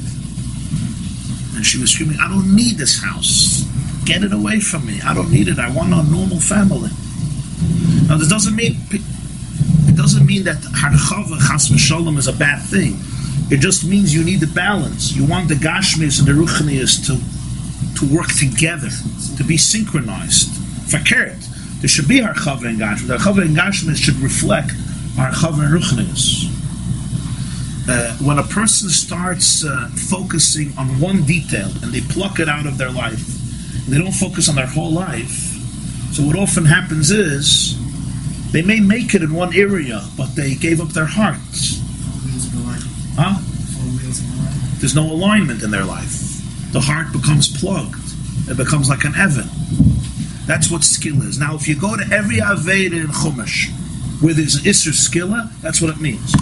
[1.63, 3.65] and she was screaming, "I don't need this house.
[4.05, 5.01] Get it away from me.
[5.01, 5.61] I don't need it.
[5.61, 6.91] I want a normal family."
[8.09, 12.99] Now, this doesn't mean it doesn't mean that harchava chas v'sholem is a bad thing.
[13.49, 15.13] It just means you need the balance.
[15.15, 17.15] You want the Gashmis and the Ruchnias to
[17.99, 18.91] to work together,
[19.37, 20.49] to be synchronized.
[20.93, 21.41] Fakert.
[21.81, 23.07] There should be our Chava and Gashmis.
[23.07, 24.73] The Chava and Gashmis should reflect
[25.17, 26.49] our Chava and Ruchnias.
[27.93, 32.65] Uh, when a person starts uh, focusing on one detail and they pluck it out
[32.65, 33.21] of their life,
[33.87, 35.53] they don't focus on their whole life.
[36.15, 37.77] So what often happens is
[38.51, 41.81] they may make it in one area, but they gave up their hearts.
[41.83, 42.81] Four wheels of the line.
[43.15, 43.35] Huh?
[43.77, 44.79] Four wheels of the line.
[44.79, 46.73] There's no alignment in their life.
[46.73, 48.01] The heart becomes plugged.
[48.49, 49.51] It becomes like an oven.
[50.47, 51.39] That's what skill is.
[51.39, 53.71] Now, if you go to every Aveda in Chumash
[54.23, 56.35] where there's Isser Skilla, that's what it means.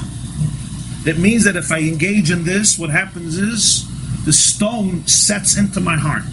[1.06, 3.86] It means that if I engage in this, what happens is
[4.24, 6.24] the stone sets into my heart.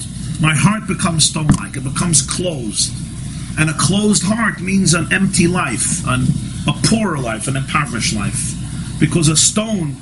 [0.41, 2.93] My heart becomes stone like, it becomes closed.
[3.57, 6.27] And a closed heart means an empty life, an,
[6.67, 8.53] a poorer life, an impoverished life.
[8.99, 9.95] Because a stone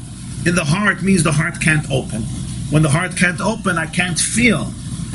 [0.45, 2.23] in the heart means the heart can't open.
[2.71, 4.65] When the heart can't open, I can't feel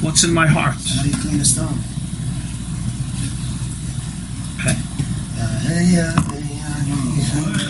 [0.01, 0.77] what's in my heart.
[0.77, 1.79] How do you clean a stone?
[4.61, 4.79] Okay.
[5.39, 7.70] Uh, hey, uh, hey,